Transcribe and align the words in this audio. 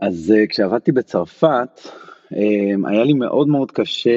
אז 0.00 0.34
uh, 0.36 0.46
כשעבדתי 0.48 0.92
בצרפת, 0.92 1.78
um, 1.78 2.88
היה 2.88 3.04
לי 3.04 3.12
מאוד 3.12 3.48
מאוד 3.48 3.70
קשה 3.70 4.10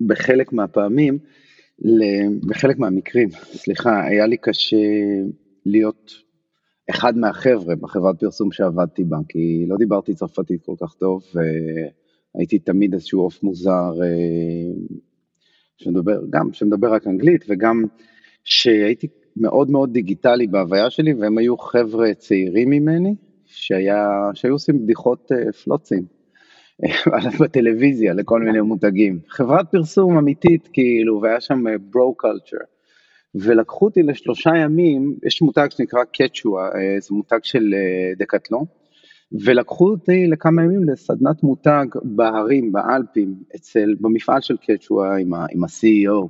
בחלק 0.00 0.52
מהפעמים, 0.52 1.18
בחלק 2.46 2.78
מהמקרים, 2.78 3.30
סליחה, 3.30 4.04
היה 4.06 4.26
לי 4.26 4.36
קשה 4.36 4.76
להיות 5.66 6.12
אחד 6.90 7.16
מהחבר'ה 7.16 7.76
בחברת 7.76 8.20
פרסום 8.20 8.52
שעבדתי 8.52 9.04
בה, 9.04 9.16
כי 9.28 9.64
לא 9.68 9.76
דיברתי 9.76 10.14
צרפתית 10.14 10.62
כל 10.64 10.74
כך 10.80 10.94
טוב, 10.94 11.22
והייתי 11.34 12.58
תמיד 12.58 12.94
איזשהו 12.94 13.20
עוף 13.20 13.42
מוזר, 13.42 13.92
uh, 13.92 14.94
שמדבר, 15.76 16.20
גם 16.30 16.52
שמדבר 16.52 16.92
רק 16.94 17.06
אנגלית, 17.06 17.44
וגם 17.48 17.84
שהייתי 18.44 19.06
מאוד 19.36 19.70
מאוד 19.70 19.92
דיגיטלי 19.92 20.46
בהוויה 20.46 20.90
שלי, 20.90 21.14
והם 21.14 21.38
היו 21.38 21.58
חבר'ה 21.58 22.14
צעירים 22.14 22.70
ממני, 22.70 23.14
שהיה, 23.52 24.30
שהיו 24.34 24.52
עושים 24.52 24.82
בדיחות 24.82 25.32
uh, 25.32 25.52
פלוצים 25.52 26.02
בטלוויזיה 27.40 28.14
לכל 28.14 28.40
מיני 28.40 28.60
מותגים. 28.60 29.18
חברת 29.28 29.70
פרסום 29.70 30.18
אמיתית 30.18 30.68
כאילו, 30.72 31.20
והיה 31.22 31.40
שם 31.40 31.64
ברו 31.90 32.12
uh, 32.12 32.16
קולצ'ר. 32.16 32.56
ולקחו 33.34 33.84
אותי 33.84 34.02
לשלושה 34.02 34.50
ימים, 34.64 35.16
יש 35.26 35.42
מותג 35.42 35.66
שנקרא 35.70 36.04
קצ'ואה, 36.04 36.68
uh, 36.68 36.74
זה 37.00 37.14
מותג 37.14 37.38
של 37.42 37.74
uh, 37.74 38.18
דקטלון, 38.18 38.64
ולקחו 39.44 39.90
אותי 39.90 40.26
לכמה 40.26 40.64
ימים 40.64 40.84
לסדנת 40.84 41.42
מותג 41.42 41.86
בהרים, 42.04 42.72
באלפים, 42.72 43.34
אצל, 43.56 43.94
במפעל 44.00 44.40
של 44.40 44.56
קצ'ואה 44.56 45.16
עם, 45.16 45.34
עם 45.34 45.64
ה-CEO. 45.64 46.28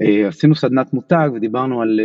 Uh, 0.00 0.28
עשינו 0.28 0.54
סדנת 0.54 0.94
מותג 0.94 1.28
ודיברנו 1.34 1.82
על... 1.82 2.00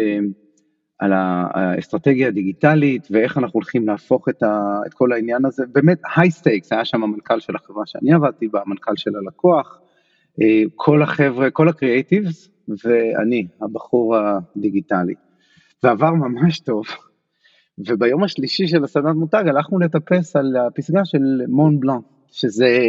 על 1.00 1.12
האסטרטגיה 1.14 2.28
הדיגיטלית 2.28 3.08
ואיך 3.12 3.38
אנחנו 3.38 3.54
הולכים 3.54 3.88
להפוך 3.88 4.30
את, 4.30 4.44
ה, 4.44 4.80
את 4.88 4.94
כל 4.94 5.12
העניין 5.12 5.46
הזה, 5.46 5.64
באמת 5.72 6.00
high 6.16 6.32
stakes, 6.32 6.74
היה 6.74 6.86
שם 6.86 7.04
המנכ"ל 7.04 7.40
של 7.40 7.56
החברה 7.56 7.86
שאני 7.86 8.14
עבדתי 8.14 8.48
בה, 8.48 8.62
המנכ"ל 8.66 8.96
של 8.96 9.16
הלקוח, 9.16 9.80
אה, 10.42 10.64
כל 10.76 11.02
החבר'ה, 11.02 11.50
כל 11.50 11.70
ה 11.70 11.78
creatives 11.78 12.50
ואני, 12.68 13.48
הבחור 13.62 14.16
הדיגיטלי. 14.18 15.14
ועבר 15.84 16.12
ממש 16.12 16.60
טוב, 16.60 16.84
וביום 17.88 18.24
השלישי 18.24 18.68
של 18.68 18.84
הסדנת 18.84 19.16
מותג 19.16 19.44
הלכנו 19.48 19.80
לטפס 19.80 20.36
על 20.36 20.56
הפסגה 20.58 21.06
של 21.06 21.42
מון 21.48 21.80
בלאן, 21.80 22.00
שזה, 22.32 22.80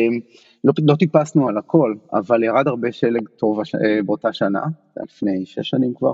לא, 0.64 0.72
לא 0.86 0.94
טיפסנו 0.94 1.48
על 1.48 1.58
הכל, 1.58 1.94
אבל 2.12 2.42
ירד 2.42 2.68
הרבה 2.68 2.92
שלג 2.92 3.28
טוב 3.28 3.60
אה, 3.60 4.02
באותה 4.06 4.32
שנה, 4.32 4.62
לפני 5.02 5.46
שש 5.46 5.68
שנים 5.70 5.94
כבר. 5.94 6.12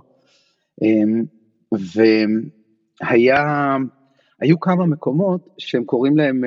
והיה, 1.73 3.77
היו 4.41 4.61
כמה 4.61 4.87
מקומות 4.87 5.49
שהם 5.59 5.85
קוראים 5.85 6.17
להם 6.17 6.45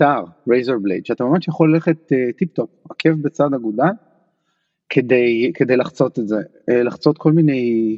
אה, 0.00 0.04
razor 0.48 0.78
blade, 0.78 1.06
שאתה 1.06 1.24
ממש 1.24 1.48
יכול 1.48 1.74
ללכת 1.74 2.12
אה, 2.12 2.38
טיפ-טופ, 2.38 2.70
עקב 2.90 3.22
בצד 3.22 3.54
אגודל, 3.54 3.84
כדי, 4.88 5.52
כדי 5.54 5.76
לחצות 5.76 6.18
את 6.18 6.28
זה, 6.28 6.40
אה, 6.70 6.74
לחצות 6.74 7.18
כל 7.18 7.32
מיני 7.32 7.96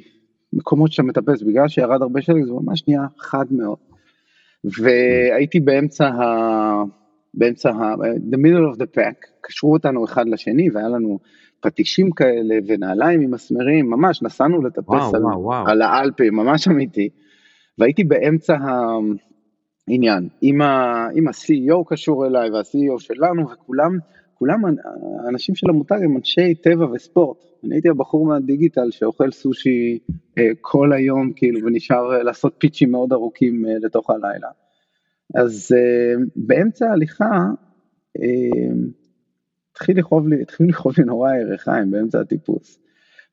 מקומות 0.53 0.93
שאתה 0.93 1.03
מטפס, 1.03 1.43
בגלל 1.43 1.69
שירד 1.69 2.03
הרבה 2.03 2.23
שלג 2.23 2.45
זה 2.45 2.53
ממש 2.53 2.89
נהיה 2.89 3.07
חד 3.19 3.45
מאוד. 3.51 3.79
והייתי 4.65 5.61
באמצע 5.61 6.07
ה... 6.07 6.23
באמצע 7.35 7.71
ה... 7.71 7.95
the 8.31 8.37
middle 8.37 8.75
of 8.75 8.79
the 8.79 8.99
pack, 8.99 9.27
קשרו 9.41 9.73
אותנו 9.73 10.05
אחד 10.05 10.29
לשני 10.29 10.71
והיה 10.71 10.89
לנו 10.89 11.19
פטישים 11.65 12.11
כאלה 12.11 12.55
ונעליים 12.67 13.21
עם 13.21 13.31
מסמרים, 13.31 13.91
ממש 13.91 14.23
נסענו 14.23 14.63
לטפס 14.63 14.89
וואו, 14.89 15.15
על, 15.15 15.25
וואו, 15.25 15.43
וואו. 15.43 15.69
על 15.69 15.83
האלפים, 15.83 16.35
ממש 16.35 16.69
אמיתי. 16.69 17.09
והייתי 17.79 18.05
באמצע 18.05 18.57
העניין, 19.89 20.29
עם, 20.41 20.63
ה, 20.63 21.07
עם 21.15 21.29
ה-CEO 21.29 21.85
קשור 21.87 22.27
אליי 22.27 22.51
וה-CEO 22.51 22.99
שלנו 22.99 23.51
וכולם, 23.51 23.99
כולם 24.35 24.61
האנשים 25.25 25.55
של 25.55 25.71
המותג 25.71 25.99
הם 26.05 26.17
אנשי 26.17 26.55
טבע 26.55 26.87
וספורט. 26.93 27.37
אני 27.65 27.75
הייתי 27.75 27.89
הבחור 27.89 28.27
מהדיגיטל 28.27 28.91
שאוכל 28.91 29.31
סושי 29.31 29.99
אה, 30.39 30.49
כל 30.61 30.93
היום 30.93 31.33
כאילו 31.37 31.61
ונשאר 31.67 32.13
אה, 32.13 32.23
לעשות 32.23 32.55
פיצ'ים 32.59 32.91
מאוד 32.91 33.13
ארוכים 33.13 33.67
אה, 33.67 33.75
לתוך 33.83 34.11
הלילה. 34.11 34.49
אז 35.35 35.75
אה, 35.77 36.25
באמצע 36.37 36.91
ההליכה, 36.91 37.31
אה, 38.23 38.75
התחיל 39.75 39.99
לכאוב 39.99 40.29
לי, 40.29 40.43
התחיל 40.43 40.69
לכאוב 40.69 40.95
לי 40.99 41.05
נורא 41.05 41.31
הירכיים 41.31 41.91
באמצע 41.91 42.21
הטיפוס. 42.21 42.79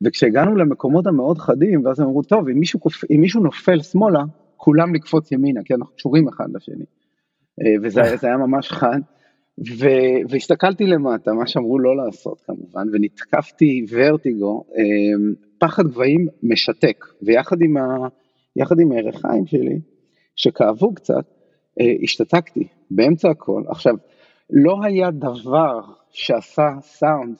וכשהגענו 0.01 0.55
למקומות 0.55 1.07
המאוד 1.07 1.37
חדים, 1.37 1.85
ואז 1.85 1.99
הם 1.99 2.07
אמרו, 2.07 2.23
טוב, 2.23 2.49
אם 2.49 2.59
מישהו, 2.59 2.79
אם 3.15 3.21
מישהו 3.21 3.41
נופל 3.41 3.81
שמאלה, 3.81 4.23
כולם 4.57 4.95
לקפוץ 4.95 5.31
ימינה, 5.31 5.61
כי 5.65 5.73
אנחנו 5.73 5.95
קשורים 5.95 6.27
אחד 6.27 6.45
לשני. 6.53 6.85
אה, 7.61 7.73
וזה 7.83 8.01
היה 8.27 8.37
ממש 8.37 8.71
חד. 8.71 8.99
ו, 9.79 9.85
והסתכלתי 10.29 10.85
למטה, 10.85 11.33
מה 11.33 11.47
שאמרו 11.47 11.79
לא 11.79 11.97
לעשות 11.97 12.41
כמובן, 12.41 12.87
ונתקפתי 12.93 13.85
ורטיגו, 13.89 14.63
אה, 14.77 14.83
פחד 15.59 15.87
גבהים 15.87 16.27
משתק, 16.43 17.05
ויחד 17.21 17.61
עם, 17.61 17.77
ה, 17.77 18.07
עם 18.79 18.91
הירכיים 18.91 19.45
שלי, 19.45 19.79
שכאבו 20.35 20.93
קצת, 20.93 21.25
אה, 21.79 21.93
השתתקתי 22.03 22.67
באמצע 22.91 23.29
הכל. 23.29 23.63
עכשיו, 23.67 23.95
לא 24.49 24.79
היה 24.83 25.11
דבר 25.11 25.81
שעשה 26.11 26.69
סאונד 26.81 27.35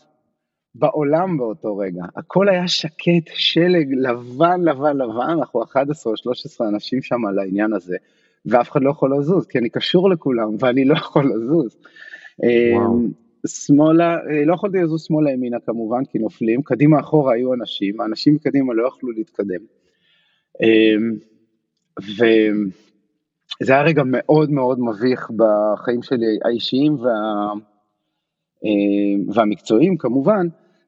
בעולם 0.76 1.38
באותו 1.38 1.78
רגע. 1.78 2.04
הכל 2.16 2.50
היה 2.50 2.68
שקט, 2.68 3.32
שלג, 3.34 3.94
לבן, 3.94 4.62
לבן, 4.62 4.98
לבן, 4.98 5.30
אנחנו 5.40 5.64
11 5.64 6.12
או 6.12 6.18
13 6.18 6.68
אנשים 6.68 7.02
שם 7.02 7.26
על 7.26 7.40
העניין 7.40 7.74
הזה, 7.74 7.98
ואף 8.46 8.72
אחד 8.72 8.82
לא 8.82 8.90
יכול 8.90 9.18
לזוז, 9.18 9.48
כי 9.48 9.58
אני 9.58 9.70
קשור 9.70 10.10
לכולם, 10.10 10.50
ואני 10.60 10.86
לא 10.86 10.94
יכול 10.94 11.32
לזוז. 11.36 11.78
אמ, 12.44 13.12
שמאלה, 13.48 14.16
אה, 14.16 14.46
לא 14.46 14.54
יכולתי 14.54 14.78
לזוז 14.78 15.04
שמאלה 15.04 15.32
ימינה 15.32 15.58
כמובן, 15.66 16.06
כי 16.06 16.20
נופלים, 16.20 16.62
קדימה 16.62 17.00
אחורה 17.00 17.34
היו 17.34 17.54
אנשים, 17.54 18.02
האנשים 18.02 18.36
מקדימה 18.36 18.74
לא 18.74 18.88
יכלו 18.88 19.12
להתקדם. 19.12 19.62
אמ, 20.62 21.12
וזה 22.00 23.74
היה 23.74 23.84
רגע 23.84 24.04
מאוד 24.06 24.52
מאוד 24.52 24.80
מביך 24.80 25.32
בחיים 25.36 26.04
שלי 26.04 26.38
האישיים 26.46 26.96
וה... 27.00 27.54
אה, 28.66 29.34
והמקצועיים 29.34 29.98
כמובן, 29.98 30.48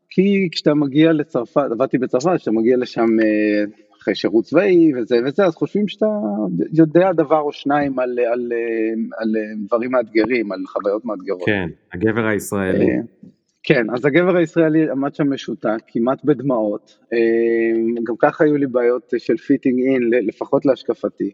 כי 0.10 0.48
כשאתה 0.52 0.74
מגיע 0.74 1.14
לצרפת, 1.14 1.72
עבדתי 1.72 1.98
בצרפת, 1.98 2.36
כשאתה 2.36 2.52
מגיע 2.52 2.78
לשם 2.78 3.08
אה, 3.22 3.64
אחרי 4.02 4.16
שירות 4.16 4.46
צבאי 4.46 4.92
וזה 4.96 5.18
וזה, 5.26 5.46
אז 5.46 5.56
חושבים 5.56 5.88
שאתה 5.88 6.06
יודע 6.74 7.12
דבר 7.12 7.40
או 7.40 7.52
שניים 7.52 8.00
על, 8.00 8.10
על, 8.20 8.26
על, 8.32 8.52
על 9.18 9.36
דברים 9.66 9.92
מאתגרים, 9.92 10.52
על 10.52 10.60
חוויות 10.68 11.06
מאתגרות. 11.06 11.46
כן, 11.46 11.70
הגבר 11.94 12.26
הישראלי. 12.26 12.86
אה, 12.86 13.02
כן, 13.64 13.90
אז 13.94 14.06
הגבר 14.06 14.36
הישראלי 14.38 14.92
עמד 14.92 15.16
שם 15.16 15.34
משותק, 15.34 15.78
כמעט 15.88 16.26
בדמעות, 16.26 17.00
גם 18.04 18.16
ככה 18.20 18.44
היו 18.44 18.58
לי 18.58 18.68
בעיות 18.68 19.14
של 19.18 19.38
fitting 19.38 19.80
in, 19.80 20.10
לפחות 20.28 20.66
להשקפתי. 20.66 21.32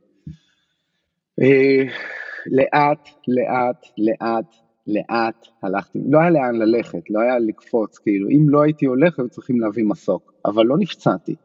לאט, 2.52 3.10
לאט, 3.28 3.86
לאט, 3.98 4.56
לאט 4.88 5.48
הלכתי, 5.64 6.00
לא 6.10 6.20
היה 6.20 6.30
לאן 6.30 6.56
ללכת, 6.56 7.10
לא 7.10 7.20
היה 7.20 7.40
לקפוץ, 7.40 7.98
כאילו, 7.98 8.30
אם 8.30 8.50
לא 8.50 8.62
הייתי 8.62 8.86
הולך 8.86 9.20
היו 9.20 9.30
צריכים 9.30 9.60
להביא 9.62 9.84
מסוק, 9.86 10.34
אבל 10.46 10.66
לא 10.66 10.78
נפצעתי. 10.78 11.36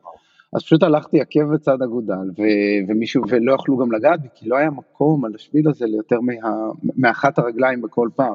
אז 0.53 0.63
פשוט 0.63 0.83
הלכתי 0.83 1.21
עקב 1.21 1.55
בצד 1.55 1.83
אגודל, 1.83 2.31
ו- 2.39 2.89
ומישהו, 2.89 3.23
ולא 3.29 3.55
יכלו 3.55 3.77
גם 3.77 3.93
לגעת 3.93 4.23
בי, 4.23 4.29
כי 4.35 4.49
לא 4.49 4.57
היה 4.57 4.71
מקום 4.71 5.25
על 5.25 5.33
השביל 5.35 5.69
הזה 5.69 5.87
ליותר 5.87 6.21
מה- 6.21 6.71
מאחת 6.97 7.39
הרגליים 7.39 7.83
בכל 7.83 8.09
פעם. 8.17 8.35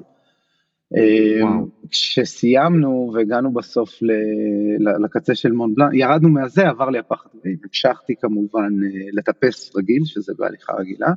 אמ, 0.97 1.65
כשסיימנו 1.89 3.11
והגענו 3.13 3.53
בסוף 3.53 3.89
ל- 4.01 5.03
לקצה 5.05 5.35
של 5.35 5.51
מון 5.51 5.75
בלאן, 5.75 5.89
ירדנו 5.93 6.29
מהזה, 6.29 6.67
עבר 6.69 6.89
לי 6.89 6.99
הפחד, 6.99 7.29
המשכתי 7.63 8.13
כמובן 8.21 8.59
אה, 8.83 9.09
לטפס 9.13 9.75
רגיל, 9.75 10.01
שזה 10.05 10.33
בהליכה 10.37 10.73
רגילה. 10.73 11.07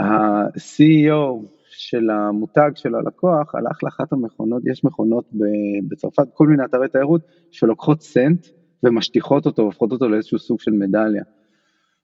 ה-CEO 0.00 1.46
של 1.80 2.10
המותג 2.10 2.70
של 2.74 2.94
הלקוח 2.94 3.54
הלך 3.54 3.82
לאחת 3.82 4.12
המכונות, 4.12 4.62
יש 4.66 4.84
מכונות 4.84 5.24
בצרפת, 5.88 6.26
כל 6.34 6.46
מיני 6.46 6.64
אתרי 6.64 6.88
תיירות 6.88 7.20
שלוקחות 7.50 8.02
סנט 8.02 8.46
ומשטיחות 8.82 9.46
אותו, 9.46 9.62
הופכות 9.62 9.92
אותו 9.92 10.08
לאיזשהו 10.08 10.38
סוג 10.38 10.60
של 10.60 10.70
מדליה. 10.70 11.22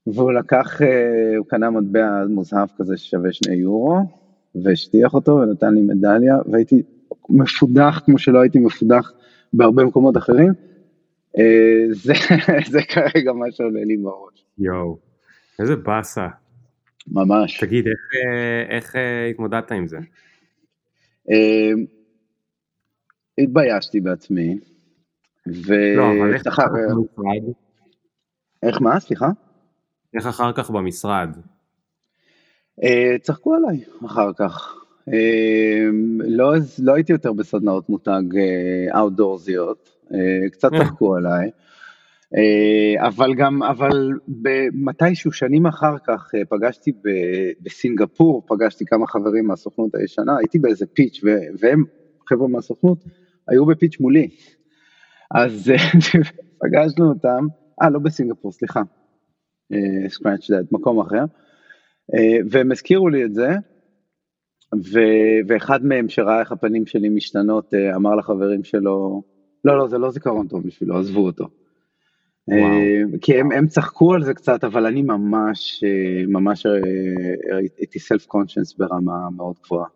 והוא 0.07 0.33
לקח, 0.33 0.83
אה, 0.83 1.37
הוא 1.39 1.47
קנה 1.47 1.71
מטבע 1.71 2.27
מוזהב 2.29 2.69
כזה 2.79 2.97
ששווה 2.97 3.33
שני 3.33 3.55
יורו, 3.55 3.99
והשטיח 4.65 5.15
אותו 5.15 5.33
ונתן 5.33 5.75
לי 5.75 5.81
מדליה, 5.81 6.37
והייתי 6.53 6.83
מפודח 7.29 8.03
כמו 8.05 8.19
שלא 8.19 8.41
הייתי 8.41 8.59
מפודח 8.59 9.13
בהרבה 9.53 9.85
מקומות 9.85 10.17
אחרים. 10.17 10.53
אה, 11.39 11.85
זה, 11.91 12.13
זה 12.73 12.81
כרגע 12.89 13.33
מה 13.33 13.47
שעולה 13.51 13.85
לי 13.85 13.97
בראש. 13.97 14.45
יואו, 14.59 14.99
איזה 15.59 15.77
באסה. 15.77 16.27
ממש. 17.09 17.61
תגיד, 17.61 17.87
איך, 17.87 18.01
אה, 18.15 18.77
איך 18.77 18.97
אה, 18.97 19.27
התמודדת 19.27 19.73
עם 19.73 19.87
זה? 19.87 19.99
אמ, 21.31 21.85
התביישתי 23.39 24.01
בעצמי. 24.01 24.59
ו... 25.47 25.75
לא, 25.97 26.13
אבל 26.13 26.35
איך 26.35 26.47
אחר 26.47 26.63
כך 26.63 26.95
במשרד? 26.97 27.55
איך 28.63 28.83
מה? 28.83 29.01
סליחה? 29.01 29.29
איך 30.15 30.27
אחר 30.27 30.53
כך 30.53 30.71
במשרד? 30.71 31.37
Uh, 32.81 33.19
צחקו 33.23 33.55
עליי 33.55 33.85
אחר 34.07 34.33
כך. 34.37 34.75
Uh, 35.11 35.13
לא, 36.19 36.53
לא 36.79 36.95
הייתי 36.95 37.13
יותר 37.13 37.33
בסדנאות 37.33 37.89
מותג 37.89 38.23
אאוטדורזיות, 38.97 39.91
קצת 40.53 40.71
צחקו 40.79 41.17
עליי. 41.17 41.51
Uh, 42.35 43.07
אבל 43.07 43.35
גם, 43.35 43.63
אבל 43.63 44.11
מתישהו 44.73 45.33
שנים 45.33 45.67
אחר 45.67 45.99
כך 46.07 46.31
uh, 46.35 46.45
פגשתי 46.49 46.93
בסינגפור, 47.63 48.43
פגשתי 48.47 48.85
כמה 48.85 49.07
חברים 49.07 49.47
מהסוכנות 49.47 49.95
הישנה, 49.95 50.39
הייתי 50.39 50.59
באיזה 50.59 50.87
פיץ' 50.87 51.21
והם, 51.59 51.85
חבר'ה 52.29 52.49
מהסוכנות, 52.49 53.05
היו 53.49 53.67
בפיץ' 53.67 54.01
מולי. 54.01 54.29
אז 55.31 55.73
פגשנו 56.61 57.09
אותם, 57.09 57.47
אה 57.83 57.91
לא 57.91 57.99
בסינגפור, 57.99 58.53
סליחה, 58.53 58.81
סקראנץ' 60.09 60.51
דאט, 60.51 60.73
מקום 60.73 61.01
אחר, 61.01 61.25
אה, 62.15 62.39
והם 62.51 62.73
הזכירו 62.73 63.09
לי 63.09 63.25
את 63.25 63.35
זה, 63.35 63.49
ו, 64.75 65.01
ואחד 65.49 65.85
מהם 65.85 66.09
שראה 66.09 66.41
איך 66.41 66.53
הפנים 66.53 66.87
שלי 66.87 67.09
משתנות 67.09 67.75
אה, 67.75 67.97
אמר 67.97 68.15
לחברים 68.15 68.65
שלו, 68.65 69.23
לא 69.65 69.79
לא 69.79 69.89
זה 69.89 69.99
לא 69.99 70.11
זיכרון 70.11 70.49
טוב 70.49 70.67
בשבילו, 70.67 70.99
עזבו 70.99 71.27
אותו. 71.27 71.49
אה, 72.53 73.19
כי 73.21 73.41
הם, 73.41 73.53
הם 73.53 73.67
צחקו 73.67 74.15
על 74.15 74.25
זה 74.25 74.35
קצת, 74.35 74.65
אבל 74.65 74.87
אני 74.87 75.03
ממש, 75.03 75.85
ממש 76.29 76.67
הייתי 77.79 77.99
סלף 77.99 78.27
קונשנס 78.27 78.75
ברמה 78.79 79.31
מאוד 79.37 79.57
גבוהה. 79.65 79.87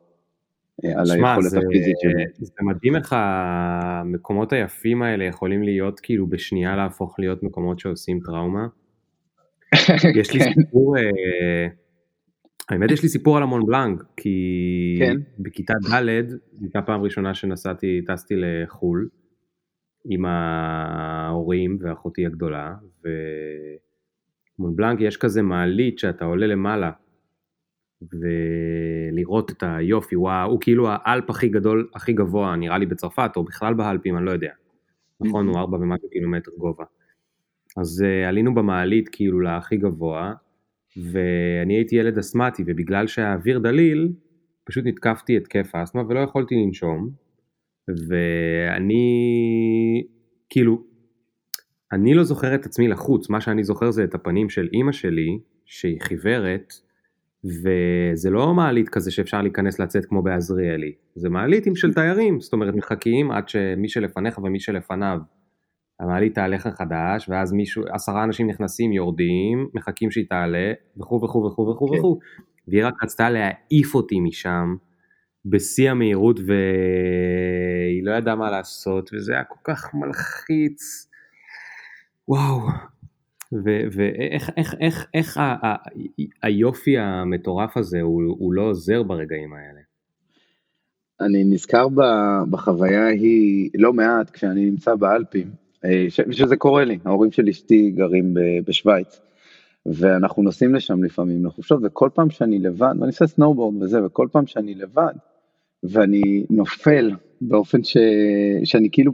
על 0.84 1.06
שמה, 1.06 1.34
היכולת 1.34 1.64
הפיזית 1.64 1.96
שלי. 2.00 2.24
זה 2.38 2.52
מדהים 2.62 2.96
איך 2.96 3.14
המקומות 3.16 4.52
היפים 4.52 5.02
האלה 5.02 5.24
יכולים 5.24 5.62
להיות 5.62 6.00
כאילו 6.00 6.26
בשנייה 6.26 6.76
להפוך 6.76 7.18
להיות 7.18 7.42
מקומות 7.42 7.78
שעושים 7.78 8.20
טראומה. 8.24 8.66
יש 10.20 10.34
לי 10.34 10.40
כן. 10.40 10.52
סיפור, 10.52 10.98
אה, 10.98 11.66
האמת 12.68 12.90
יש 12.90 13.02
לי 13.02 13.08
סיפור 13.08 13.36
על 13.36 13.42
המון 13.42 13.66
בלנק, 13.66 14.02
כי 14.16 14.96
כן. 14.98 15.16
בכיתה 15.38 15.74
ד', 15.92 16.08
הייתה 16.60 16.82
פעם 16.82 17.02
ראשונה 17.02 17.34
שנסעתי, 17.34 18.00
טסתי 18.06 18.34
לחו"ל 18.36 19.08
עם 20.04 20.24
ההורים 20.24 21.78
ואחותי 21.80 22.26
הגדולה, 22.26 22.74
ומונבלנק 24.58 25.00
יש 25.00 25.16
כזה 25.16 25.42
מעלית 25.42 25.98
שאתה 25.98 26.24
עולה 26.24 26.46
למעלה, 26.46 26.90
ולראות 28.02 29.50
את 29.50 29.62
היופי, 29.66 30.16
וואו, 30.16 30.50
הוא 30.50 30.60
כאילו 30.60 30.88
האלפ 30.90 31.30
הכי 31.30 31.48
גדול, 31.48 31.88
הכי 31.94 32.12
גבוה, 32.12 32.56
נראה 32.56 32.78
לי 32.78 32.86
בצרפת, 32.86 33.30
או 33.36 33.44
בכלל 33.44 33.74
באלפים, 33.74 34.16
אני 34.16 34.26
לא 34.26 34.30
יודע. 34.30 34.52
נכון, 35.20 35.48
הוא 35.48 35.58
ארבע 35.58 35.76
ומשהו 35.76 36.08
קילומטר 36.10 36.50
גובה. 36.58 36.84
אז 37.76 38.04
uh, 38.04 38.28
עלינו 38.28 38.54
במעלית 38.54 39.08
כאילו 39.08 39.40
להכי 39.40 39.76
גבוה, 39.76 40.32
ואני 40.96 41.74
הייתי 41.74 41.96
ילד 41.96 42.18
אסמטי, 42.18 42.62
ובגלל 42.66 43.06
שהאוויר 43.06 43.58
דליל, 43.58 44.12
פשוט 44.64 44.84
נתקפתי 44.86 45.36
התקף 45.36 45.74
אסתמה 45.74 46.02
ולא 46.08 46.20
יכולתי 46.20 46.54
לנשום, 46.54 47.10
ואני, 48.08 49.04
כאילו, 50.48 50.82
אני 51.92 52.14
לא 52.14 52.24
זוכר 52.24 52.54
את 52.54 52.66
עצמי 52.66 52.88
לחוץ, 52.88 53.30
מה 53.30 53.40
שאני 53.40 53.64
זוכר 53.64 53.90
זה 53.90 54.04
את 54.04 54.14
הפנים 54.14 54.48
של 54.48 54.68
אימא 54.72 54.92
שלי, 54.92 55.38
שהיא 55.64 56.00
חיוורת, 56.00 56.72
וזה 57.44 58.30
לא 58.30 58.54
מעלית 58.54 58.88
כזה 58.88 59.10
שאפשר 59.10 59.42
להיכנס 59.42 59.78
לצאת 59.78 60.04
כמו 60.04 60.22
בעזריאלי, 60.22 60.92
זה 61.14 61.28
מעלית 61.28 61.66
עם 61.66 61.76
של 61.76 61.94
תיירים, 61.94 62.40
זאת 62.40 62.52
אומרת 62.52 62.74
מחכים 62.74 63.30
עד 63.30 63.48
שמי 63.48 63.88
שלפניך 63.88 64.38
ומי 64.38 64.60
שלפניו. 64.60 65.18
המעלית 66.00 66.34
תעלה 66.34 66.58
חדש, 66.58 67.28
ואז 67.28 67.52
מישהו, 67.52 67.82
עשרה 67.92 68.24
אנשים 68.24 68.50
נכנסים, 68.50 68.92
יורדים, 68.92 69.68
מחכים 69.74 70.10
שהיא 70.10 70.24
תעלה, 70.28 70.72
וכו' 70.96 71.20
וכו' 71.24 71.44
וכו' 71.44 71.68
וכו' 71.68 71.88
כן. 71.88 71.98
וכו', 71.98 72.18
והיא 72.68 72.86
רק 72.86 73.02
רצתה 73.02 73.30
להעיף 73.30 73.94
אותי 73.94 74.20
משם, 74.20 74.74
בשיא 75.44 75.90
המהירות, 75.90 76.40
והיא 76.46 78.04
לא 78.04 78.12
ידעה 78.12 78.36
מה 78.36 78.50
לעשות, 78.50 79.10
וזה 79.14 79.32
היה 79.32 79.44
כל 79.44 79.58
כך 79.64 79.94
מלחיץ, 79.94 81.08
וואו. 82.28 82.60
ואיך 83.52 84.50
איך, 84.56 84.74
איך, 84.80 85.06
איך 85.14 85.36
ה, 85.36 85.66
ה, 85.66 85.76
היופי 86.42 86.98
המטורף 86.98 87.76
הזה 87.76 88.00
הוא, 88.00 88.22
הוא 88.38 88.52
לא 88.52 88.62
עוזר 88.62 89.02
ברגעים 89.02 89.52
האלה? 89.52 89.80
אני 91.20 91.44
נזכר 91.44 91.88
בחוויה 92.50 93.06
ההיא 93.06 93.70
לא 93.74 93.92
מעט 93.92 94.30
כשאני 94.30 94.70
נמצא 94.70 94.94
באלפים, 94.94 95.50
אה, 95.84 96.06
שזה 96.10 96.56
קורה 96.56 96.84
לי, 96.84 96.98
ההורים 97.04 97.32
של 97.32 97.48
אשתי 97.48 97.90
גרים 97.90 98.34
בשוויץ, 98.66 99.20
ואנחנו 99.86 100.42
נוסעים 100.42 100.74
לשם 100.74 101.04
לפעמים 101.04 101.46
לחופשות, 101.46 101.80
וכל 101.82 102.08
פעם 102.14 102.30
שאני 102.30 102.58
לבד, 102.58 102.94
ואני 102.98 103.06
עושה 103.06 103.26
סנואובורד 103.26 103.82
וזה, 103.82 104.04
וכל 104.06 104.28
פעם 104.32 104.46
שאני 104.46 104.74
לבד, 104.74 105.12
ואני 105.84 106.44
נופל 106.50 107.10
באופן 107.40 107.84
ש... 107.84 107.96
שאני 108.64 108.88
כאילו 108.92 109.12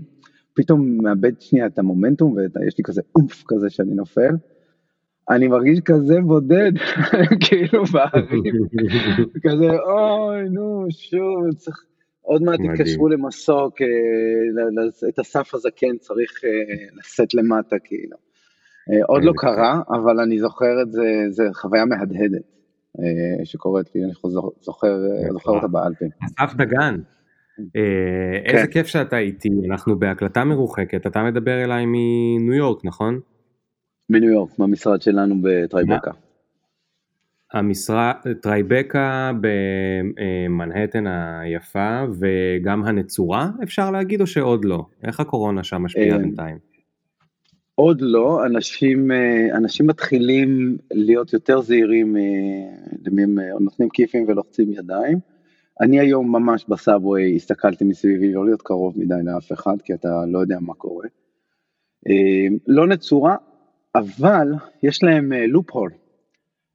פתאום 0.54 0.98
מאבד 1.02 1.40
שנייה 1.40 1.66
את 1.66 1.78
המומנטום, 1.78 2.32
ויש 2.32 2.78
לי 2.78 2.84
כזה 2.84 3.02
oomph 3.16 3.44
כזה 3.48 3.70
שאני 3.70 3.94
נופל, 3.94 4.34
אני 5.30 5.48
מרגיש 5.48 5.80
כזה 5.80 6.20
בודד, 6.20 6.72
כאילו 7.48 7.84
בערים, 7.84 8.66
כזה 9.42 9.70
אוי 9.80 10.48
נו 10.50 10.86
שוב, 10.90 11.54
צריך... 11.56 11.84
עוד 12.20 12.42
מעט 12.42 12.58
יתקשרו 12.60 13.08
למסוק, 13.08 13.82
אה, 13.82 15.08
את 15.08 15.18
הסף 15.18 15.54
הזה 15.54 15.68
כן 15.76 15.96
צריך 16.00 16.44
אה, 16.44 16.50
לשאת 16.98 17.34
למטה, 17.34 17.76
כאילו. 17.84 18.16
אה, 18.92 19.04
עוד 19.06 19.24
לא 19.24 19.32
קרה, 19.36 19.80
אבל 19.90 20.20
אני 20.20 20.38
זוכר 20.38 20.82
את 20.82 20.92
זה, 20.92 21.02
זה 21.30 21.44
חוויה 21.52 21.84
מהדהדת 21.84 22.55
שקורית 23.44 23.94
לי, 23.94 24.04
אני 24.04 24.12
זוכר, 24.60 24.96
זוכר 25.32 25.50
אותה 25.50 25.66
באלפים. 25.66 26.08
אסף 26.38 26.54
דגן, 26.54 27.00
איזה 28.44 28.66
כן. 28.66 28.72
כיף 28.72 28.86
שאתה 28.86 29.18
איתי, 29.18 29.48
אנחנו 29.70 29.98
בהקלטה 29.98 30.44
מרוחקת, 30.44 31.06
אתה 31.06 31.22
מדבר 31.22 31.64
אליי 31.64 31.84
מניו 31.86 32.54
יורק, 32.54 32.84
נכון? 32.84 33.20
מניו 34.10 34.30
יורק, 34.30 34.58
מהמשרד 34.58 35.02
שלנו 35.02 35.34
בטרייבקה. 35.42 36.10
המשרה, 37.52 38.12
טרייבקה 38.42 39.32
במנהטן 39.40 41.06
היפה 41.06 42.04
וגם 42.18 42.84
הנצורה 42.84 43.50
אפשר 43.62 43.90
להגיד 43.90 44.20
או 44.20 44.26
שעוד 44.26 44.64
לא? 44.64 44.86
איך 45.04 45.20
הקורונה 45.20 45.64
שם 45.64 45.82
משפיעה 45.82 46.16
אה, 46.16 46.22
בינתיים? 46.22 46.75
עוד 47.76 48.00
לא, 48.00 48.46
אנשים, 48.46 49.12
אה, 49.12 49.56
אנשים 49.56 49.86
מתחילים 49.86 50.76
להיות 50.90 51.32
יותר 51.32 51.60
זהירים, 51.60 52.16
אה, 52.16 52.22
נותנים 53.60 53.88
כיפים 53.88 54.24
ולוחצים 54.28 54.72
ידיים. 54.72 55.18
אני 55.80 56.00
היום 56.00 56.32
ממש 56.32 56.64
ב-subway 56.68 57.36
הסתכלתי 57.36 57.84
מסביבי 57.84 58.32
לא 58.32 58.44
להיות 58.44 58.62
קרוב 58.62 58.98
מדי 58.98 59.14
לאף 59.24 59.52
אחד 59.52 59.76
כי 59.84 59.94
אתה 59.94 60.08
לא 60.28 60.38
יודע 60.38 60.58
מה 60.60 60.74
קורה. 60.74 61.06
לא 62.66 62.86
נצורה, 62.86 63.36
אבל 63.94 64.48
יש 64.82 65.02
להם 65.02 65.32
לופ 65.32 65.70
הול. 65.70 65.90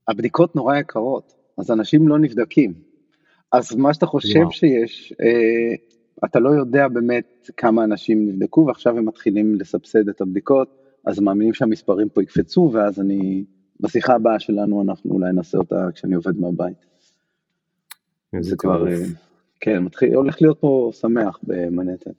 הבדיקות 0.07 0.55
נורא 0.55 0.77
יקרות, 0.77 1.33
אז 1.57 1.71
אנשים 1.71 2.07
לא 2.07 2.19
נבדקים. 2.19 2.73
אז 3.51 3.75
מה 3.75 3.93
שאתה 3.93 4.05
חושב 4.05 4.39
וואו. 4.39 4.51
שיש, 4.51 5.13
אה, 5.21 5.75
אתה 6.25 6.39
לא 6.39 6.49
יודע 6.49 6.87
באמת 6.87 7.49
כמה 7.57 7.83
אנשים 7.83 8.25
נבדקו, 8.25 8.65
ועכשיו 8.67 8.97
הם 8.97 9.05
מתחילים 9.05 9.55
לסבסד 9.55 10.09
את 10.09 10.21
הבדיקות, 10.21 10.80
אז 11.05 11.19
מאמינים 11.19 11.53
שהמספרים 11.53 12.09
פה 12.09 12.23
יקפצו, 12.23 12.69
ואז 12.73 12.99
אני, 12.99 13.43
בשיחה 13.79 14.15
הבאה 14.15 14.39
שלנו 14.39 14.81
אנחנו 14.81 15.11
אולי 15.11 15.33
נעשה 15.33 15.57
אותה 15.57 15.87
כשאני 15.93 16.15
עובד 16.15 16.39
מהבית. 16.39 16.85
זה 18.39 18.55
כבר, 18.57 18.87
אה, 18.87 19.03
כן, 19.59 19.79
מתחיל, 19.79 20.13
הולך 20.13 20.41
להיות 20.41 20.59
פה 20.59 20.91
שמח 20.93 21.39
במנהטן. 21.43 22.11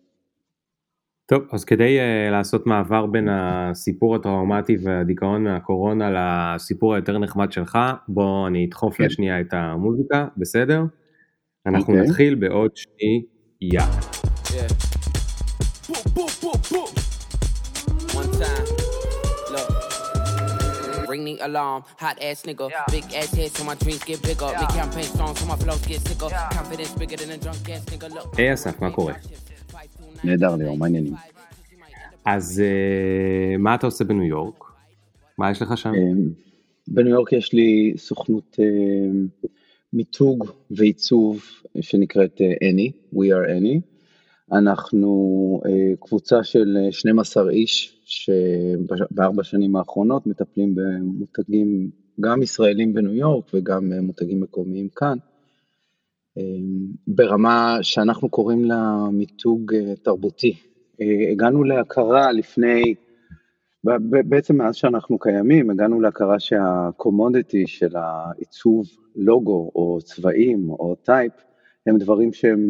טוב, 1.27 1.43
אז 1.53 1.65
כדי 1.65 1.99
uh, 1.99 2.31
לעשות 2.31 2.67
מעבר 2.67 3.07
בין 3.07 3.29
הסיפור 3.31 4.17
הטראומטי 4.17 4.77
והדיכאון 4.83 5.45
מהקורונה 5.45 6.11
לסיפור 6.55 6.95
היותר 6.95 7.19
נחמד 7.19 7.53
שלך, 7.53 7.79
בוא 8.09 8.47
אני 8.47 8.67
אדחוף 8.67 8.97
כן. 8.97 9.05
לשנייה 9.05 9.41
את 9.41 9.53
המוזיקה, 9.53 10.27
בסדר? 10.37 10.83
אנחנו 11.67 11.95
okay. 11.95 11.97
אוקיי. 11.97 12.09
נתחיל 12.09 12.35
בעוד 12.35 12.71
שנייה. 12.77 13.87
Yeah. 14.45 15.02
Ring 21.13 21.25
the 21.29 21.37
alarm, 21.49 21.81
hot 22.03 22.17
ass 22.29 22.43
nigga. 22.49 22.67
Yeah. 22.71 22.85
Big 22.95 23.05
ass 23.21 23.31
head 23.39 23.51
so 23.57 23.63
my 23.71 23.77
dreams 23.83 24.03
get 24.11 24.19
bigger. 24.29 24.49
Yeah. 24.51 24.61
Make 24.61 24.75
campaign 24.81 25.09
strong 25.15 25.33
so 25.37 25.45
my 25.53 25.57
flows 25.63 25.85
get 25.91 26.01
sicker. 26.09 26.29
Yeah. 26.31 26.49
Confidence 26.59 26.93
bigger 27.01 27.19
than 27.21 27.31
a 27.37 27.39
drunk 27.45 27.69
ass 27.75 27.85
nigga. 27.93 28.09
Look. 28.15 28.37
היי 28.37 28.55
אסף, 28.55 28.83
מה 28.83 28.91
קורה? 28.91 29.15
נהדר 30.25 30.57
ליאור, 30.57 30.77
מה 30.79 30.87
העניינים? 30.87 31.15
אז 32.25 32.63
uh, 32.65 33.59
מה 33.59 33.75
אתה 33.75 33.87
עושה 33.87 34.05
בניו 34.05 34.25
יורק? 34.25 34.65
מה 35.39 35.51
יש 35.51 35.63
לך 35.63 35.79
שם? 35.79 35.93
Um, 35.93 35.97
בניו 36.89 37.11
יורק 37.13 37.33
יש 37.33 37.53
לי 37.53 37.95
סוכנות 37.97 38.59
uh, 38.61 39.47
מיתוג 39.93 40.45
ועיצוב 40.71 41.45
שנקראת 41.81 42.41
uh, 42.41 43.15
We 43.15 43.19
are 43.19 43.49
Any. 43.49 43.92
אנחנו 44.53 45.61
uh, 45.65 45.69
קבוצה 46.01 46.45
של 46.45 46.79
12 46.91 47.51
איש 47.51 48.03
שבארבע 48.05 49.45
שנים 49.45 49.77
האחרונות 49.77 50.27
מטפלים 50.27 50.75
במותגים 50.75 51.91
גם 52.21 52.43
ישראלים 52.43 52.95
בניו 52.95 53.15
יורק 53.15 53.45
וגם 53.55 53.93
מותגים 53.93 54.41
מקומיים 54.41 54.89
כאן, 54.89 55.19
ברמה 57.07 57.79
שאנחנו 57.83 58.29
קוראים 58.29 58.65
לה 58.65 59.07
מיתוג 59.13 59.75
תרבותי. 60.03 60.57
הגענו 61.33 61.65
להכרה 61.65 62.33
לפני, 62.33 62.95
בעצם 64.09 64.57
מאז 64.57 64.75
שאנחנו 64.75 65.19
קיימים, 65.19 65.71
הגענו 65.71 66.01
להכרה 66.01 66.41
שה-commodity 66.41 67.67
של 67.67 67.97
העיצוב 67.97 68.87
לוגו 69.17 69.71
או 69.75 69.99
צבעים 70.05 70.71
או 70.71 70.95
type, 71.03 71.33
הם 71.87 71.99
דברים 71.99 72.33
שהם, 72.33 72.69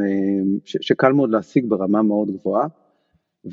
שקל 0.65 1.13
מאוד 1.13 1.31
להשיג 1.31 1.67
ברמה 1.69 2.03
מאוד 2.03 2.31
גבוהה, 2.31 2.67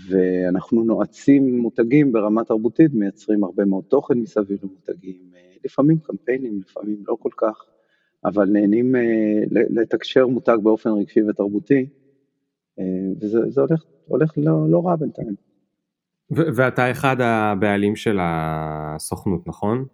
ואנחנו 0.10 0.84
נוגעים 0.84 1.58
מותגים 1.60 2.12
ברמה 2.12 2.44
תרבותית, 2.44 2.94
מייצרים 2.94 3.44
הרבה 3.44 3.66
מאוד 3.66 3.84
תוכן 3.88 4.18
מסביב 4.18 4.60
למותגים, 4.64 5.22
לפעמים 5.66 6.00
קמפיינים, 6.00 6.60
לפעמים 6.60 7.04
לא 7.08 7.18
כל 7.20 7.30
כך, 7.38 7.66
אבל 8.26 8.50
נהנים 8.50 8.96
לתקשר 9.52 10.28
מותג 10.28 10.58
באופן 10.64 10.90
רגשי 10.90 11.24
ותרבותי, 11.24 11.86
וזה 13.22 13.62
הולך, 13.62 13.84
הולך 14.08 14.34
לא, 14.38 14.70
לא 14.70 14.82
רע 14.86 14.96
בינתיים. 14.96 15.36
ואתה 16.32 16.92
אחד 16.92 17.16
הבעלים 17.22 17.96
של 17.96 18.18
הסוכנות, 18.22 19.48
נכון? 19.48 19.86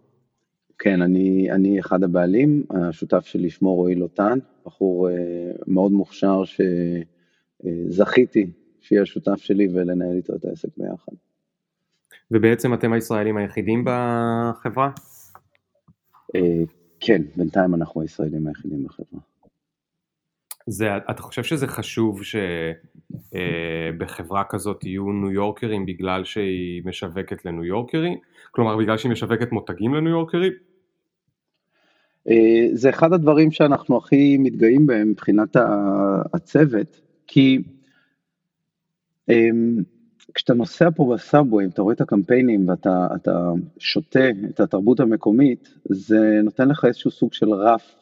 כן, 0.79 1.01
אני, 1.01 1.51
אני 1.51 1.79
אחד 1.79 2.03
הבעלים, 2.03 2.63
השותף 2.70 3.25
שלי 3.25 3.50
שמו 3.50 3.75
רועי 3.75 3.96
לוטן, 3.96 4.39
בחור 4.65 5.10
מאוד 5.67 5.91
מוכשר 5.91 6.44
שזכיתי 7.65 8.51
שיהיה 8.79 9.05
שותף 9.05 9.38
שלי 9.38 9.67
ולנהל 9.74 10.15
איתו 10.15 10.36
את 10.36 10.46
העסק 10.46 10.70
ביחד. 10.77 11.12
ובעצם 12.32 12.74
אתם 12.74 12.94
הישראלים 12.94 13.38
היחידים 13.38 13.86
בחברה? 13.86 14.91
כן, 17.00 17.22
בינתיים 17.36 17.75
אנחנו 17.75 18.01
הישראלים 18.01 18.48
היחידים 18.48 18.84
בחברה. 18.84 19.20
זה, 20.68 20.98
אתה 20.98 21.22
חושב 21.22 21.44
שזה 21.44 21.68
חשוב 21.68 22.22
שבחברה 23.94 24.44
כזאת 24.50 24.84
יהיו 24.84 25.12
ניו 25.12 25.32
יורקרים 25.32 25.86
בגלל 25.86 26.24
שהיא 26.24 26.82
משווקת 26.86 27.46
לניו 27.46 27.64
יורקרים? 27.64 28.18
כלומר 28.52 28.78
בגלל 28.78 28.98
שהיא 28.98 29.12
משווקת 29.12 29.52
מותגים 29.52 29.94
לניו 29.94 30.12
יורקרים? 30.12 30.54
זה 32.74 32.90
אחד 32.90 33.14
הדברים 33.14 33.52
שאנחנו 33.52 33.98
הכי 33.98 34.38
מתגאים 34.38 34.88
בהם 34.88 35.10
מבחינת 35.10 35.56
הצוות, 36.34 37.02
כי 37.28 37.62
כשאתה 40.34 40.54
נוסע 40.54 40.90
פה 40.96 41.14
בסאבווי, 41.14 41.66
אתה 41.66 41.82
רואה 41.82 41.94
את 41.94 42.02
הקמפיינים 42.02 42.70
ואתה 42.70 43.08
שותה 43.80 44.30
את 44.50 44.60
התרבות 44.60 45.00
המקומית, 45.00 45.74
זה 45.90 46.40
נותן 46.44 46.70
לך 46.70 46.86
איזשהו 46.86 47.12
סוג 47.12 47.34
של 47.34 47.50
רף 47.54 47.96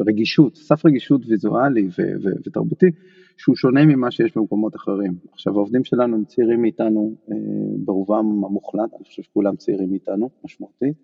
רגישות, 0.00 0.56
סף 0.56 0.86
רגישות 0.86 1.20
ויזואלי 1.26 1.88
ותרבותי, 2.46 2.86
שהוא 3.36 3.56
שונה 3.56 3.86
ממה 3.86 4.10
שיש 4.10 4.36
במקומות 4.36 4.76
אחרים. 4.76 5.14
עכשיו 5.32 5.52
העובדים 5.54 5.84
שלנו 5.84 6.16
הם 6.16 6.24
צעירים 6.24 6.62
מאיתנו, 6.62 7.14
ברובם 7.84 8.44
המוחלט, 8.44 8.94
אני 8.96 9.04
חושב 9.04 9.22
שכולם 9.22 9.56
צעירים 9.56 9.90
מאיתנו, 9.90 10.30
משמעותית. 10.44 10.94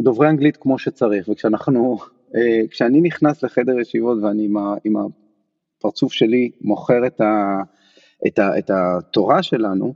דוברי 0.00 0.28
אנגלית 0.28 0.56
כמו 0.56 0.78
שצריך, 0.78 1.28
וכשאנחנו, 1.28 1.98
כשאני 2.70 3.00
נכנס 3.00 3.42
לחדר 3.42 3.78
ישיבות 3.80 4.18
ואני 4.22 4.48
עם 4.84 4.96
הפרצוף 4.96 6.12
שלי 6.12 6.50
מוכר 6.60 7.06
את 7.06 7.20
ה... 7.20 7.62
את, 8.26 8.38
ה, 8.38 8.58
את 8.58 8.70
התורה 8.70 9.42
שלנו, 9.42 9.94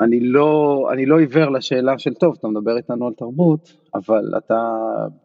אני 0.00 0.20
לא, 0.20 0.88
אני 0.92 1.06
לא 1.06 1.18
עיוור 1.18 1.50
לשאלה 1.50 1.98
של 1.98 2.14
טוב, 2.14 2.36
אתה 2.38 2.48
מדבר 2.48 2.76
איתנו 2.76 3.06
על 3.06 3.12
תרבות, 3.14 3.72
אבל 3.94 4.32
אתה 4.38 4.76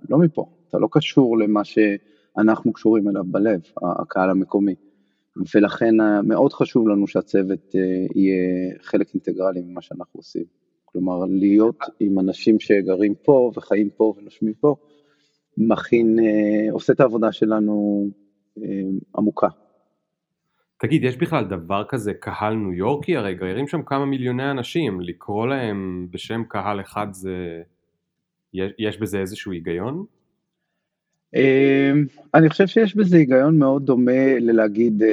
לא 0.10 0.18
מפה, 0.18 0.46
אתה 0.70 0.78
לא 0.78 0.88
קשור 0.92 1.38
למה 1.38 1.62
שאנחנו 1.64 2.74
קשורים 2.74 3.10
אליו 3.10 3.24
בלב, 3.24 3.62
הקהל 3.82 4.30
המקומי. 4.30 4.76
ולכן 5.56 5.96
מאוד 6.24 6.54
חשוב 6.54 6.88
לנו 6.88 7.08
שהצוות 7.08 7.76
יהיה 8.16 8.74
חלק 8.82 9.14
אינטגרלי 9.14 9.62
ממה 9.62 9.82
שאנחנו 9.82 10.18
עושים. 10.20 10.44
כלומר, 10.86 11.26
להיות 11.30 11.80
עם 12.00 12.20
אנשים 12.20 12.60
שגרים 12.60 13.14
פה 13.24 13.52
וחיים 13.56 13.90
פה 13.90 14.14
ונושמים 14.18 14.54
פה, 14.54 14.76
מכין, 15.58 16.20
עושה 16.72 16.94
את 16.94 17.00
העבודה 17.00 17.32
שלנו 17.32 18.08
עמוקה. 19.18 19.48
תגיד, 20.78 21.04
יש 21.04 21.18
בכלל 21.18 21.46
דבר 21.46 21.84
כזה 21.90 22.14
קהל 22.14 22.54
ניו 22.54 22.74
יורקי? 22.74 23.18
הרי 23.18 23.36
גרים 23.36 23.68
שם 23.68 23.82
כמה 23.82 24.06
מיליוני 24.06 24.52
אנשים, 24.52 25.02
לקרוא 25.02 25.48
להם 25.48 26.08
בשם 26.12 26.44
קהל 26.48 26.82
אחד 26.82 27.08
זה... 27.12 27.62
יש 28.54 28.98
בזה 28.98 29.20
איזשהו 29.20 29.52
היגיון? 29.52 30.06
אני 32.34 32.50
חושב 32.50 32.68
שיש 32.68 32.96
בזה 32.96 33.18
היגיון 33.18 33.60
מאוד 33.60 33.86
דומה 33.86 34.40
ללהגיד 34.40 35.04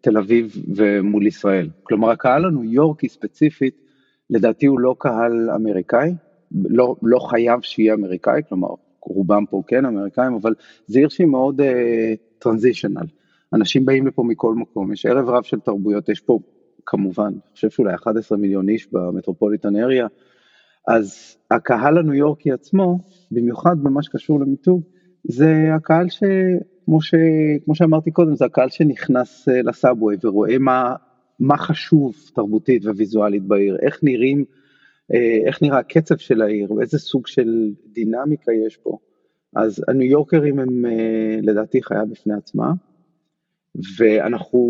תל 0.00 0.18
אביב 0.18 0.56
ומול 0.76 1.26
ישראל. 1.26 1.68
כלומר, 1.82 2.10
הקהל 2.10 2.44
הניו 2.44 2.64
יורקי 2.64 3.08
ספציפית, 3.08 3.74
לדעתי 4.30 4.66
הוא 4.66 4.80
לא 4.80 4.96
קהל 4.98 5.50
אמריקאי, 5.50 6.12
לא, 6.64 6.96
לא 7.02 7.18
חייב 7.18 7.60
שיהיה 7.62 7.94
אמריקאי, 7.94 8.42
כלומר, 8.48 8.68
רובם 9.00 9.44
פה 9.50 9.62
כן 9.66 9.84
אמריקאים, 9.84 10.34
אבל 10.34 10.54
זה 10.86 10.98
עיר 10.98 11.08
שהיא 11.08 11.26
מאוד 11.26 11.60
טרנזישנל. 12.38 13.02
Uh, 13.02 13.19
אנשים 13.54 13.84
באים 13.84 14.06
לפה 14.06 14.22
מכל 14.22 14.54
מקום, 14.54 14.92
יש 14.92 15.06
ערב 15.06 15.28
רב 15.28 15.42
של 15.42 15.60
תרבויות, 15.60 16.08
יש 16.08 16.20
פה 16.20 16.38
כמובן, 16.86 17.24
אני 17.24 17.54
חושב 17.54 17.70
שאולי 17.70 17.94
11 17.94 18.38
מיליון 18.38 18.68
איש 18.68 18.88
במטרופוליטן 18.92 19.76
אריה, 19.76 20.06
אז 20.88 21.36
הקהל 21.50 21.98
הניו 21.98 22.14
יורקי 22.14 22.52
עצמו, 22.52 22.98
במיוחד 23.30 23.76
במה 23.82 24.02
שקשור 24.02 24.40
למיתוג, 24.40 24.82
זה 25.24 25.74
הקהל 25.74 26.06
שכמו 26.08 27.00
ש... 27.00 27.14
כמו 27.64 27.74
שאמרתי 27.74 28.10
קודם, 28.10 28.36
זה 28.36 28.44
הקהל 28.44 28.68
שנכנס 28.68 29.48
אה, 29.48 29.62
לסאבווי 29.62 30.16
ורואה 30.22 30.58
מה, 30.58 30.94
מה 31.40 31.56
חשוב 31.56 32.14
תרבותית 32.34 32.84
וויזואלית 32.84 33.42
בעיר, 33.42 33.76
איך 33.82 33.98
נראים, 34.02 34.44
אה, 35.14 35.38
איך 35.46 35.62
נראה 35.62 35.78
הקצב 35.78 36.16
של 36.16 36.42
העיר, 36.42 36.72
ואיזה 36.72 36.98
סוג 36.98 37.26
של 37.26 37.70
דינמיקה 37.92 38.52
יש 38.66 38.76
פה. 38.76 38.98
אז 39.56 39.84
הניו 39.88 40.10
יורקרים 40.10 40.58
הם 40.58 40.86
אה, 40.86 41.38
לדעתי 41.42 41.82
חיה 41.82 42.04
בפני 42.04 42.34
עצמה. 42.34 42.72
ואנחנו 43.98 44.60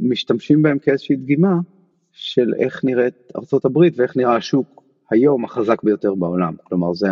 משתמשים 0.00 0.62
בהם 0.62 0.78
כאיזושהי 0.78 1.16
דגימה 1.16 1.54
של 2.12 2.54
איך 2.58 2.84
נראית 2.84 3.32
ארה"ב 3.36 3.78
ואיך 3.96 4.16
נראה 4.16 4.36
השוק 4.36 4.82
היום 5.10 5.44
החזק 5.44 5.82
ביותר 5.82 6.14
בעולם. 6.14 6.54
כלומר, 6.64 6.94
זה, 6.94 7.08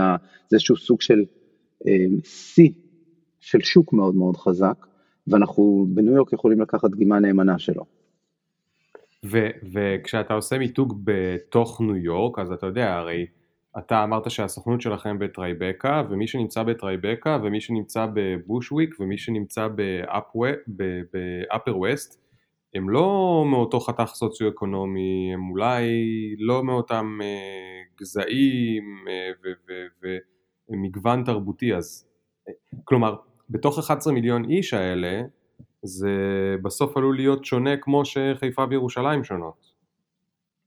איזשהו 0.53 0.77
סוג 0.77 1.01
של 1.01 1.25
שיא 2.25 2.69
אה, 2.69 2.75
של 3.41 3.61
שוק 3.61 3.93
מאוד 3.93 4.15
מאוד 4.15 4.37
חזק, 4.37 4.87
ואנחנו 5.27 5.87
בניו 5.89 6.15
יורק 6.15 6.33
יכולים 6.33 6.61
לקחת 6.61 6.91
דגימה 6.91 7.21
נאמנה 7.21 7.59
שלו. 7.59 7.85
ו- 9.25 9.51
וכשאתה 9.73 10.35
עושה 10.35 10.59
מיתוג 10.59 11.01
בתוך 11.05 11.81
ניו 11.81 11.97
יורק, 11.97 12.39
אז 12.39 12.53
אתה 12.53 12.67
יודע, 12.67 12.95
הרי 12.95 13.27
אתה 13.79 14.05
אמרת 14.05 14.31
שהסוכנות 14.31 14.81
שלכם 14.81 15.19
בטרייבקה, 15.19 16.03
ומי 16.11 16.27
שנמצא 16.27 16.63
בטרייבקה, 16.63 17.39
ומי 17.43 17.61
שנמצא 17.61 18.07
בבושוויק, 18.15 19.01
ומי 19.01 19.19
שנמצא 19.19 19.69
באפר 20.67 21.79
ווסט, 21.79 22.25
הם 22.75 22.91
לא 22.91 23.45
מאותו 23.51 23.81
חתך 23.81 24.11
סוציו-אקונומי, 24.15 25.31
הם 25.35 25.51
אולי 25.51 25.85
לא 26.39 26.65
מאותם 26.65 27.19
uh, 27.21 28.01
גזעים 28.01 29.05
uh, 29.07 30.13
ומגוון 30.73 31.25
תרבותי, 31.25 31.75
אז 31.75 32.09
כלומר, 32.85 33.17
בתוך 33.51 33.79
11 33.79 34.13
מיליון 34.13 34.51
איש 34.51 34.75
האלה, 34.75 35.23
זה 35.83 36.17
בסוף 36.63 36.97
עלול 36.97 37.17
להיות 37.17 37.45
שונה 37.45 37.77
כמו 37.77 38.05
שחיפה 38.05 38.65
וירושלים 38.71 39.25
שונות. 39.25 39.74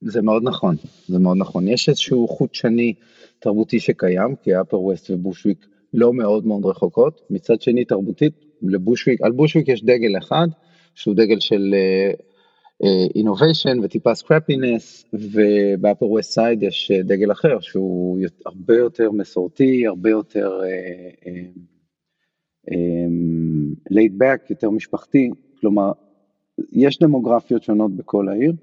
זה 0.01 0.21
מאוד 0.21 0.43
נכון, 0.43 0.75
זה 1.07 1.19
מאוד 1.19 1.37
נכון. 1.37 1.67
יש 1.67 1.89
איזשהו 1.89 2.27
חוט 2.27 2.53
שני 2.53 2.93
תרבותי 3.39 3.79
שקיים, 3.79 4.35
כי 4.35 4.61
אפר 4.61 4.79
ווסט 4.79 5.09
ובושוויק 5.09 5.65
לא 5.93 6.13
מאוד 6.13 6.47
מאוד 6.47 6.65
רחוקות. 6.65 7.21
מצד 7.29 7.61
שני 7.61 7.85
תרבותית, 7.85 8.33
לבושוויק, 8.61 9.21
על 9.21 9.31
בושוויק 9.31 9.67
יש 9.67 9.83
דגל 9.83 10.17
אחד, 10.17 10.47
שהוא 10.95 11.15
דגל 11.15 11.39
של 11.39 11.75
innovation 13.15 13.79
uh, 13.79 13.81
uh, 13.81 13.85
וטיפה 13.85 14.15
scrappiness, 14.15 15.05
ובאפר 15.13 16.05
ווסט 16.05 16.31
סייד 16.31 16.63
יש 16.63 16.91
uh, 16.91 17.03
דגל 17.03 17.31
אחר, 17.31 17.59
שהוא 17.59 18.19
הרבה 18.45 18.77
יותר 18.77 19.11
מסורתי, 19.11 19.87
הרבה 19.87 20.09
יותר 20.09 20.61
laid 23.89 24.11
uh, 24.11 24.17
back, 24.17 24.41
uh, 24.41 24.45
um, 24.45 24.49
יותר 24.49 24.69
משפחתי, 24.69 25.29
כלומר, 25.59 25.91
יש 26.71 26.99
דמוגרפיות 26.99 27.63
שונות 27.63 27.95
בכל 27.95 28.29
העיר. 28.29 28.53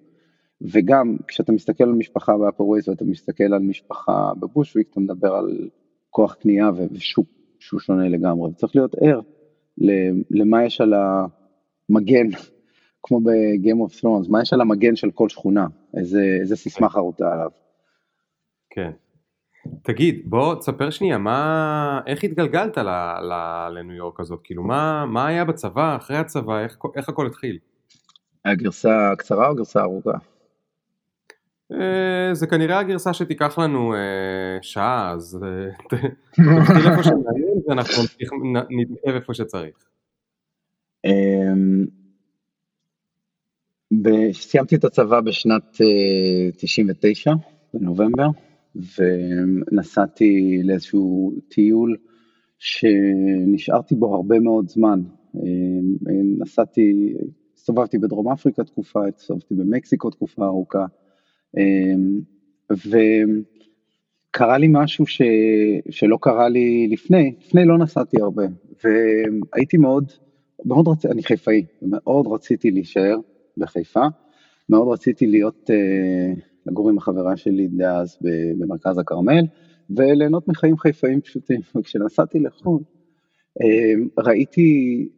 וגם 0.63 1.17
כשאתה 1.29 1.53
מסתכל 1.53 1.85
על 1.85 1.93
משפחה 1.93 2.39
באפר 2.39 2.65
ווסט 2.65 2.89
ואתה 2.89 3.05
מסתכל 3.05 3.45
על 3.45 3.63
משפחה 3.63 4.33
בבושוויק, 4.41 4.89
אתה 4.91 5.01
מדבר 5.01 5.35
על 5.35 5.69
כוח 6.11 6.35
קנייה 6.35 6.71
ושוק 6.91 7.27
שהוא 7.59 7.81
שונה 7.81 8.09
לגמרי, 8.09 8.51
וצריך 8.51 8.77
להיות 8.77 8.95
ער 9.01 9.21
למה 10.31 10.65
יש 10.65 10.81
על 10.81 10.95
המגן, 10.95 12.27
כמו 13.03 13.21
ב-game 13.21 13.89
of 13.89 14.01
thrones, 14.01 14.31
מה 14.31 14.43
יש 14.43 14.53
על 14.53 14.61
המגן 14.61 14.97
של 14.97 15.11
כל 15.11 15.29
שכונה, 15.29 15.67
איזה, 15.97 16.23
איזה 16.41 16.57
סיסמה 16.57 16.89
חרוטה 16.89 17.33
עליו. 17.33 17.51
כן. 18.71 18.91
תגיד, 19.83 20.23
בוא 20.25 20.55
תספר 20.55 20.91
שנייה, 20.91 21.19
מה, 21.19 22.01
איך 22.07 22.25
התגלגלת 22.25 22.79
ל, 22.79 22.89
ל, 23.21 23.33
לניו 23.71 23.97
יורק 23.97 24.21
הזאת? 24.21 24.41
כאילו, 24.45 24.63
מה, 24.63 25.07
מה 25.07 25.27
היה 25.27 25.45
בצבא, 25.45 25.97
אחרי 25.97 26.17
הצבא, 26.17 26.61
איך, 26.61 26.79
איך 26.97 27.09
הכל 27.09 27.27
התחיל? 27.27 27.59
הגרסה 28.45 29.13
הקצרה 29.13 29.47
או 29.47 29.53
הגרסה 29.53 29.81
הארוכה? 29.81 30.19
אה, 31.73 32.35
זה 32.35 32.47
כנראה 32.47 32.79
הגרסה 32.79 33.13
שתיקח 33.13 33.59
לנו 33.59 33.95
אה, 33.95 34.59
שעה, 34.63 35.13
אז 35.13 35.39
אה, 35.43 35.71
תתחיל 35.89 36.91
איפה 36.91 37.03
שמעניין 37.03 37.59
ואנחנו 37.69 38.03
נתנתב 38.71 39.15
איפה 39.15 39.35
שצריך. 39.35 39.77
אמ, 41.05 41.87
סיימתי 44.33 44.77
את 44.77 44.85
הצבא 44.85 45.21
בשנת 45.21 45.77
99, 46.57 47.33
בנובמבר, 47.75 48.29
ונסעתי 48.77 50.61
לאיזשהו 50.65 51.33
טיול 51.49 51.97
שנשארתי 52.59 53.95
בו 53.95 54.15
הרבה 54.15 54.41
מאוד 54.41 54.69
זמן. 54.69 55.03
נסעתי, 56.39 57.15
הסתובבתי 57.57 57.99
בדרום 57.99 58.33
אפריקה 58.33 58.65
תקופה, 58.65 59.01
הסתובבתי 59.17 59.55
במקסיקו 59.55 60.11
תקופה 60.11 60.45
ארוכה, 60.47 60.87
וקרה 62.71 64.59
לי 64.59 64.67
משהו 64.71 65.07
ש... 65.07 65.23
שלא 65.91 66.19
קרה 66.21 66.49
לי 66.49 66.89
לפני, 66.91 67.35
לפני 67.41 67.65
לא 67.65 67.79
נסעתי 67.79 68.21
הרבה, 68.21 68.45
והייתי 68.85 69.77
מאוד, 69.77 70.13
מאוד 70.65 70.89
רציתי, 70.89 71.13
אני 71.13 71.23
חיפאי, 71.23 71.65
מאוד 71.83 72.27
רציתי 72.27 72.71
להישאר 72.71 73.17
בחיפה, 73.57 74.07
מאוד 74.69 74.93
רציתי 74.93 75.27
להיות, 75.27 75.71
אה, 75.71 76.33
לגור 76.67 76.91
עם 76.91 76.99
החברה 76.99 77.37
שלי 77.37 77.69
דאז 77.69 78.19
במרכז 78.59 78.99
הכרמל, 78.99 79.45
וליהנות 79.91 80.49
מחיים 80.49 80.79
חיפאים 80.79 81.21
פשוטים, 81.21 81.61
וכשנסעתי 81.77 82.39
לחו"ל, 82.41 82.83
אה, 83.63 84.23
ראיתי, 84.25 85.09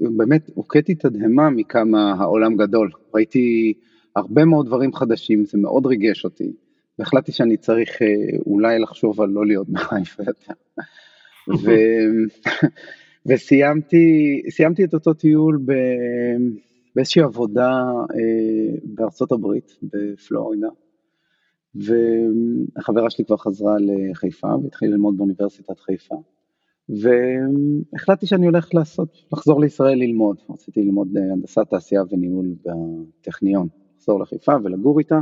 באמת 0.00 0.50
הוכיתי 0.54 0.94
תדהמה 0.94 1.50
מכמה 1.50 2.14
העולם 2.18 2.56
גדול, 2.56 2.90
ראיתי 3.14 3.74
הרבה 4.18 4.44
מאוד 4.44 4.66
דברים 4.66 4.92
חדשים, 4.94 5.44
זה 5.44 5.58
מאוד 5.58 5.86
ריגש 5.86 6.24
אותי, 6.24 6.52
והחלטתי 6.98 7.32
שאני 7.32 7.56
צריך 7.56 8.02
אה, 8.02 8.38
אולי 8.46 8.78
לחשוב 8.78 9.20
על 9.20 9.28
לא 9.28 9.46
להיות 9.46 9.68
בחיפה 9.68 10.22
יותר. 10.26 10.54
ו... 11.64 11.70
וסיימתי 13.26 14.84
את 14.84 14.94
אותו 14.94 15.14
טיול 15.14 15.58
ב... 15.64 15.72
באיזושהי 16.96 17.22
עבודה 17.22 17.70
אה, 18.14 18.76
בארצות 18.84 19.32
הברית, 19.32 19.78
בפלורידה, 19.82 20.68
והחברה 21.74 23.10
שלי 23.10 23.24
כבר 23.24 23.36
חזרה 23.36 23.76
לחיפה 23.80 24.48
והתחילה 24.62 24.92
ללמוד 24.92 25.16
באוניברסיטת 25.16 25.80
חיפה, 25.80 26.14
והחלטתי 26.88 28.26
שאני 28.26 28.46
הולך 28.46 28.74
לעשות, 28.74 29.24
לחזור 29.32 29.60
לישראל 29.60 29.98
ללמוד, 29.98 30.36
רציתי 30.50 30.82
ללמוד 30.82 31.16
הנדסת 31.16 31.66
תעשייה 31.70 32.02
וניהול 32.10 32.46
בטכניון. 32.64 33.68
לחזור 34.08 34.20
לחיפה 34.20 34.52
ולגור 34.64 34.98
איתה, 34.98 35.20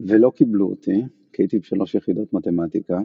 ולא 0.00 0.32
קיבלו 0.36 0.66
אותי, 0.66 1.02
כי 1.32 1.42
הייתי 1.42 1.58
בשלוש 1.58 1.94
יחידות 1.94 2.32
מתמטיקה. 2.32 2.98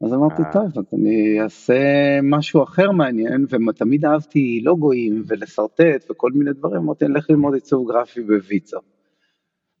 אז 0.00 0.12
אמרתי, 0.12 0.42
אה. 0.42 0.52
טוב, 0.52 0.78
אז 0.78 0.84
אני 0.94 1.40
אעשה 1.40 1.80
משהו 2.22 2.62
אחר 2.62 2.90
מעניין, 2.90 3.46
ותמיד 3.68 4.04
אהבתי 4.04 4.60
לוגויים 4.64 5.22
ולשרטט 5.26 6.10
וכל 6.10 6.32
מיני 6.32 6.52
דברים, 6.52 6.82
אמרתי, 6.82 7.04
אני 7.04 7.14
אלך 7.14 7.30
ללמוד 7.30 7.54
עיצוב 7.54 7.92
גרפי 7.92 8.22
בוויצו. 8.22 8.78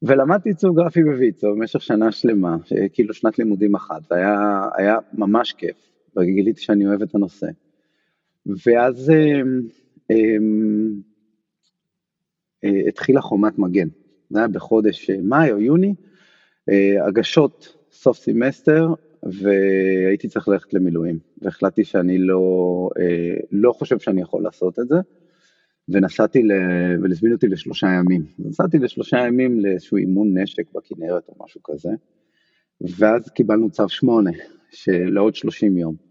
ולמדתי 0.02 0.48
עיצוב 0.48 0.76
גרפי 0.76 1.04
בוויצו 1.04 1.54
במשך 1.54 1.82
שנה 1.82 2.12
שלמה, 2.12 2.56
כאילו 2.92 3.14
שנת 3.14 3.38
לימודים 3.38 3.74
אחת, 3.74 4.02
והיה 4.10 4.96
ממש 5.12 5.52
כיף, 5.52 5.76
וגיליתי 6.16 6.60
שאני 6.60 6.86
אוהב 6.86 7.02
את 7.02 7.14
הנושא. 7.14 7.46
ואז 8.66 9.10
אה, 9.10 9.40
אה, 10.10 10.36
אה, 12.64 12.88
התחילה 12.88 13.20
חומת 13.20 13.58
מגן. 13.58 13.88
זה 14.30 14.38
היה 14.38 14.48
בחודש 14.48 15.10
אה, 15.10 15.16
מאי 15.22 15.52
או 15.52 15.60
יוני, 15.60 15.94
אה, 16.68 17.06
הגשות 17.06 17.76
סוף 17.92 18.18
סמסטר, 18.18 18.88
והייתי 19.22 20.28
צריך 20.28 20.48
ללכת 20.48 20.74
למילואים, 20.74 21.18
והחלטתי 21.42 21.84
שאני 21.84 22.18
לא, 22.18 22.40
אה, 23.00 23.34
לא 23.52 23.72
חושב 23.72 23.98
שאני 23.98 24.20
יכול 24.20 24.42
לעשות 24.42 24.78
את 24.78 24.88
זה, 24.88 24.96
ונסעתי, 25.88 26.42
ל... 26.42 26.52
ולזמין 27.02 27.32
אותי 27.32 27.48
לשלושה 27.48 27.86
ימים. 27.86 28.26
נסעתי 28.38 28.78
לשלושה 28.78 29.18
ימים 29.18 29.60
לאיזשהו 29.60 29.96
אימון 29.96 30.38
נשק 30.38 30.64
בכנרת 30.74 31.28
או 31.28 31.44
משהו 31.44 31.60
כזה, 31.64 31.90
ואז 32.80 33.28
קיבלנו 33.28 33.70
צו 33.70 33.88
שמונה, 33.88 34.30
לעוד 34.88 35.34
שלושים 35.34 35.76
יום. 35.76 36.05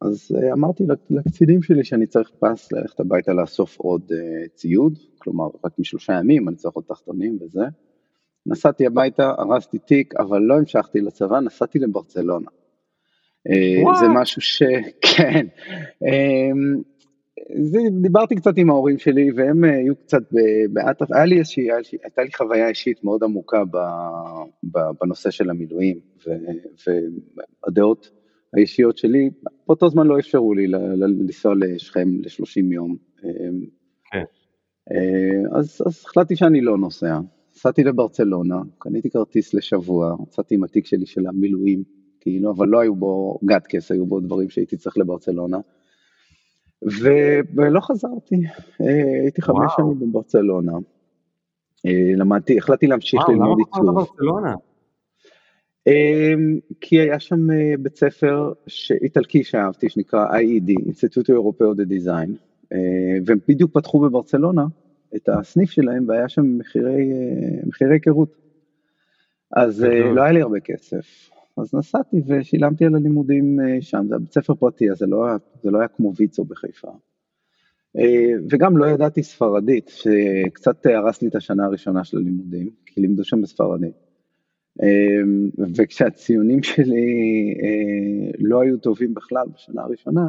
אז 0.00 0.36
אמרתי 0.52 0.84
לקצינים 1.10 1.62
שלי 1.62 1.84
שאני 1.84 2.06
צריך 2.06 2.30
פס 2.38 2.72
ללכת 2.72 3.00
הביתה 3.00 3.32
לאסוף 3.32 3.78
עוד 3.78 4.12
ציוד, 4.54 4.98
כלומר 5.18 5.48
רק 5.64 5.78
משלושה 5.78 6.12
ימים, 6.12 6.48
אני 6.48 6.56
צריך 6.56 6.74
עוד 6.74 6.84
תחתונים 6.88 7.38
וזה. 7.40 7.64
נסעתי 8.46 8.86
הביתה, 8.86 9.32
הרסתי 9.38 9.78
תיק, 9.78 10.14
אבל 10.18 10.38
לא 10.38 10.54
המשכתי 10.58 11.00
לצבא, 11.00 11.40
נסעתי 11.40 11.78
לברצלונה. 11.78 12.48
וואו. 13.82 13.94
אה, 13.94 14.00
זה 14.00 14.06
משהו 14.08 14.42
ש... 14.42 14.62
כן. 15.16 15.46
אמ, 16.02 16.82
זה, 17.62 17.78
דיברתי 18.02 18.36
קצת 18.36 18.52
עם 18.56 18.70
ההורים 18.70 18.98
שלי 18.98 19.30
והם 19.36 19.64
אה, 19.64 19.76
היו 19.76 19.96
קצת 19.96 20.22
באטרף, 20.72 21.12
היה 21.12 21.24
לי 21.24 21.38
איזושהי, 21.38 21.68
הייתה 22.04 22.22
לי 22.22 22.32
חוויה 22.36 22.68
אישית 22.68 23.04
מאוד 23.04 23.24
עמוקה 23.24 23.64
ב, 23.64 23.76
ב, 24.64 24.78
בנושא 25.00 25.30
של 25.30 25.50
המילואים 25.50 26.00
והדעות 27.66 28.10
האישיות 28.54 28.98
שלי, 28.98 29.30
באותו 29.66 29.88
זמן 29.88 30.06
לא 30.06 30.18
אפשרו 30.18 30.54
לי 30.54 30.66
לנסוע 30.98 31.54
לשכם 31.54 32.08
ל-30 32.08 32.72
יום. 32.72 32.96
אמ, 33.24 33.30
אה, 34.92 35.58
אז, 35.58 35.82
אז 35.86 36.04
החלטתי 36.06 36.36
שאני 36.36 36.60
לא 36.60 36.78
נוסע. 36.78 37.20
נסעתי 37.54 37.84
לברצלונה, 37.84 38.56
קניתי 38.78 39.10
כרטיס 39.10 39.54
לשבוע, 39.54 40.16
נסעתי 40.28 40.54
עם 40.54 40.64
התיק 40.64 40.86
שלי 40.86 41.06
של 41.06 41.26
המילואים, 41.26 41.82
כאילו, 42.20 42.50
אבל 42.50 42.68
לא 42.68 42.80
היו 42.80 42.94
בו 42.94 43.38
גטקס, 43.44 43.92
היו 43.92 44.06
בו 44.06 44.20
דברים 44.20 44.50
שהייתי 44.50 44.76
צריך 44.76 44.98
לברצלונה. 44.98 45.58
ו... 47.02 47.08
ולא 47.56 47.80
חזרתי, 47.80 48.36
אה, 48.80 49.20
הייתי 49.22 49.42
חמש 49.42 49.72
שנים 49.76 50.00
בברצלונה. 50.00 50.72
אה, 51.86 52.12
למדתי, 52.16 52.58
החלטתי 52.58 52.86
להמשיך 52.86 53.20
ללמוד 53.28 53.58
עיצוב. 53.58 53.84
וואו, 53.84 53.92
למה 53.92 54.02
בחרת 54.02 54.14
בברצלונה? 54.16 54.54
כי 56.80 57.00
היה 57.00 57.20
שם 57.20 57.46
בית 57.78 57.96
ספר 57.96 58.52
איטלקי 59.02 59.44
שאהבתי, 59.44 59.88
שנקרא 59.88 60.26
IED, 60.26 60.70
Europeo 61.28 61.74
de 61.76 61.92
Design, 61.92 62.50
אה, 62.72 63.18
והם 63.26 63.38
בדיוק 63.48 63.70
פתחו 63.74 64.00
בברצלונה 64.00 64.64
את 65.16 65.28
הסניף 65.28 65.70
שלהם 65.70 66.08
והיה 66.08 66.28
שם 66.28 66.58
מחירי, 66.58 67.12
אה, 67.12 67.66
מחירי 67.66 67.94
היכרות. 67.94 68.36
אז 69.56 69.84
אה, 69.84 70.12
לא 70.14 70.22
היה 70.22 70.32
לי 70.32 70.40
הרבה 70.40 70.60
כסף, 70.60 71.30
אז 71.56 71.74
נסעתי 71.74 72.22
ושילמתי 72.26 72.84
על 72.84 72.94
הלימודים 72.94 73.58
שם, 73.80 74.04
זה 74.08 74.14
היה 74.14 74.18
בית 74.18 74.32
ספר 74.32 74.54
פרטי, 74.54 74.90
אז 74.90 74.98
זה 74.98 75.06
לא, 75.06 75.26
זה 75.62 75.70
לא 75.70 75.78
היה 75.78 75.88
כמו 75.88 76.12
ויצו 76.16 76.44
בחיפה. 76.44 76.88
וגם 78.50 78.76
לא 78.76 78.86
ידעתי 78.86 79.22
ספרדית, 79.22 79.88
שקצת 79.88 80.86
הרס 80.86 81.22
לי 81.22 81.28
את 81.28 81.34
השנה 81.34 81.64
הראשונה 81.64 82.04
של 82.04 82.16
הלימודים, 82.16 82.70
כי 82.86 83.00
לימדו 83.00 83.24
שם 83.24 83.42
בספרדית. 83.42 84.09
וכשהציונים 85.76 86.62
שלי 86.62 87.04
לא 88.38 88.62
היו 88.62 88.78
טובים 88.78 89.14
בכלל 89.14 89.46
בשנה 89.54 89.82
הראשונה, 89.82 90.28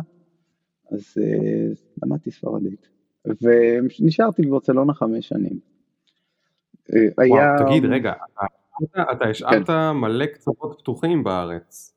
אז 0.91 1.17
uh, 1.17 2.03
למדתי 2.03 2.31
ספרדית, 2.31 2.89
ונשארתי 3.25 4.41
בברצלונה 4.41 4.93
חמש 4.93 5.27
שנים. 5.27 5.59
Uh, 6.89 6.93
וואו, 7.17 7.39
היה... 7.39 7.55
תגיד, 7.67 7.85
רגע, 7.85 8.13
אתה, 8.83 9.03
אתה 9.11 9.25
השארת 9.25 9.67
כן. 9.67 9.91
מלא 9.91 10.25
קצוות 10.25 10.75
פתוחים 10.79 11.23
בארץ. 11.23 11.95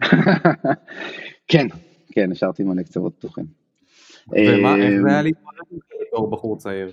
כן, 1.48 1.66
כן, 2.12 2.32
השארתי 2.32 2.62
מלא 2.62 2.82
קצוות 2.82 3.14
פתוחים. 3.14 3.46
ומה, 4.28 4.76
איך 4.76 5.02
זה 5.02 5.08
היה 5.08 5.22
להתמודד 5.22 5.60
בתור 6.00 6.30
בחור 6.30 6.58
צעיר? 6.58 6.92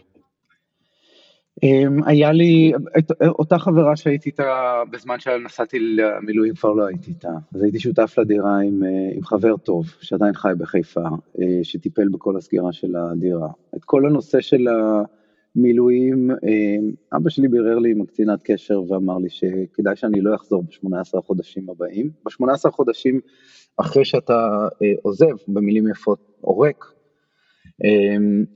אמ, 1.64 2.04
היה 2.06 2.32
לי, 2.32 2.72
אותה 3.22 3.60
חברה 3.60 3.96
שהייתי 3.96 4.30
איתה 4.30 4.82
בזמן 4.92 5.20
שנסעתי 5.20 5.80
למילואים 5.80 6.56
כבר 6.56 6.74
לא 6.74 6.86
הייתי 6.86 7.12
איתה, 7.12 7.30
אז 7.56 7.64
הייתי 7.64 7.80
שותף 7.80 8.16
לדירה 8.18 8.60
עם, 8.60 8.84
אה, 8.84 8.90
עם 9.16 9.24
חבר 9.24 9.58
טוב 9.58 9.86
שעדיין 10.02 10.34
חי 10.34 10.52
בחיפה, 10.58 11.04
אה, 11.42 11.60
שטיפל 11.64 12.10
בכל 12.10 12.38
הסגירה 12.38 12.74
של 12.74 12.96
הדירה. 12.96 13.50
את 13.76 13.84
כל 13.84 14.06
הנושא 14.06 14.42
של 14.42 14.68
המילואים, 15.56 16.32
אה, 16.32 17.18
אבא 17.18 17.30
שלי 17.30 17.48
בירר 17.48 17.80
לי 17.80 17.92
עם 17.92 18.02
הקצינת 18.02 18.40
קשר 18.44 18.82
ואמר 18.88 19.18
לי 19.18 19.30
שכדאי 19.30 19.96
שאני 19.96 20.22
לא 20.22 20.36
אחזור 20.36 20.64
ב-18 20.64 21.20
החודשים 21.20 21.70
הבאים. 21.70 22.10
ב-18 22.26 22.72
חודשים 22.72 23.20
אחרי 23.78 24.06
שאתה 24.06 24.68
עוזב, 25.02 25.36
במילים 25.48 25.88
יפות, 25.88 26.20
עורק, 26.42 26.86
אמ, 26.86 27.01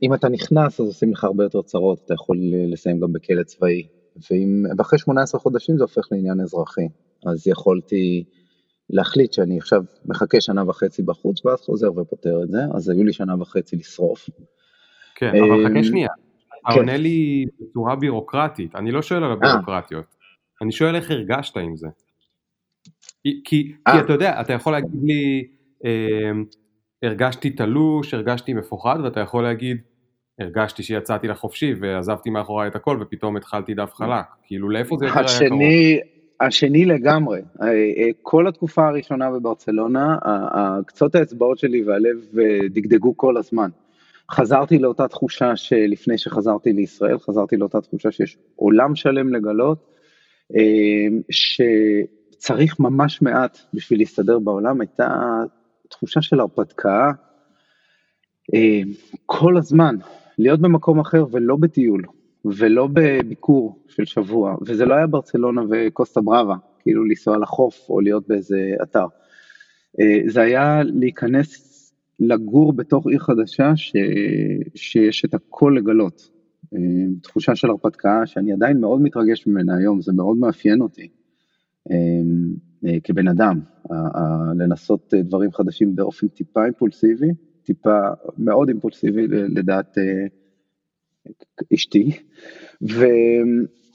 אם 0.04 0.14
אתה 0.14 0.30
נכנס 0.30 0.80
אז 0.80 0.88
עושים 0.88 1.12
לך 1.12 1.24
הרבה 1.24 1.44
יותר 1.44 1.62
צרות, 1.62 2.02
אתה 2.06 2.14
יכול 2.14 2.38
לסיים 2.72 3.00
גם 3.00 3.14
בכלא 3.14 3.44
צבאי, 3.44 3.88
ואם, 4.32 4.64
ואחרי 4.78 5.00
18 5.00 5.42
חודשים 5.42 5.78
זה 5.78 5.84
הופך 5.84 6.08
לעניין 6.12 6.42
אזרחי, 6.42 6.88
אז 7.26 7.48
יכולתי 7.48 8.24
להחליט 8.90 9.34
שאני 9.34 9.58
עכשיו 9.58 9.84
מחכה 10.06 10.42
שנה 10.42 10.70
וחצי 10.70 11.04
בחוץ 11.04 11.46
ואז 11.46 11.62
חוזר 11.62 11.92
ופותר 11.92 12.44
את 12.44 12.50
זה, 12.50 12.60
אז 12.76 12.90
היו 12.90 13.04
לי 13.04 13.14
שנה 13.14 13.42
וחצי 13.42 13.76
לשרוף. 13.76 14.30
כן, 15.16 15.28
אבל 15.28 15.70
חכה 15.70 15.84
שנייה, 15.84 16.10
אתה 16.48 16.74
כן. 16.74 16.80
עונה 16.80 16.98
לי 16.98 17.46
בצורה 17.60 17.96
בירוקרטית, 17.96 18.76
אני 18.76 18.92
לא 18.92 19.02
שואל 19.02 19.24
על 19.24 19.32
הבירוקרטיות, 19.32 20.06
אני 20.62 20.72
שואל 20.72 20.96
איך 20.96 21.12
הרגשת 21.12 21.58
עם 21.58 21.76
זה. 21.76 21.88
כי, 23.24 23.42
כי 23.44 23.74
אתה 24.00 24.14
יודע, 24.14 24.42
אתה 24.42 24.54
יכול 24.54 24.74
להגיד 24.74 25.04
לי, 25.04 25.48
אה, 25.86 26.32
הרגשתי 27.06 27.50
תלוש, 27.50 28.14
הרגשתי 28.14 28.54
מפוחד, 28.54 29.00
ואתה 29.04 29.20
יכול 29.20 29.44
להגיד, 29.44 29.78
הרגשתי 30.40 30.84
שיצאתי 30.84 31.28
לחופשי 31.28 31.74
ועזבתי 31.80 32.30
מאחוריי 32.30 32.68
את 32.68 32.76
הכל 32.76 32.98
ופתאום 33.02 33.38
התחלתי 33.38 33.74
דף 33.74 33.94
חלק, 33.94 34.26
כאילו 34.44 34.70
לאיפה 34.70 34.96
זה 35.00 35.06
יותר 35.06 35.20
היה 35.20 35.50
קרוב? 35.50 35.62
השני 36.42 36.86
לגמרי, 36.86 37.42
אה, 37.62 37.68
אה, 37.68 38.10
כל 38.22 38.48
התקופה 38.48 38.88
הראשונה 38.88 39.32
בברצלונה, 39.32 40.18
קצות 40.86 41.16
האצבעות 41.16 41.58
שלי 41.58 41.84
והלב 41.84 42.18
אה, 42.40 42.68
דגדגו 42.70 43.18
כל 43.18 43.38
הזמן. 43.38 43.70
חזרתי 44.32 44.80
לאותה 44.80 45.08
תחושה 45.08 45.56
שלפני 45.56 46.18
שחזרתי 46.18 46.74
לישראל, 46.74 47.18
חזרתי 47.18 47.58
לאותה 47.58 47.82
תחושה 47.82 48.12
שיש 48.12 48.38
עולם 48.56 48.96
שלם 48.96 49.34
לגלות, 49.34 49.92
שצריך 51.30 52.80
ממש 52.80 53.22
מעט 53.22 53.58
בשביל 53.74 54.00
להסתדר 54.00 54.40
בעולם, 54.40 54.82
הייתה 54.82 55.10
תחושה 55.90 56.22
של 56.22 56.40
הרפתקה 56.40 57.12
כל 59.26 59.58
הזמן, 59.58 59.96
להיות 60.38 60.60
במקום 60.60 61.00
אחר 61.00 61.26
ולא 61.32 61.56
בטיול, 61.56 62.04
ולא 62.46 62.88
בביקור 62.94 63.80
של 63.88 64.06
שבוע, 64.06 64.56
וזה 64.62 64.86
לא 64.86 64.94
היה 64.94 65.08
ברצלונה 65.08 65.62
וקוסטה 65.70 66.22
בראבה, 66.22 66.56
כאילו 66.80 67.06
לנסוע 67.06 67.38
לחוף 67.38 67.90
או 67.90 68.02
להיות 68.02 68.28
באיזה 68.28 68.72
אתר. 68.84 69.06
אה, 70.02 70.20
זה 70.28 70.42
היה 70.42 70.84
להיכנס 70.84 71.72
לגור 72.20 72.74
בתוך 72.74 73.08
עיר 73.08 73.20
חדשה 73.20 73.76
ש... 73.76 73.94
שיש 74.76 75.26
את 75.26 75.34
הכל 75.34 75.76
לגלות. 75.78 76.30
אה, 76.74 76.80
תחושה 77.22 77.56
של 77.56 77.70
הרפתקה 77.70 78.22
שאני 78.26 78.54
עדיין 78.54 78.80
מאוד 78.80 79.02
מתרגש 79.02 79.48
ממנה 79.48 79.78
היום, 79.78 80.02
זה 80.02 80.14
מאוד 80.14 80.38
מאפיין 80.38 80.82
אותי 80.82 81.08
אה, 81.92 81.96
כבן 83.04 83.28
אדם, 83.28 83.60
לנסות 84.56 85.14
דברים 85.14 85.52
חדשים 85.52 85.96
באופן 85.96 86.28
טיפה 86.28 86.66
אימפולסיבי, 86.66 87.28
טיפה 87.64 88.00
מאוד 88.38 88.68
אימפולסיבי 88.68 89.28
לדעת 89.28 89.98
אשתי, 91.74 92.12
ו, 92.82 93.06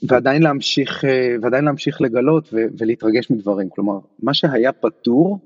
ועדיין, 0.03 0.43
להמשיך, 0.43 1.03
ועדיין 1.41 1.65
להמשיך 1.65 2.01
לגלות 2.01 2.49
ו, 2.53 2.57
ולהתרגש 2.77 3.31
מדברים. 3.31 3.69
כלומר, 3.69 3.99
מה 4.19 4.33
שהיה 4.33 4.71
פתור 4.71 5.39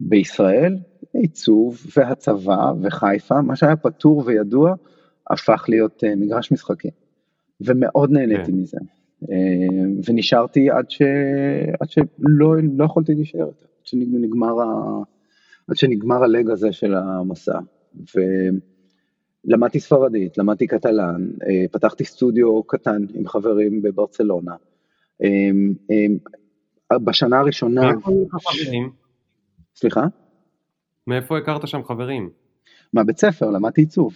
בישראל, 0.00 0.76
עיצוב 1.12 1.86
והצבא 1.96 2.72
וחיפה, 2.82 3.40
מה 3.40 3.56
שהיה 3.56 3.76
פתור 3.76 4.22
וידוע, 4.26 4.74
הפך 5.30 5.64
להיות 5.68 6.04
אה, 6.04 6.14
מגרש 6.16 6.52
משחקים. 6.52 6.90
ומאוד 7.60 8.10
נהניתי 8.10 8.52
כן. 8.52 8.52
מזה. 8.52 8.78
אה, 9.22 9.86
ונשארתי 10.08 10.70
עד, 10.70 10.90
ש... 10.90 11.02
עד 11.80 11.90
שלא 11.90 12.56
לא 12.76 12.84
יכולתי 12.84 13.14
להישאר 13.14 13.42
עד 13.42 13.52
שנגמר, 13.84 14.60
ה... 14.60 14.66
עד 15.68 15.76
שנגמר 15.76 16.24
הלג 16.24 16.50
הזה 16.50 16.72
של 16.72 16.94
המסע. 16.94 17.58
ו... 17.96 18.20
למדתי 19.44 19.80
ספרדית, 19.80 20.38
למדתי 20.38 20.66
קטלן, 20.66 21.28
אה, 21.46 21.64
פתחתי 21.72 22.04
סטודיו 22.04 22.62
קטן 22.62 23.02
עם 23.14 23.28
חברים 23.28 23.82
בברצלונה. 23.82 24.54
אה, 25.22 26.98
בשנה 26.98 27.38
הראשונה... 27.38 27.92
מאיפה 27.92 28.10
היו 28.10 28.24
לך 28.24 28.34
חברים? 28.34 28.90
סליחה? 29.76 30.02
מאיפה 31.06 31.38
הכרת 31.38 31.68
שם 31.68 31.84
חברים? 31.84 32.30
מהבית 32.92 33.18
ספר, 33.18 33.50
למדתי 33.50 33.80
עיצוב. 33.80 34.14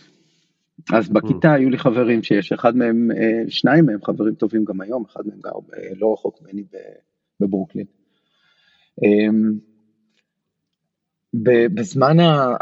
אז 0.92 1.08
בכיתה 1.08 1.52
היו 1.52 1.70
לי 1.70 1.78
חברים 1.78 2.22
שיש 2.22 2.52
אחד 2.52 2.76
מהם, 2.76 3.08
שניים 3.48 3.87
מהם 3.87 4.04
חברים 4.04 4.35
טובים 4.35 4.64
גם 4.64 4.80
היום, 4.80 5.04
אחד 5.04 5.20
מהם 5.26 5.40
גר 5.40 5.50
לא 5.96 6.12
רחוק 6.12 6.42
ממני 6.42 6.62
בברוקלין. 7.40 7.87
בזמן 11.74 12.20
ה... 12.20 12.56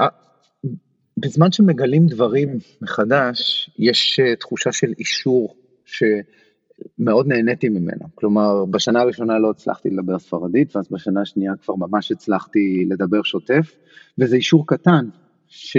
בזמן 1.17 1.53
שמגלים 1.53 2.07
דברים 2.07 2.49
מחדש, 2.83 3.71
יש 3.79 4.21
אה, 4.21 4.37
תחושה 4.37 4.73
של 4.73 4.93
אישור 4.99 5.57
שמאוד 5.85 7.27
נהניתי 7.27 7.69
ממנו. 7.69 8.05
כלומר, 8.15 8.65
בשנה 8.65 9.01
הראשונה 9.01 9.39
לא 9.39 9.51
הצלחתי 9.51 9.91
לדבר 9.91 10.19
ספרדית, 10.19 10.77
ואז 10.77 10.89
בשנה 10.91 11.21
השנייה 11.21 11.53
כבר 11.63 11.75
ממש 11.75 12.13
הצלחתי 12.13 12.87
לדבר 12.91 13.23
שוטף, 13.23 13.75
וזה 14.19 14.37
אישור 14.37 14.67
קטן 14.67 15.09
ש... 15.49 15.77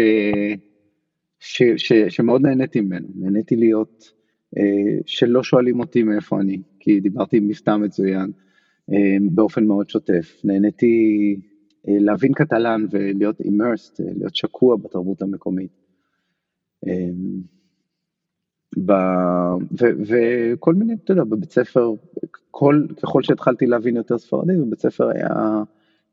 ש... 1.41 1.63
ש... 1.77 1.93
שמאוד 2.09 2.41
נהניתי 2.41 2.81
ממנו. 2.81 3.07
נהניתי 3.15 3.55
להיות, 3.55 4.11
אה, 4.57 4.99
שלא 5.05 5.43
שואלים 5.43 5.79
אותי 5.79 6.03
מאיפה 6.03 6.41
אני, 6.41 6.61
כי 6.79 6.99
דיברתי 6.99 7.37
עם 7.37 7.47
מבטא 7.47 7.77
מצוין, 7.77 8.31
אה, 8.91 9.17
באופן 9.31 9.65
מאוד 9.65 9.89
שוטף. 9.89 10.41
נהניתי 10.43 10.95
אה, 11.87 11.93
להבין 11.99 12.33
קטלן 12.33 12.85
ולהיות 12.91 13.41
immersed, 13.41 14.03
אה, 14.05 14.13
להיות 14.17 14.35
שקוע 14.35 14.75
בתרבות 14.75 15.21
המקומית. 15.21 15.71
אה, 16.87 17.09
ב... 18.85 18.91
ו... 19.81 19.85
וכל 20.07 20.73
מיני, 20.73 20.93
אתה 21.03 21.11
יודע, 21.11 21.23
בבית 21.23 21.51
ספר, 21.51 21.93
כל, 22.51 22.85
ככל 23.03 23.23
שהתחלתי 23.23 23.65
להבין 23.65 23.95
יותר 23.95 24.17
ספרדית, 24.17 24.57
בבית 24.57 24.79
ספר 24.79 25.09
היה 25.09 25.63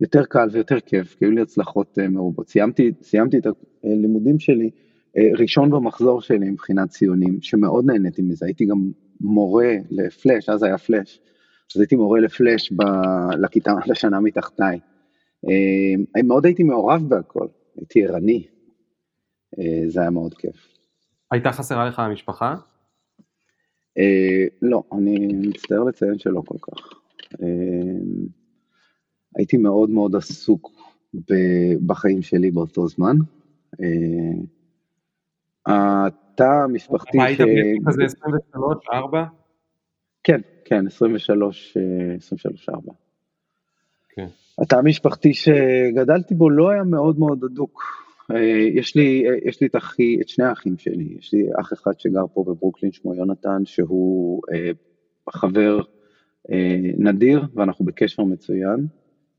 יותר 0.00 0.24
קל 0.24 0.48
ויותר 0.52 0.80
כיף, 0.80 1.14
כי 1.14 1.24
היו 1.24 1.30
לי 1.30 1.40
הצלחות 1.40 1.98
מרובות. 2.10 2.48
סיימתי, 2.48 2.92
סיימתי 3.02 3.38
את 3.38 3.46
הלימודים 3.84 4.38
שלי 4.38 4.70
ראשון 5.38 5.70
במחזור 5.70 6.20
שלי 6.20 6.50
מבחינת 6.50 6.88
ציונים, 6.88 7.38
שמאוד 7.42 7.84
נהניתי 7.86 8.22
מזה, 8.22 8.46
הייתי 8.46 8.66
גם 8.66 8.90
מורה 9.20 9.74
לפלאש, 9.90 10.48
אז 10.48 10.62
היה 10.62 10.78
פלאש, 10.78 11.20
אז 11.74 11.80
הייתי 11.80 11.96
מורה 11.96 12.20
לפלאש 12.20 12.72
ב... 12.72 12.82
לכיתה, 13.40 13.72
לשנה 13.90 14.20
מתחתיי. 14.20 14.78
אה, 15.44 16.22
מאוד 16.24 16.46
הייתי 16.46 16.62
מעורב 16.62 17.02
בהכל, 17.08 17.46
הייתי 17.76 18.04
ערני, 18.04 18.46
אה, 19.58 19.82
זה 19.88 20.00
היה 20.00 20.10
מאוד 20.10 20.34
כיף. 20.34 20.68
הייתה 21.30 21.52
חסרה 21.52 21.88
לך 21.88 21.98
המשפחה? 21.98 22.56
אה, 23.98 24.44
לא, 24.62 24.82
אני 24.92 25.26
מצטער 25.32 25.84
לציין 25.84 26.18
שלא 26.18 26.42
כל 26.46 26.58
כך. 26.62 26.92
הייתי 29.36 29.56
מאוד 29.56 29.90
מאוד 29.90 30.16
עסוק 30.16 30.70
בחיים 31.86 32.22
שלי 32.22 32.50
באותו 32.50 32.88
זמן. 32.88 33.16
התא 35.68 36.64
המשפחתי... 36.64 37.18
היית 37.20 37.40
בעצם 37.40 37.90
כזה 37.90 38.02
23-4? 38.54 38.58
כן, 40.24 40.40
כן, 40.64 40.86
23, 40.86 41.76
23-4. 42.70 42.92
כן. 44.08 44.26
התא 44.58 44.76
המשפחתי 44.76 45.34
שגדלתי 45.34 46.34
בו 46.34 46.50
לא 46.50 46.70
היה 46.70 46.84
מאוד 46.84 47.18
מאוד 47.18 47.44
הדוק. 47.44 47.82
אה, 48.30 48.68
יש 48.74 48.96
לי, 48.96 49.28
אה, 49.28 49.34
יש 49.44 49.60
לי 49.60 49.66
את, 49.66 49.76
אחי, 49.76 50.18
את 50.20 50.28
שני 50.28 50.44
האחים 50.44 50.78
שלי, 50.78 51.16
יש 51.18 51.34
לי 51.34 51.46
אח 51.60 51.72
אחד 51.72 51.92
שגר 51.98 52.24
פה 52.34 52.44
בברוקלין 52.46 52.92
שמו 52.92 53.14
יונתן, 53.14 53.64
שהוא 53.64 54.42
אה, 54.52 54.70
חבר 55.30 55.80
נדיר 56.98 57.46
ואנחנו 57.54 57.84
בקשר 57.84 58.24
מצוין. 58.24 58.86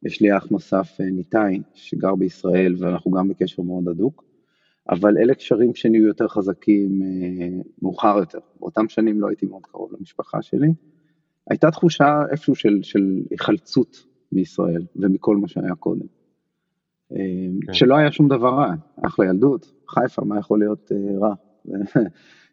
יש 0.03 0.21
לי 0.21 0.37
אח 0.37 0.47
נוסף 0.51 0.97
ניתאי 0.99 1.59
שגר 1.73 2.15
בישראל 2.15 2.75
ואנחנו 2.79 3.11
גם 3.11 3.29
בקשר 3.29 3.61
מאוד 3.61 3.87
הדוק, 3.87 4.23
אבל 4.89 5.17
אלה 5.17 5.35
קשרים 5.35 5.75
שנהיו 5.75 6.07
יותר 6.07 6.27
חזקים 6.27 7.01
מאוחר 7.81 8.17
יותר. 8.17 8.39
באותם 8.59 8.89
שנים 8.89 9.21
לא 9.21 9.27
הייתי 9.27 9.45
מאוד 9.45 9.65
קרוב 9.65 9.91
למשפחה 9.97 10.41
שלי. 10.41 10.73
הייתה 11.49 11.71
תחושה 11.71 12.21
איפשהו 12.31 12.55
של, 12.55 12.79
של 12.81 13.21
היחלצות 13.31 14.05
מישראל 14.31 14.85
ומכל 14.95 15.37
מה 15.37 15.47
שהיה 15.47 15.75
קודם. 15.75 16.05
כן. 17.09 17.73
שלא 17.73 17.95
היה 17.95 18.11
שום 18.11 18.27
דבר 18.27 18.49
רע, 18.49 18.73
אחלה 19.07 19.25
ילדות, 19.25 19.71
חיפה, 19.89 20.21
מה 20.25 20.39
יכול 20.39 20.59
להיות 20.59 20.91
uh, 20.91 21.21
רע? 21.21 21.33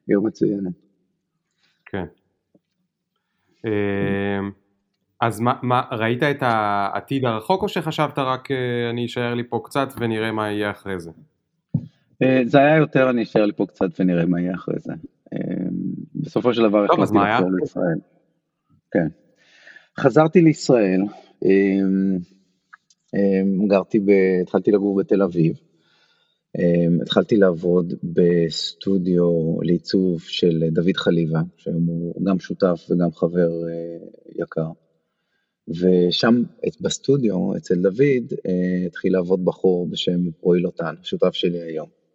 עיר 0.08 0.20
מצוינת. 0.20 0.72
כן. 1.86 2.04
אז 5.20 5.40
מה, 5.40 5.54
מה, 5.62 5.82
ראית 5.92 6.22
את 6.22 6.36
העתיד 6.40 7.24
הרחוק 7.24 7.62
או 7.62 7.68
שחשבת 7.68 8.18
רק 8.18 8.50
אה, 8.50 8.90
אני 8.90 9.06
אשאר 9.06 9.34
לי 9.34 9.44
פה 9.48 9.60
קצת 9.64 9.88
ונראה 9.98 10.32
מה 10.32 10.50
יהיה 10.50 10.70
אחרי 10.70 11.00
זה? 11.00 11.10
אה, 12.22 12.42
זה 12.46 12.58
היה 12.58 12.76
יותר 12.76 13.10
אני 13.10 13.22
אשאר 13.22 13.46
לי 13.46 13.52
פה 13.52 13.66
קצת 13.66 14.00
ונראה 14.00 14.26
מה 14.26 14.40
יהיה 14.40 14.54
אחרי 14.54 14.74
זה. 14.78 14.92
אמ, 15.34 15.38
בסופו 16.14 16.54
של 16.54 16.62
דבר 16.62 16.84
החלטתי 16.84 17.14
לחזור 17.14 17.50
לישראל. 17.60 17.98
כן. 18.90 19.08
חזרתי 19.98 20.40
לישראל, 20.40 21.00
אמ, 21.44 22.18
גרתי, 23.68 24.00
ב, 24.00 24.10
התחלתי 24.42 24.70
לגור 24.70 24.96
בתל 24.96 25.22
אביב, 25.22 25.60
התחלתי 27.02 27.36
לעבוד 27.36 27.94
בסטודיו 28.02 29.56
לעיצוב 29.62 30.20
של 30.20 30.64
דוד 30.72 30.96
חליבה, 30.96 31.40
שהיום 31.56 31.84
הוא 31.86 32.24
גם 32.24 32.38
שותף 32.38 32.86
וגם 32.90 33.12
חבר 33.12 33.48
אה, 33.68 33.98
יקר. 34.42 34.68
ושם 35.68 36.42
בסטודיו 36.80 37.56
אצל 37.56 37.74
דוד 37.74 38.32
התחיל 38.86 39.12
לעבוד 39.12 39.44
בחור 39.44 39.88
בשם 39.88 40.20
רועי 40.40 40.60
לוטן, 40.60 40.94
שותף 41.02 41.32
שלי 41.32 41.62
היום. 41.62 42.05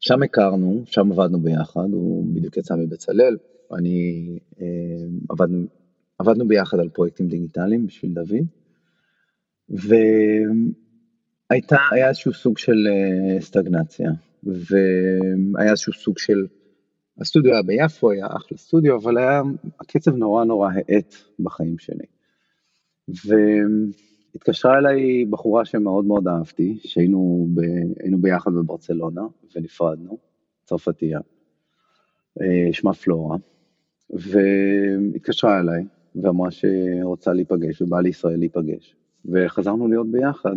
שם 0.00 0.22
הכרנו, 0.22 0.82
שם 0.86 1.12
עבדנו 1.12 1.40
ביחד, 1.40 1.88
הוא 1.92 2.26
בדיוק 2.34 2.56
יצא 2.56 2.74
מבצלאל, 2.74 3.36
אני, 3.78 4.38
עבדנו, 5.28 5.66
עבדנו 6.18 6.48
ביחד 6.48 6.78
על 6.78 6.88
פרויקטים 6.88 7.28
דיגיטליים 7.28 7.86
בשביל 7.86 8.14
דוד, 8.14 8.46
והיה 9.68 10.08
איזשהו 12.08 12.32
סוג 12.32 12.58
של 12.58 12.86
סטגנציה, 13.40 14.10
והיה 14.44 15.70
איזשהו 15.70 15.92
סוג 15.92 16.18
של, 16.18 16.46
הסטודיו 17.20 17.52
היה 17.52 17.62
ביפו, 17.62 18.10
היה 18.10 18.26
אחלה 18.26 18.58
סטודיו, 18.58 18.96
אבל 18.96 19.18
היה, 19.18 19.42
הקצב 19.80 20.14
נורא 20.14 20.44
נורא 20.44 20.70
האט 20.74 21.14
בחיים 21.38 21.78
שלי. 21.78 22.06
והתקשרה 24.34 24.78
אליי 24.78 25.24
בחורה 25.24 25.64
שמאוד 25.64 26.04
מאוד 26.04 26.28
אהבתי, 26.28 26.78
שהיינו 26.82 27.48
ב, 27.54 27.60
ביחד 28.20 28.52
בברצלונה 28.54 29.22
ונפרדנו, 29.56 30.18
צרפתייה, 30.64 31.20
אה, 32.40 32.72
שמה 32.72 32.94
פלורה, 32.94 33.36
והתקשרה 34.10 35.60
אליי 35.60 35.84
ואמרה 36.14 36.50
שרוצה 36.50 37.32
להיפגש 37.32 37.82
ובאה 37.82 38.00
לישראל 38.00 38.38
להיפגש, 38.38 38.96
וחזרנו 39.24 39.88
להיות 39.88 40.10
ביחד. 40.10 40.56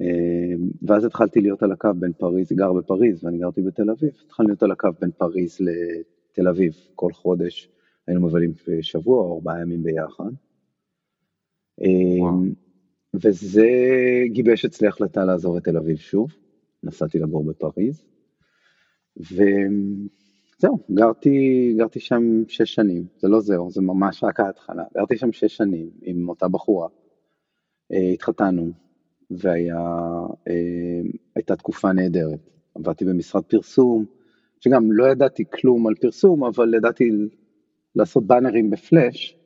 אה, 0.00 0.54
ואז 0.82 1.04
התחלתי 1.04 1.40
להיות 1.40 1.62
על 1.62 1.72
הקו 1.72 1.88
בין 1.96 2.12
פריז, 2.12 2.52
גר 2.52 2.72
בפריז 2.72 3.24
ואני 3.24 3.38
גרתי 3.38 3.62
בתל 3.62 3.90
אביב, 3.90 4.10
התחלנו 4.26 4.48
להיות 4.48 4.62
על 4.62 4.70
הקו 4.70 4.88
בין 5.00 5.10
פריז 5.10 5.58
לתל 5.60 6.48
אביב, 6.48 6.74
כל 6.94 7.12
חודש 7.12 7.68
היינו 8.06 8.26
מבלים 8.26 8.52
שבוע 8.80 9.22
או 9.22 9.34
ארבעה 9.34 9.60
ימים 9.60 9.82
ביחד. 9.82 10.30
וואו. 12.18 12.63
וזה 13.22 13.68
גיבש 14.26 14.64
אצלי 14.64 14.88
החלטה 14.88 15.24
לעזוב 15.24 15.56
את 15.56 15.64
תל 15.64 15.76
אביב 15.76 15.96
שוב, 15.96 16.32
נסעתי 16.82 17.18
לגור 17.18 17.44
בפריז, 17.44 18.04
וזהו, 19.16 20.78
גרתי, 20.90 21.74
גרתי 21.78 22.00
שם 22.00 22.42
שש 22.48 22.74
שנים, 22.74 23.04
זה 23.18 23.28
לא 23.28 23.40
זהו, 23.40 23.70
זה 23.70 23.82
ממש 23.82 24.24
רק 24.24 24.40
ההתחלה, 24.40 24.84
גרתי 24.94 25.16
שם 25.16 25.32
שש 25.32 25.56
שנים 25.56 25.90
עם 26.02 26.28
אותה 26.28 26.48
בחורה, 26.48 26.88
אה, 27.92 28.10
התחתנו, 28.14 28.72
והייתה 29.30 31.52
אה, 31.52 31.56
תקופה 31.56 31.92
נהדרת. 31.92 32.50
עבדתי 32.74 33.04
במשרד 33.04 33.42
פרסום, 33.42 34.04
שגם 34.60 34.92
לא 34.92 35.04
ידעתי 35.04 35.44
כלום 35.50 35.86
על 35.86 35.94
פרסום, 35.94 36.44
אבל 36.44 36.74
ידעתי 36.74 37.10
לעשות 37.96 38.26
באנרים 38.26 38.70
בפלאש, 38.70 39.36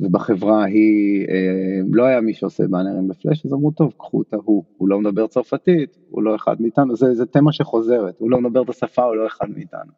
ובחברה 0.00 0.62
ההיא 0.62 1.26
אה, 1.28 1.80
לא 1.92 2.04
היה 2.04 2.20
מי 2.20 2.34
שעושה 2.34 2.66
באנרים 2.66 3.08
בפלאש, 3.08 3.46
אז 3.46 3.52
אמרו, 3.52 3.70
טוב, 3.70 3.92
קחו 3.98 4.22
את 4.22 4.34
ההוא, 4.34 4.64
הוא 4.76 4.88
לא 4.88 5.00
מדבר 5.00 5.26
צרפתית, 5.26 5.96
הוא 6.10 6.22
לא 6.22 6.36
אחד 6.36 6.62
מאיתנו, 6.62 6.96
זה, 6.96 7.14
זה 7.14 7.26
תמה 7.26 7.52
שחוזרת, 7.52 8.14
הוא 8.18 8.30
לא 8.30 8.40
מדבר 8.40 8.62
את 8.62 8.68
השפה, 8.68 9.02
הוא 9.02 9.16
לא 9.16 9.26
אחד 9.26 9.50
מאיתנו. 9.50 9.92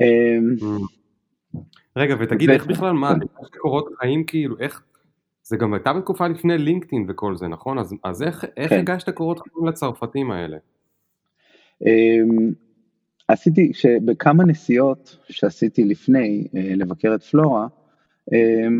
אה, 0.00 0.38
רגע, 1.96 2.14
ותגיד, 2.20 2.50
איך 2.50 2.66
בכלל, 2.66 2.92
מה, 2.92 3.14
קורות 3.58 3.88
חיים, 3.98 4.24
כאילו, 4.24 4.56
איך, 4.60 4.82
זה 5.42 5.56
גם 5.56 5.74
הייתה 5.74 5.92
בתקופה 5.92 6.28
לפני 6.28 6.58
לינקדאין 6.58 7.06
וכל 7.08 7.36
זה, 7.36 7.48
נכון? 7.48 7.78
אז, 7.78 7.94
אז 8.04 8.22
איך, 8.22 8.44
איך 8.56 8.70
כן. 8.70 8.78
הגשת 8.78 9.10
קורות 9.10 9.40
חיים 9.40 9.66
לצרפתים 9.66 10.30
האלה? 10.30 10.56
אמ, 11.82 12.52
עשיתי, 13.28 13.72
בכמה 14.04 14.44
נסיעות 14.44 15.16
שעשיתי 15.28 15.84
לפני 15.84 16.46
אה, 16.56 16.72
לבקר 16.76 17.14
את 17.14 17.22
פלורה, 17.22 17.62
אמ, 17.62 17.68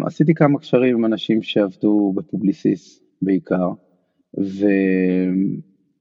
עשיתי 0.06 0.34
כמה 0.34 0.58
קשרים 0.58 0.96
עם 0.96 1.04
אנשים 1.04 1.42
שעבדו 1.42 2.12
בפובליסיס 2.16 3.02
בעיקר, 3.22 3.70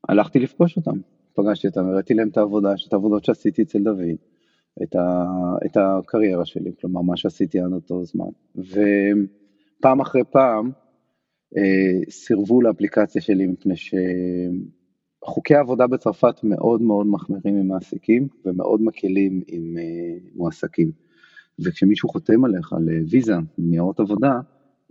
והלכתי 0.10 0.40
לפגוש 0.40 0.78
אותם. 0.78 1.00
פגשתי 1.34 1.68
אותם, 1.68 1.86
הראיתי 1.86 2.14
להם 2.14 2.30
את 2.30 2.38
העבודה, 2.38 2.74
את 2.88 2.94
העבודות 2.94 3.26
שעשיתי 3.26 3.62
אצל 3.62 3.84
דוד, 3.84 4.16
את, 4.84 4.96
ה, 4.96 5.26
את 5.66 5.78
הקריירה 5.78 6.46
שלי, 6.46 6.72
כלומר 6.82 7.02
מה 7.02 7.18
שעשיתי 7.18 7.60
עד 7.60 7.74
אותו 7.74 8.04
זמן. 8.04 8.30
ו... 8.56 8.82
פעם 9.82 10.00
אחרי 10.02 10.22
פעם 10.32 10.72
אה, 11.58 12.00
סירבו 12.10 12.62
לאפליקציה 12.62 13.22
שלי 13.22 13.48
מפני 13.48 13.74
שחוקי 15.24 15.56
העבודה 15.56 15.88
בצרפת 15.88 16.44
מאוד 16.44 16.82
מאוד 16.82 17.08
מחמירים 17.08 17.56
עם 17.56 17.68
מעסיקים 17.68 18.28
ומאוד 18.46 18.82
מקלים 18.82 19.42
עם 19.48 19.78
אה, 19.78 20.18
מועסקים. 20.36 20.92
וכשמישהו 21.60 22.10
חותם 22.10 22.46
עליך 22.46 22.74
לוויזה, 22.80 23.36
ניירות 23.58 24.00
עבודה, 24.00 24.40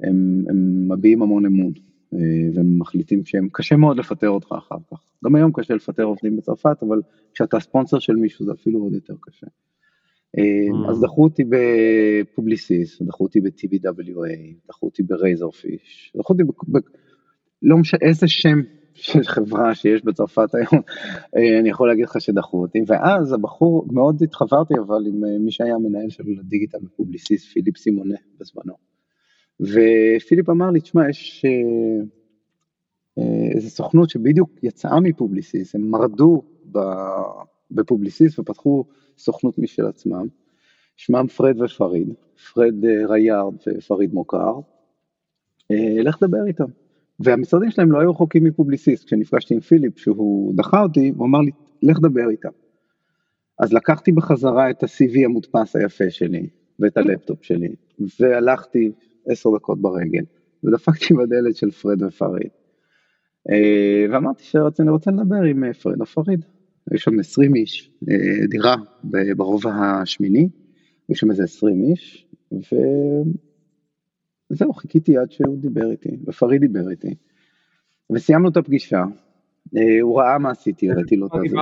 הם, 0.02 0.44
הם 0.48 0.88
מביעים 0.92 1.22
המון 1.22 1.46
אמון. 1.46 1.72
אה, 2.14 2.18
והם 2.54 2.78
מחליטים 2.78 3.24
שהם, 3.24 3.48
קשה 3.52 3.76
מאוד 3.76 3.98
לפטר 3.98 4.28
אותך 4.28 4.52
אחר 4.58 4.76
כך. 4.90 4.98
גם 5.24 5.34
היום 5.34 5.52
קשה 5.54 5.74
לפטר 5.74 6.02
עובדים 6.02 6.36
בצרפת, 6.36 6.82
אבל 6.82 7.00
כשאתה 7.34 7.60
ספונסר 7.60 7.98
של 7.98 8.16
מישהו 8.16 8.44
זה 8.44 8.52
אפילו 8.52 8.80
עוד 8.80 8.92
יותר 8.92 9.14
קשה. 9.20 9.46
Mm. 9.46 10.90
אז 10.90 11.00
דחו 11.00 11.24
אותי 11.24 11.44
בפובליסיס, 11.48 13.02
דחו 13.02 13.24
אותי 13.24 13.40
ב-TBWA, 13.40 14.56
דחו 14.68 14.86
אותי 14.86 15.02
ברייזרפיש, 15.02 16.12
דחו 16.16 16.32
אותי 16.32 16.44
ב... 16.44 16.78
לא 17.62 17.76
משנה 17.76 18.00
איזה 18.02 18.28
שם 18.28 18.60
של 18.94 19.24
חברה 19.24 19.74
שיש 19.74 20.04
בצרפת 20.04 20.54
היום, 20.54 20.82
אה, 21.36 21.58
אני 21.60 21.68
יכול 21.68 21.88
להגיד 21.88 22.04
לך 22.04 22.20
שדחו 22.20 22.62
אותי, 22.62 22.78
ואז 22.86 23.32
הבחור, 23.32 23.86
מאוד 23.92 24.22
התחברתי 24.22 24.74
אבל 24.78 25.06
עם 25.06 25.24
אה, 25.24 25.38
מי 25.38 25.50
שהיה 25.50 25.74
המנהל 25.74 26.10
של 26.10 26.24
הדיגיטל 26.40 26.78
בפובליסיס, 26.82 27.52
פיליפ 27.52 27.76
סימונה 27.76 28.14
בזמנו. 28.40 28.74
ופיליפ 29.60 30.50
אמר 30.50 30.70
לי, 30.70 30.80
תשמע, 30.80 31.08
יש 31.10 31.44
איזו 33.54 33.70
סוכנות 33.70 34.10
שבדיוק 34.10 34.50
יצאה 34.62 35.00
מפובליסיס, 35.00 35.74
הם 35.74 35.90
מרדו 35.90 36.42
בפובליסיס 37.70 38.38
ופתחו 38.38 38.84
סוכנות 39.18 39.58
משל 39.58 39.86
עצמם, 39.86 40.26
שמם 40.96 41.26
Fred & 41.26 41.60
Farid, 41.60 42.08
פרד 42.52 42.84
אה, 42.84 43.06
ריארד 43.06 43.54
ופריד 43.78 44.14
מוקרט, 44.14 44.52
אה, 45.70 46.02
לך 46.02 46.22
דבר 46.22 46.46
איתם. 46.46 46.83
והמשרדים 47.20 47.70
שלהם 47.70 47.92
לא 47.92 48.00
היו 48.00 48.10
רחוקים 48.10 48.44
מפובליסיס, 48.44 49.06
כשנפגשתי 49.06 49.54
עם 49.54 49.60
פיליפ 49.60 49.98
שהוא 49.98 50.54
דחה 50.56 50.82
אותי, 50.82 51.12
הוא 51.16 51.26
אמר 51.26 51.40
לי, 51.40 51.50
לך 51.82 51.98
דבר 52.00 52.30
איתם. 52.30 52.48
אז 53.58 53.72
לקחתי 53.72 54.12
בחזרה 54.12 54.70
את 54.70 54.82
ה-CV 54.82 55.24
המודפס 55.24 55.76
היפה 55.76 56.10
שלי, 56.10 56.48
ואת 56.80 56.96
הלפטופ 56.96 57.44
שלי, 57.44 57.74
והלכתי 58.20 58.92
עשר 59.28 59.50
דקות 59.56 59.80
ברגל, 59.80 60.24
ודפקתי 60.64 61.14
בדלת 61.14 61.56
של 61.56 61.70
פרד 61.70 62.02
ופריד. 62.02 62.50
אה, 63.50 64.06
ואמרתי 64.10 64.44
שאני 64.44 64.90
רוצה 64.90 65.10
לדבר 65.10 65.42
עם 65.42 65.72
פרד 65.72 66.00
ופריד. 66.00 66.44
היו 66.90 66.98
שם 66.98 67.20
20 67.20 67.54
איש, 67.54 67.90
אה, 68.10 68.46
דירה 68.46 68.76
ברובע 69.36 69.74
השמיני, 69.74 70.48
היו 71.08 71.16
שם 71.16 71.30
איזה 71.30 71.44
20 71.44 71.82
איש, 71.82 72.26
וזהו, 74.54 74.72
חיכיתי 74.72 75.18
עד 75.18 75.30
שהוא 75.30 75.58
דיבר 75.58 75.90
איתי, 75.90 76.16
ופריד 76.26 76.60
דיבר 76.60 76.90
איתי. 76.90 77.14
וסיימנו 78.12 78.48
את 78.48 78.56
הפגישה, 78.56 79.04
אה, 79.76 80.00
הוא 80.00 80.20
ראה 80.20 80.38
מה 80.38 80.50
עשיתי, 80.50 80.90
הראיתי 80.90 81.16
לו 81.16 81.26
את 81.26 81.30
זה. 81.32 81.56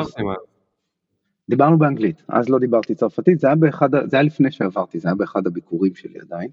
דיברנו 1.48 1.78
באנגלית, 1.78 2.22
אז 2.28 2.48
לא 2.48 2.59
דיברתי 2.59 2.94
צרפתית, 2.94 3.40
זה 3.40 3.46
היה, 3.46 3.57
באחד, 3.57 3.88
זה 4.07 4.16
היה 4.16 4.22
לפני 4.22 4.50
שעברתי, 4.50 4.98
זה 4.98 5.09
היה 5.09 5.14
באחד 5.14 5.46
הביקורים 5.46 5.94
שלי 5.94 6.20
עדיין. 6.20 6.48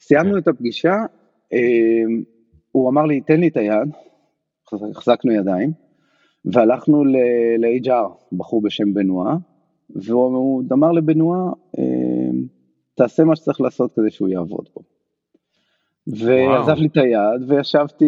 סיימנו 0.00 0.38
את 0.38 0.48
הפגישה, 0.48 0.94
אה, 1.52 1.58
הוא 2.72 2.90
אמר 2.90 3.06
לי, 3.06 3.20
תן 3.20 3.40
לי 3.40 3.48
את 3.48 3.56
היד, 3.56 3.88
החזקנו 4.90 5.32
ידיים, 5.32 5.72
והלכנו 6.44 7.04
ל-HR, 7.04 8.34
בחור 8.36 8.62
בשם 8.62 8.94
בנועה, 8.94 9.36
והוא 9.90 10.62
אמר 10.72 10.92
לבנועה, 10.92 11.52
אמ, 11.78 12.46
תעשה 12.94 13.24
מה 13.24 13.36
שצריך 13.36 13.60
לעשות 13.60 13.92
כדי 13.92 14.10
שהוא 14.10 14.28
יעבוד 14.28 14.68
פה. 14.72 14.80
ועזב 16.06 16.76
לי 16.76 16.86
את 16.86 16.96
היד, 16.96 17.50
וישבתי 17.50 18.04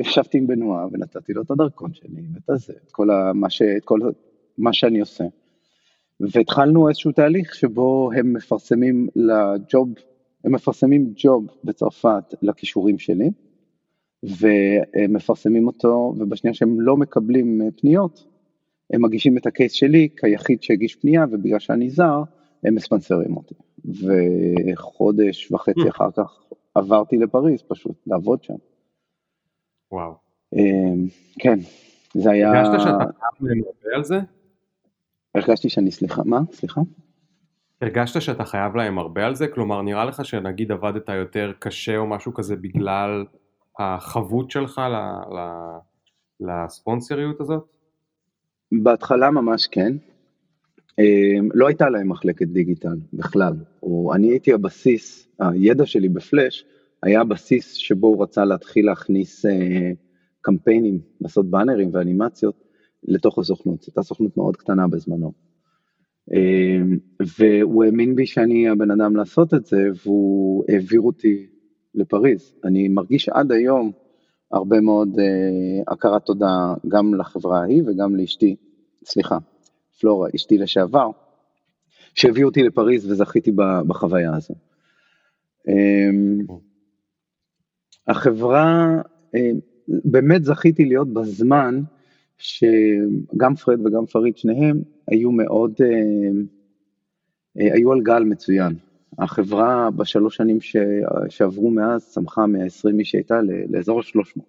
ישבתי 0.00 0.38
עם 0.38 0.46
בנועה, 0.46 0.86
ונתתי 0.92 1.32
לו 1.32 1.42
את 1.42 1.50
הדרכון 1.50 1.94
שלי, 1.94 2.22
ואת 2.34 2.50
הזה, 2.50 2.72
את 2.86 2.92
כל, 2.92 3.08
מה, 3.34 3.50
ש, 3.50 3.62
את 3.62 3.84
כל 3.84 3.98
מה 4.58 4.72
שאני 4.72 5.00
עושה. 5.00 5.24
והתחלנו 6.20 6.88
איזשהו 6.88 7.12
תהליך 7.12 7.54
שבו 7.54 8.10
הם 8.16 8.32
מפרסמים 8.32 9.08
לג'וב, 9.16 9.88
הם 10.44 10.52
מפרסמים 10.52 11.12
ג'וב 11.16 11.46
בצרפת 11.64 12.34
לכישורים 12.42 12.98
שלי, 12.98 13.30
ומפרסמים 14.22 15.66
אותו, 15.66 16.14
ובשנייה 16.18 16.54
שהם 16.54 16.80
לא 16.80 16.96
מקבלים 16.96 17.62
אה, 17.62 17.66
פניות, 17.76 18.24
הם 18.92 19.02
מגישים 19.02 19.38
את 19.38 19.46
הקייס 19.46 19.72
שלי 19.72 20.08
כיחיד 20.16 20.62
שהגיש 20.62 20.96
פנייה, 20.96 21.24
ובגלל 21.30 21.58
שאני 21.58 21.90
זר, 21.90 22.22
הם 22.64 22.74
מספנסרים 22.74 23.36
אותי. 23.36 23.54
וחודש 23.84 25.52
וחצי 25.52 25.80
mm. 25.80 25.88
אחר 25.88 26.10
כך 26.16 26.42
עברתי 26.74 27.16
לפריז 27.16 27.62
פשוט, 27.68 27.96
לעבוד 28.06 28.42
שם. 28.42 28.54
וואו. 29.92 30.12
אמ, 30.52 31.06
כן, 31.38 31.58
זה 32.14 32.30
היה... 32.30 32.52
הרגשת 32.52 32.80
שאתה 32.80 32.98
חייב 32.98 33.50
לנבא 33.50 33.96
על 33.96 34.04
זה? 34.04 34.20
הרגשתי 35.34 35.68
שאני, 35.68 35.90
סליחה, 35.90 36.22
מה? 36.24 36.40
סליחה? 36.52 36.80
הרגשת 37.82 38.20
שאתה 38.20 38.44
חייב 38.44 38.76
להם 38.76 38.98
הרבה 38.98 39.26
על 39.26 39.34
זה? 39.34 39.48
כלומר, 39.48 39.82
נראה 39.82 40.04
לך 40.04 40.24
שנגיד 40.24 40.72
עבדת 40.72 41.08
יותר 41.08 41.52
קשה 41.58 41.96
או 41.96 42.06
משהו 42.06 42.34
כזה 42.34 42.56
בגלל 42.56 43.24
החבות 43.78 44.50
שלך 44.50 44.78
ל, 44.78 44.96
ל, 45.34 45.38
לספונסריות 46.40 47.40
הזאת? 47.40 47.76
בהתחלה 48.72 49.30
ממש 49.30 49.66
כן. 49.66 49.96
אמ, 50.98 51.48
לא 51.54 51.66
הייתה 51.66 51.88
להם 51.88 52.08
מחלקת 52.08 52.46
דיגיטל 52.46 52.96
בכלל, 53.12 53.54
או 53.82 54.14
אני 54.14 54.30
הייתי 54.30 54.52
הבסיס, 54.52 55.28
הידע 55.38 55.86
שלי 55.86 56.08
בפלאש 56.08 56.64
היה 57.02 57.20
הבסיס 57.20 57.74
שבו 57.74 58.06
הוא 58.06 58.22
רצה 58.22 58.44
להתחיל 58.44 58.86
להכניס 58.86 59.46
אה, 59.46 59.90
קמפיינים, 60.40 60.98
לעשות 61.20 61.50
באנרים 61.50 61.90
ואנימציות 61.92 62.64
לתוך 63.04 63.38
הסוכנות, 63.38 63.84
הייתה 63.86 64.02
סוכנות 64.02 64.36
מאוד 64.36 64.56
קטנה 64.56 64.88
בזמנו. 64.88 65.32
אמ, 66.32 66.98
והוא 67.38 67.84
האמין 67.84 68.16
בי 68.16 68.26
שאני 68.26 68.68
הבן 68.68 68.90
אדם 68.90 69.16
לעשות 69.16 69.54
את 69.54 69.66
זה, 69.66 69.88
והוא 70.04 70.64
העביר 70.68 71.00
אותי 71.00 71.46
לפריז. 71.94 72.54
אני 72.64 72.88
מרגיש 72.88 73.28
עד 73.28 73.52
היום 73.52 73.92
הרבה 74.52 74.80
מאוד 74.80 75.08
uh, 75.16 75.92
הכרת 75.92 76.24
תודה 76.24 76.74
גם 76.88 77.14
לחברה 77.14 77.62
ההיא 77.62 77.82
וגם 77.86 78.16
לאשתי, 78.16 78.56
סליחה, 79.04 79.38
פלורה, 80.00 80.28
אשתי 80.34 80.58
לשעבר, 80.58 81.10
שהביאו 82.14 82.48
אותי 82.48 82.62
לפריז 82.62 83.10
וזכיתי 83.10 83.50
בחוויה 83.86 84.36
הזו. 84.36 84.54
Um, 85.68 86.52
החברה, 88.06 89.00
uh, 89.36 89.38
באמת 89.88 90.44
זכיתי 90.44 90.84
להיות 90.84 91.08
בזמן 91.12 91.80
שגם 92.38 93.54
פרד 93.54 93.86
וגם 93.86 94.06
פריד, 94.06 94.36
שניהם 94.36 94.82
היו 95.08 95.32
מאוד, 95.32 95.72
uh, 95.72 95.84
uh, 97.58 97.74
היו 97.74 97.92
על 97.92 98.00
גל 98.00 98.22
מצוין. 98.24 98.74
החברה 99.18 99.90
בשלוש 99.90 100.36
שנים. 100.36 100.58
שעברו 101.28 101.70
מאז 101.70 102.08
צמחה 102.08 102.46
מ-20 102.46 102.92
מי 102.92 103.04
שהייתה 103.04 103.40
לאזור 103.68 104.00
ה-300. 104.00 104.40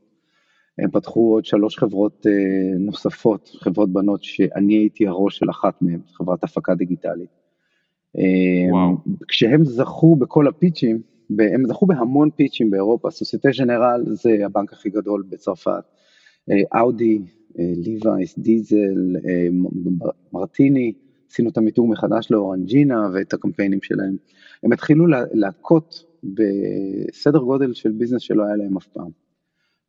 הם 0.78 0.92
פתחו 0.92 1.34
עוד 1.34 1.46
שלוש 1.46 1.78
חברות 1.78 2.28
אה, 2.28 2.78
נוספות, 2.80 3.50
חברות 3.60 3.94
בנות 3.94 4.24
שאני 4.24 4.74
הייתי 4.74 5.08
הראש 5.08 5.38
של 5.38 5.50
אחת 5.50 5.82
מהן, 5.82 6.00
חברת 6.14 6.44
הפקה 6.44 6.76
דיגיטלית. 6.76 7.30
אה, 8.18 8.24
וואו. 8.72 8.98
כשהם 9.28 9.66
זכו 9.66 10.16
בכל 10.16 10.48
הפיצ'ים, 10.48 11.02
הם 11.40 11.68
זכו 11.68 11.86
בהמון 11.86 12.30
פיצ'ים 12.36 12.70
באירופה, 12.70 13.10
סוסייטה 13.10 13.50
ג'נרל 13.60 14.04
זה 14.06 14.32
הבנק 14.46 14.74
הכי 14.74 14.90
גדול 14.90 15.24
בצרפת, 15.30 15.84
אה, 16.52 16.80
אאודי, 16.80 17.20
ליווייס, 17.56 18.40
דיזל, 18.40 19.16
מרטיני, 20.34 20.94
עשינו 21.32 21.50
את 21.50 21.58
המיתוג 21.58 21.90
מחדש 21.90 22.32
לאורנג'ינה 22.32 23.10
ואת 23.14 23.34
הקמפיינים 23.34 23.82
שלהם. 23.82 24.16
הם 24.64 24.72
התחילו 24.74 25.06
להכות 25.34 26.06
בסדר 26.24 27.40
גודל 27.40 27.74
של 27.74 27.92
ביזנס 27.92 28.22
שלא 28.22 28.44
היה 28.44 28.56
להם 28.56 28.78
אף 28.78 28.88
פעם. 28.88 29.23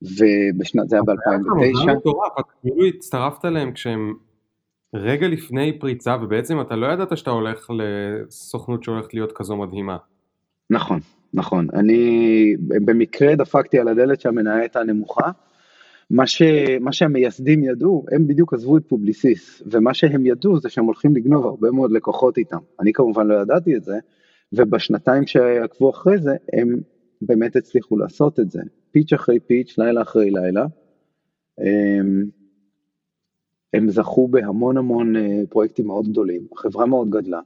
ובשנת, 0.03 0.89
זה 0.89 0.97
היה 0.97 1.03
ב-2009. 1.03 1.85
זה 1.87 1.93
מטורף, 1.93 2.33
אתה 2.35 2.43
כאילו 2.61 2.87
הצטרפת 2.87 3.45
אליהם 3.45 3.73
כשהם 3.73 4.15
רגע 4.95 5.29
לפני 5.29 5.79
פריצה, 5.79 6.17
ובעצם 6.23 6.61
אתה 6.61 6.77
לא 6.77 6.87
ידעת 6.87 7.17
שאתה 7.19 7.31
הולך 7.31 7.71
לסוכנות 7.71 8.85
שהולכת 8.85 9.15
להיות 9.15 9.33
כזו 9.33 9.57
מדהימה. 9.57 9.97
נכון, 10.71 11.01
נכון. 11.35 11.67
אני 11.75 12.55
במקרה 12.59 13.35
דפקתי 13.37 13.79
על 13.79 13.89
הדלת 13.89 14.21
שהמניה 14.21 14.57
הייתה 14.57 14.83
נמוכה. 14.83 15.31
מה, 16.11 16.27
ש, 16.27 16.43
מה 16.81 16.93
שהמייסדים 16.93 17.65
ידעו, 17.65 18.05
הם 18.13 18.27
בדיוק 18.27 18.55
עזבו 18.55 18.77
את 18.77 18.83
פובליסיס, 18.89 19.63
ומה 19.67 19.95
שהם 19.95 20.27
ידעו 20.27 20.61
זה 20.61 20.69
שהם 20.69 20.85
הולכים 20.85 21.17
לגנוב 21.17 21.47
הרבה 21.47 21.71
מאוד 21.71 21.93
לקוחות 21.93 22.39
איתם. 22.39 22.59
אני 22.81 22.93
כמובן 22.93 23.27
לא 23.27 23.35
ידעתי 23.35 23.77
את 23.77 23.85
זה, 23.85 23.99
ובשנתיים 24.53 25.27
שעקבו 25.27 25.91
אחרי 25.91 26.19
זה, 26.19 26.37
הם 26.53 26.81
באמת 27.23 27.57
הצליחו 27.57 27.97
לעשות 27.97 28.41
את 28.41 28.51
זה. 28.51 28.61
pitch 28.95 29.13
אחרי 29.13 29.41
pitch, 29.41 29.79
לילה 29.79 30.03
אחרי 30.03 30.31
לילה. 30.31 30.67
הם, 31.59 32.25
הם 33.75 33.89
זכו 33.89 34.29
בהמון 34.29 34.77
המון 34.77 35.17
אה, 35.17 35.41
פרויקטים 35.51 35.87
מאוד 35.87 36.09
גדולים, 36.09 36.47
החברה 36.53 36.87
מאוד 36.87 37.11
גדלה, 37.11 37.41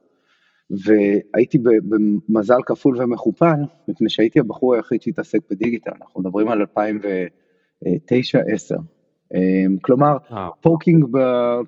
והייתי 0.70 1.58
במזל 1.58 2.58
כפול 2.66 3.02
ומכופל, 3.02 3.60
מפני 3.88 4.10
שהייתי 4.10 4.40
הבחור 4.40 4.74
היחיד 4.74 5.02
שהתעסק 5.02 5.38
בדיגיטל, 5.50 5.90
אנחנו 6.02 6.20
מדברים 6.20 6.48
על 6.48 6.62
2009-2010. 6.62 7.86
כלומר, 9.82 10.16
poking, 10.60 11.04
ב, 11.10 11.18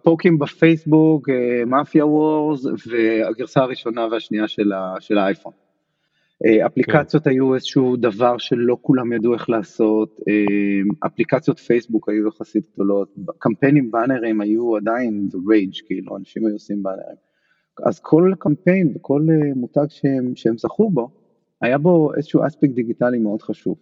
poking 0.02 0.40
בפייסבוק, 0.40 1.28
Mafia 1.66 2.06
Wars, 2.06 2.66
והגרסה 2.86 3.60
הראשונה 3.60 4.06
והשנייה 4.10 4.48
של, 4.48 4.72
ה, 4.72 4.94
של 5.00 5.18
האייפון. 5.18 5.52
אה, 6.46 6.66
אפליקציות. 6.66 7.26
היו 7.26 7.54
איזשהו 7.54 7.96
דבר 7.96 8.38
שלא 8.38 8.76
כולם 8.82 9.12
ידעו 9.12 9.34
איך 9.34 9.50
לעשות, 9.50 10.20
אה, 10.28 11.06
אפליקציות 11.06 11.58
פייסבוק 11.58 12.08
היו 12.08 12.28
יחסית 12.28 12.64
גדולות, 12.74 13.14
קמפיינים 13.38 13.90
באנרים 13.90 14.40
היו 14.40 14.76
עדיין 14.76 15.28
the 15.32 15.36
rage, 15.36 15.86
כאילו 15.86 16.16
אנשים 16.16 16.46
היו 16.46 16.54
עושים 16.54 16.82
באנרים. 16.82 17.16
אז 17.86 18.00
כל 18.00 18.32
קמפיין 18.38 18.92
וכל 18.96 19.26
אה, 19.30 19.54
מותג 19.54 19.86
שהם, 19.88 20.32
שהם 20.36 20.58
זכו 20.58 20.90
בו, 20.90 21.10
היה 21.60 21.78
בו 21.78 22.14
איזשהו 22.14 22.46
אספקט 22.46 22.72
דיגיטלי 22.74 23.18
מאוד 23.18 23.42
חשוב. 23.42 23.76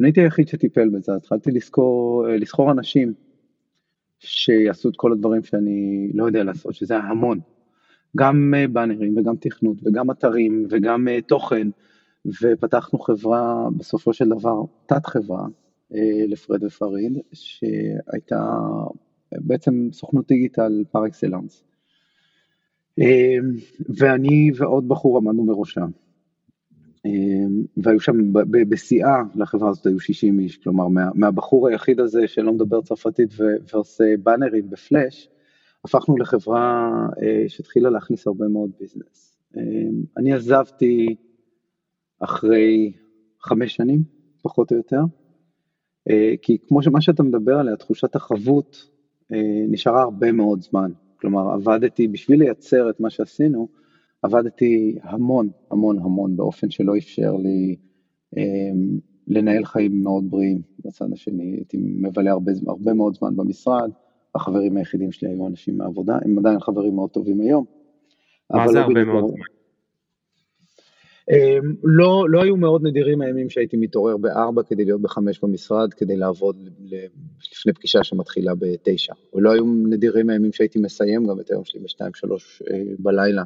אני 0.00 0.08
הייתי 0.08 0.20
היחיד 0.20 0.48
שטיפל 0.48 0.88
בזה, 0.88 1.14
התחלתי 1.14 1.50
לזכור, 1.50 2.26
לזכור 2.28 2.70
אנשים 2.70 3.12
שיעשו 4.18 4.88
את 4.88 4.94
כל 4.96 5.12
הדברים 5.12 5.42
שאני 5.42 6.10
לא 6.14 6.24
יודע 6.24 6.44
לעשות, 6.44 6.74
שזה 6.74 6.94
היה 6.94 7.02
המון. 7.02 7.40
גם 8.16 8.54
באנרים 8.72 9.18
וגם 9.18 9.36
תכנות 9.36 9.76
וגם 9.84 10.10
אתרים 10.10 10.66
וגם 10.70 11.08
תוכן. 11.26 11.68
ופתחנו 12.42 12.98
חברה, 12.98 13.68
בסופו 13.76 14.12
של 14.12 14.28
דבר, 14.28 14.62
תת 14.86 15.06
חברה 15.06 15.46
אה, 15.94 16.26
לפרד 16.28 16.64
ופריד, 16.64 17.18
שהייתה 17.32 18.58
בעצם 19.32 19.88
סוכנות 19.92 20.28
דיגיטל 20.28 20.84
פר 20.90 21.06
אקסלנס. 21.06 21.64
אה, 22.98 23.36
ואני 23.98 24.50
ועוד 24.56 24.88
בחור 24.88 25.18
עמדנו 25.18 25.46
בראשה. 25.46 25.84
אה, 27.06 27.10
והיו 27.76 28.00
שם 28.00 28.32
בשיאה 28.68 29.22
לחברה 29.34 29.70
הזאת 29.70 29.86
היו 29.86 30.00
60 30.00 30.38
איש, 30.38 30.56
כלומר 30.56 30.88
מה, 30.88 31.10
מהבחור 31.14 31.68
היחיד 31.68 32.00
הזה 32.00 32.28
שלא 32.28 32.52
מדבר 32.52 32.82
צרפתית 32.82 33.30
ועושה 33.72 34.04
באנרים 34.22 34.70
בפלאש, 34.70 35.28
הפכנו 35.84 36.16
לחברה 36.16 36.90
שהתחילה 37.48 37.90
להכניס 37.90 38.26
הרבה 38.26 38.48
מאוד 38.48 38.70
ביזנס. 38.80 39.38
אני 40.16 40.32
עזבתי 40.32 41.16
אחרי 42.20 42.92
חמש 43.40 43.76
שנים, 43.76 44.02
פחות 44.42 44.72
או 44.72 44.76
יותר. 44.76 45.00
אה, 46.10 46.34
כי 46.42 46.58
כמו 46.68 46.82
שמה 46.82 47.00
שאתה 47.00 47.22
מדבר 47.22 47.58
עליה, 47.58 47.76
תחושת 47.76 48.16
החבות 48.16 48.90
אה, 49.32 49.64
נשארה 49.68 50.02
הרבה 50.02 50.32
מאוד 50.32 50.60
זמן. 50.62 50.90
כלומר, 51.20 51.50
עבדתי, 51.50 52.08
בשביל 52.08 52.38
לייצר 52.38 52.90
את 52.90 53.00
מה 53.00 53.10
שעשינו, 53.10 53.68
עבדתי 54.22 54.98
המון, 55.02 55.50
המון, 55.70 55.98
המון, 55.98 56.36
באופן 56.36 56.70
שלא 56.70 56.96
אפשר 56.96 57.32
לי 57.32 57.76
אה, 58.36 58.42
לנהל 59.26 59.64
חיים 59.64 60.02
מאוד 60.02 60.30
בריאים 60.30 60.62
בצד 60.84 61.12
השני. 61.12 61.44
הייתי 61.56 61.76
מבלה 61.80 62.30
הרבה, 62.30 62.52
הרבה 62.66 62.92
מאוד 62.92 63.14
זמן 63.14 63.36
במשרד, 63.36 63.90
החברים 64.36 64.76
היחידים 64.76 65.12
שלי 65.12 65.28
היו 65.28 65.46
אנשים 65.46 65.78
מהעבודה, 65.78 66.18
הם 66.24 66.38
עדיין 66.38 66.60
חברים 66.60 66.94
מאוד 66.94 67.10
טובים 67.10 67.40
היום. 67.40 67.64
מה 68.50 68.68
זה 68.68 68.78
לא 68.78 68.84
הרבה 68.84 69.04
מאוד 69.04 69.24
זמן? 69.28 69.56
אמ, 71.30 71.74
לא, 71.84 72.26
לא 72.28 72.42
היו 72.42 72.56
מאוד 72.56 72.86
נדירים 72.86 73.20
הימים 73.20 73.50
שהייתי 73.50 73.76
מתעורר 73.76 74.16
בארבע 74.16 74.62
כדי 74.62 74.84
להיות 74.84 75.02
בחמש 75.02 75.40
במשרד, 75.42 75.94
כדי 75.94 76.16
לעבוד 76.16 76.68
לפני 77.52 77.72
פגישה 77.72 78.04
שמתחילה 78.04 78.52
בתשע. 78.54 79.12
ולא 79.34 79.52
היו 79.52 79.64
נדירים 79.64 80.30
הימים 80.30 80.52
שהייתי 80.52 80.78
מסיים 80.78 81.26
גם 81.26 81.40
את 81.40 81.50
היום 81.50 81.64
שלי 81.64 81.80
בשתיים 81.80 82.14
שלוש 82.14 82.62
אה, 82.70 82.82
בלילה, 82.98 83.42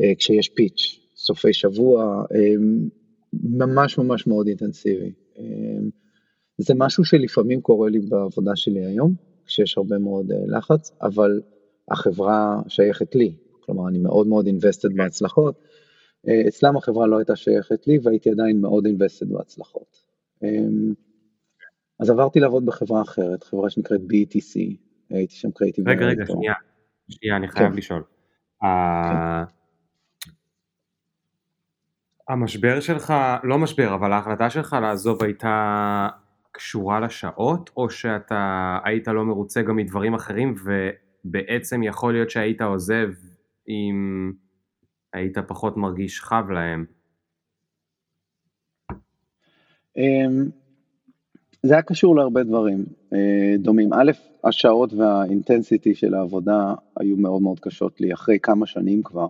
אה, 0.00 0.12
כשיש 0.18 0.48
פיץ', 0.48 1.00
סופי 1.16 1.52
שבוע, 1.52 2.24
אמ, 2.34 2.88
ממש 3.32 3.98
ממש 3.98 4.26
מאוד 4.26 4.46
אינטנסיבי. 4.46 5.12
אמ, 5.38 5.90
זה 6.58 6.74
משהו 6.76 7.04
שלפעמים 7.04 7.60
קורה 7.60 7.90
לי 7.90 7.98
בעבודה 7.98 8.56
שלי 8.56 8.84
היום, 8.84 9.14
כשיש 9.48 9.78
הרבה 9.78 9.98
מאוד 9.98 10.32
אה, 10.32 10.36
לחץ, 10.46 10.92
אבל 11.02 11.40
החברה 11.90 12.60
שייכת 12.68 13.14
לי, 13.14 13.34
כלומר 13.60 13.88
אני 13.88 13.98
מאוד 13.98 14.26
מאוד 14.26 14.46
invested 14.46 14.96
בהצלחות. 14.96 15.54
אה, 16.28 16.48
אצלם 16.48 16.76
החברה 16.76 17.06
לא 17.06 17.18
הייתה 17.18 17.36
שייכת 17.36 17.86
לי 17.86 17.98
והייתי 18.02 18.30
עדיין 18.30 18.60
מאוד 18.60 18.86
אינבסטד 18.86 19.28
בהצלחות. 19.28 20.08
אמ, 20.42 20.94
אז 22.00 22.10
עברתי 22.10 22.40
לעבוד 22.40 22.66
בחברה 22.66 23.02
אחרת, 23.02 23.44
חברה 23.44 23.70
שנקראת 23.70 24.00
BTC, 24.00 24.60
הייתי 25.10 25.34
שם 25.34 25.50
קריאיטיב. 25.50 25.88
רגע, 25.88 26.06
רגע, 26.06 26.26
שנייה, 26.26 26.54
שנייה, 27.08 27.36
אני 27.36 27.48
חייב 27.48 27.70
כן. 27.70 27.76
לשאול. 27.76 28.02
כן. 28.60 28.66
המשבר 32.28 32.80
שלך, 32.80 33.14
לא 33.42 33.58
משבר, 33.58 33.94
אבל 33.94 34.12
ההחלטה 34.12 34.50
שלך 34.50 34.76
לעזוב 34.82 35.22
הייתה 35.22 36.08
קשורה 36.52 37.00
לשעות, 37.00 37.70
או 37.76 37.90
שאתה 37.90 38.78
היית 38.84 39.08
לא 39.08 39.24
מרוצה 39.24 39.62
גם 39.62 39.76
מדברים 39.76 40.14
אחרים, 40.14 40.54
ובעצם 40.64 41.82
יכול 41.82 42.12
להיות 42.12 42.30
שהיית 42.30 42.60
עוזב 42.62 43.08
עם... 43.66 44.32
היית 45.12 45.38
פחות 45.38 45.76
מרגיש 45.76 46.20
חב 46.20 46.50
להם? 46.50 46.84
אמ, 49.96 50.50
זה 51.62 51.72
היה 51.72 51.82
קשור 51.82 52.16
להרבה 52.16 52.42
דברים 52.42 52.84
אה, 53.12 53.56
דומים. 53.58 53.92
א', 53.92 54.12
השעות 54.44 54.92
והאינטנסיטי 54.92 55.94
של 55.94 56.14
העבודה 56.14 56.74
היו 57.00 57.16
מאוד 57.16 57.42
מאוד 57.42 57.60
קשות 57.60 58.00
לי 58.00 58.12
אחרי 58.12 58.38
כמה 58.42 58.66
שנים 58.66 59.02
כבר. 59.02 59.28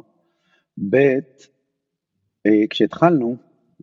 ב', 0.90 0.96
אה, 2.46 2.66
כשהתחלנו, 2.70 3.36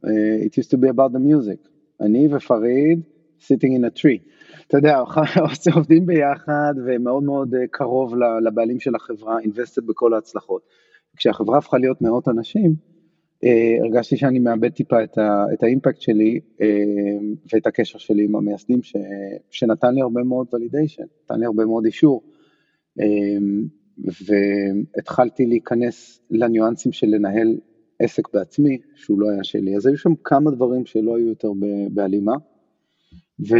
אה, 0.05 0.45
it 0.45 0.51
used 0.51 0.69
to 0.69 0.77
be 0.77 0.89
about 0.95 1.11
the 1.15 1.19
music. 1.19 1.69
אני 2.01 2.27
ופריד 2.35 3.01
sitting 3.51 3.73
in 3.79 3.85
a 3.85 4.01
tree. 4.01 4.29
אתה 4.67 4.77
יודע, 4.77 4.99
עובדים 5.75 6.05
ביחד 6.05 6.73
ומאוד 6.85 7.23
מאוד 7.23 7.55
קרוב 7.71 8.13
לבעלים 8.45 8.79
של 8.79 8.95
החברה, 8.95 9.37
invested 9.39 9.85
בכל 9.85 10.13
ההצלחות. 10.13 10.61
כשהחברה 11.17 11.57
הפכה 11.57 11.77
להיות 11.77 12.01
מאות 12.01 12.27
אנשים, 12.27 12.75
אה, 13.43 13.77
הרגשתי 13.83 14.17
שאני 14.17 14.39
מאבד 14.39 14.69
טיפה 14.69 15.03
את, 15.03 15.17
ה, 15.17 15.45
את 15.53 15.63
האימפקט 15.63 16.01
שלי 16.01 16.39
אה, 16.61 16.67
ואת 17.53 17.67
הקשר 17.67 17.97
שלי 17.97 18.23
עם 18.23 18.35
המייסדים 18.35 18.83
ש, 18.83 18.95
שנתן 19.51 19.95
לי 19.95 20.01
הרבה 20.01 20.23
מאוד 20.23 20.47
ולידיישן, 20.53 21.03
נתן 21.23 21.39
לי 21.39 21.45
הרבה 21.45 21.65
מאוד 21.65 21.85
אישור. 21.85 22.23
אה, 22.99 23.37
והתחלתי 23.97 25.45
להיכנס 25.45 26.21
לניואנסים 26.31 26.91
של 26.91 27.07
לנהל 27.07 27.57
עסק 27.99 28.33
בעצמי, 28.33 28.77
שהוא 28.95 29.19
לא 29.19 29.29
היה 29.29 29.43
שלי. 29.43 29.75
אז 29.75 29.85
היו 29.85 29.97
שם 29.97 30.13
כמה 30.23 30.51
דברים 30.51 30.85
שלא 30.85 31.17
היו 31.17 31.27
יותר 31.27 31.51
בהלימה. 31.89 32.33
ו... 33.39 33.55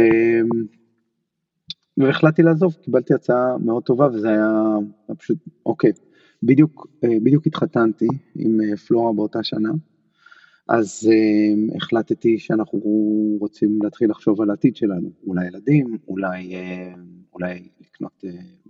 והחלטתי 1.96 2.42
לעזוב, 2.42 2.74
קיבלתי 2.82 3.14
הצעה 3.14 3.58
מאוד 3.58 3.82
טובה 3.82 4.06
וזה 4.06 4.28
היה 4.28 4.50
פשוט, 5.18 5.38
אוקיי, 5.66 5.92
בדיוק, 6.42 6.86
אה, 7.04 7.08
בדיוק 7.22 7.46
התחתנתי 7.46 8.08
עם 8.34 8.60
אה, 8.60 8.76
פלורה 8.76 9.12
באותה 9.12 9.42
שנה, 9.42 9.70
אז 10.68 11.10
uh, 11.10 11.76
החלטתי 11.76 12.38
שאנחנו 12.38 12.80
רוצים 13.40 13.78
להתחיל 13.82 14.10
לחשוב 14.10 14.40
על 14.40 14.50
העתיד 14.50 14.76
שלנו, 14.76 15.10
אולי 15.26 15.46
ילדים, 15.46 15.98
אולי, 16.08 16.54
אולי 17.34 17.68
לקנות 17.80 18.24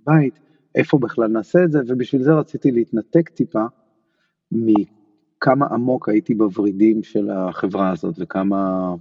בית, 0.07 0.39
איפה 0.75 0.99
בכלל 0.99 1.27
נעשה 1.27 1.65
את 1.65 1.73
זה, 1.73 1.79
ובשביל 1.89 2.23
זה 2.23 2.33
רציתי 2.33 2.73
להתנתק 2.73 3.29
טיפה 3.29 3.65
מכמה 4.53 5.67
עמוק 5.67 6.09
הייתי 6.09 6.35
בוורידים 6.35 7.03
של 7.03 7.31
החברה 7.31 7.91
הזאת 7.91 8.15
וכמה 8.19 8.95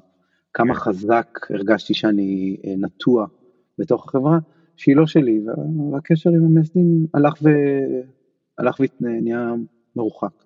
כמה 0.56 0.76
חזק 0.76 1.40
הרגשתי 1.50 1.94
שאני 1.94 2.58
נטוע 2.78 3.26
בתוך 3.78 4.08
החברה, 4.08 4.38
שהיא 4.76 4.96
לא 4.96 5.08
שלי, 5.08 5.42
והקשר 5.92 6.30
עם 6.30 6.46
המייסדים 6.46 7.08
הלך 7.14 7.34
ו... 7.44 7.50
הלך 8.58 8.80
ונהיה 9.02 9.54
מרוחק. 9.96 10.44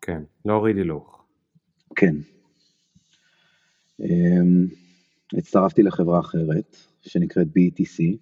כן, 0.00 0.22
להוריד 0.44 0.76
הילוך. 0.76 1.24
כן. 1.96 2.14
אמ, 4.00 4.66
הצטרפתי 5.38 5.82
לחברה 5.82 6.20
אחרת 6.20 6.76
שנקראת 7.02 7.46
BETC, 7.46 8.16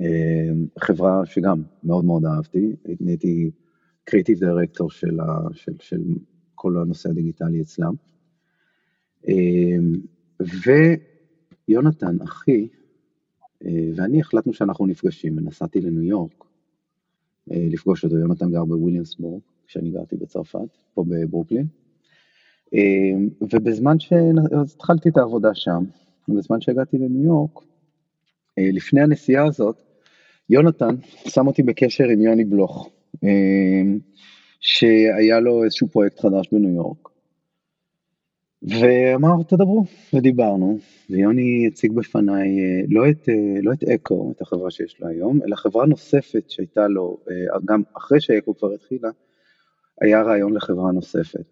אמ, 0.00 0.66
חברה 0.78 1.26
שגם 1.26 1.62
מאוד 1.84 2.04
מאוד 2.04 2.24
אהבתי, 2.24 2.76
הייתי 3.06 3.50
קריאיטיב 4.04 4.38
דירקטור 4.38 4.90
של, 4.90 5.16
של, 5.52 5.72
של 5.80 6.02
כל 6.54 6.76
הנושא 6.78 7.08
הדיגיטלי 7.08 7.62
אצלם. 7.62 7.94
אמ, 9.28 9.92
ויונתן, 11.68 12.16
אחי, 12.24 12.68
אה, 13.66 13.90
ואני 13.94 14.20
החלטנו 14.20 14.52
שאנחנו 14.52 14.86
נפגשים, 14.86 15.38
ונסעתי 15.38 15.80
לניו 15.80 16.02
יורק, 16.02 16.44
אה, 17.52 17.66
לפגוש 17.70 18.04
אותו, 18.04 18.18
יונתן 18.18 18.50
גר 18.50 18.64
בוויליאמסבורג, 18.64 19.42
כשאני 19.66 19.90
גרתי 19.90 20.16
בצרפת, 20.16 20.78
פה 20.94 21.04
בברוקלין. 21.08 21.66
אה, 22.74 23.12
ובזמן 23.40 23.98
שהתחלתי 23.98 25.08
את 25.08 25.16
העבודה 25.16 25.54
שם, 25.54 25.84
בזמן 26.28 26.60
שהגעתי 26.60 26.98
לניו 26.98 27.24
יורק, 27.24 27.58
אה, 28.58 28.68
לפני 28.72 29.00
הנסיעה 29.00 29.46
הזאת, 29.46 29.82
יונתן 30.50 30.94
שם 31.28 31.46
אותי 31.46 31.62
בקשר 31.62 32.04
עם 32.04 32.20
יוני 32.20 32.44
בלוך, 32.44 32.90
שהיה 34.60 35.40
לו 35.40 35.64
איזשהו 35.64 35.88
פרויקט 35.88 36.20
חדש 36.20 36.48
בניו 36.52 36.70
יורק, 36.70 37.08
ואמר 38.62 39.42
תדברו, 39.48 39.84
ודיברנו, 40.14 40.78
ויוני 41.10 41.66
הציג 41.66 41.92
בפניי 41.92 42.60
אה, 42.60 42.80
לא 42.88 43.10
את, 43.10 43.28
אה, 43.28 43.60
לא 43.62 43.72
את 43.72 43.84
אקו, 43.84 44.32
את 44.36 44.40
החברה 44.40 44.70
שיש 44.70 45.00
לו 45.00 45.08
היום, 45.08 45.40
אלא 45.42 45.56
חברה 45.56 45.86
נוספת 45.86 46.50
שהייתה 46.50 46.88
לו, 46.88 47.18
אה, 47.30 47.58
גם 47.64 47.82
אחרי 47.96 48.20
שאקו 48.20 48.56
כבר 48.56 48.72
התחילה, 48.72 49.08
היה 50.00 50.22
רעיון 50.22 50.54
לחברה 50.54 50.92
נוספת, 50.92 51.44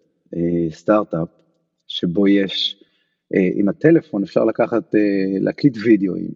סטארט-אפ, 0.69 1.27
שבו 1.87 2.27
יש, 2.27 2.83
עם 3.31 3.69
הטלפון 3.69 4.23
אפשר 4.23 4.45
לקחת, 4.45 4.95
להקליט 5.41 5.77
וידאוים, 5.85 6.31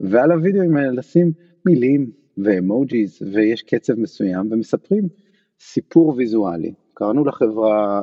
ועל 0.00 0.32
הוידאוים 0.32 0.76
האלה 0.76 0.92
לשים 0.92 1.32
מילים 1.66 2.10
ואמוג'יז, 2.38 3.22
ויש 3.32 3.62
קצב 3.62 3.94
מסוים, 3.94 4.52
ומספרים 4.52 5.08
סיפור 5.60 6.14
ויזואלי. 6.16 6.72
קראנו 7.00 7.24
לחברה, 7.24 8.02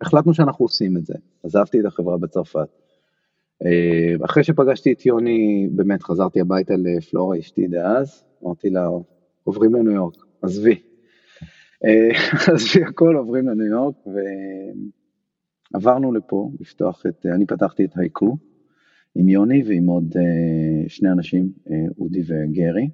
החלטנו 0.00 0.34
שאנחנו 0.34 0.64
עושים 0.64 0.96
את 0.96 1.06
זה. 1.06 1.14
עזבתי 1.44 1.80
את 1.80 1.84
החברה 1.84 2.16
בצרפת. 2.16 2.68
אה, 3.64 4.24
אחרי 4.24 4.44
שפגשתי 4.44 4.92
את 4.92 5.06
יוני, 5.06 5.68
באמת 5.72 6.02
חזרתי 6.02 6.40
הביתה 6.40 6.74
לפלורה 6.76 7.38
אשתי 7.38 7.66
דאז, 7.66 8.24
אמרתי 8.44 8.70
לה, 8.70 8.88
עוברים 9.44 9.74
לניו 9.74 9.92
יורק, 9.92 10.14
עזבי. 10.42 10.82
אה, 11.84 12.08
עזבי 12.54 12.84
הכל, 12.84 13.16
עוברים 13.16 13.48
לניו 13.48 13.66
יורק, 13.66 13.94
ועברנו 15.74 16.12
לפה 16.12 16.50
לפתוח 16.60 17.06
את, 17.06 17.26
אני 17.26 17.46
פתחתי 17.46 17.84
את 17.84 17.90
הייקו 17.96 18.36
עם 19.14 19.28
יוני 19.28 19.62
ועם 19.66 19.86
עוד 19.86 20.14
אה, 20.16 20.88
שני 20.88 21.10
אנשים, 21.10 21.48
אודי 21.98 22.22
וגרי. 22.26 22.88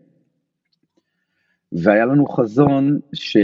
והיה 1.73 2.07
לנו 2.07 2.27
חזון 2.27 3.01
ש... 3.13 3.37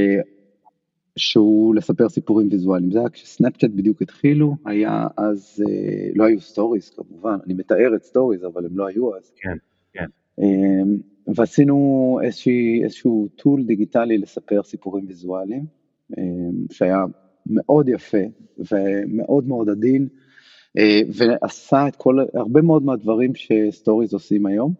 שהוא 1.16 1.74
לספר 1.74 2.08
סיפורים 2.08 2.48
ויזואליים. 2.50 2.90
זה 2.90 2.98
היה 2.98 3.08
כשסנאפצ'אט 3.08 3.70
בדיוק 3.70 4.02
התחילו, 4.02 4.56
היה 4.64 5.06
אז, 5.16 5.64
אה, 5.68 6.08
לא 6.14 6.24
היו 6.24 6.40
סטוריז 6.40 6.90
כמובן, 6.90 7.38
אני 7.46 7.54
מתאר 7.54 7.96
את 7.96 8.04
סטוריז, 8.04 8.44
אבל 8.44 8.66
הם 8.66 8.78
לא 8.78 8.86
היו 8.86 9.16
אז. 9.16 9.32
כן, 9.36 9.56
כן. 9.92 10.06
אה, 10.40 10.82
ועשינו 11.34 12.18
איזושהי, 12.22 12.84
איזשהו 12.84 13.28
tool 13.36 13.64
דיגיטלי 13.64 14.18
לספר 14.18 14.62
סיפורים 14.62 15.04
ויזואליים, 15.06 15.64
אה, 16.18 16.22
שהיה 16.70 17.04
מאוד 17.46 17.88
יפה 17.88 18.22
ומאוד 18.58 19.48
מאוד 19.48 19.68
עדין, 19.68 20.08
אה, 20.78 21.00
ועשה 21.08 21.88
את 21.88 21.96
כל, 21.96 22.18
הרבה 22.34 22.62
מאוד 22.62 22.84
מהדברים 22.84 23.32
שסטוריז 23.34 24.12
עושים 24.12 24.46
היום, 24.46 24.72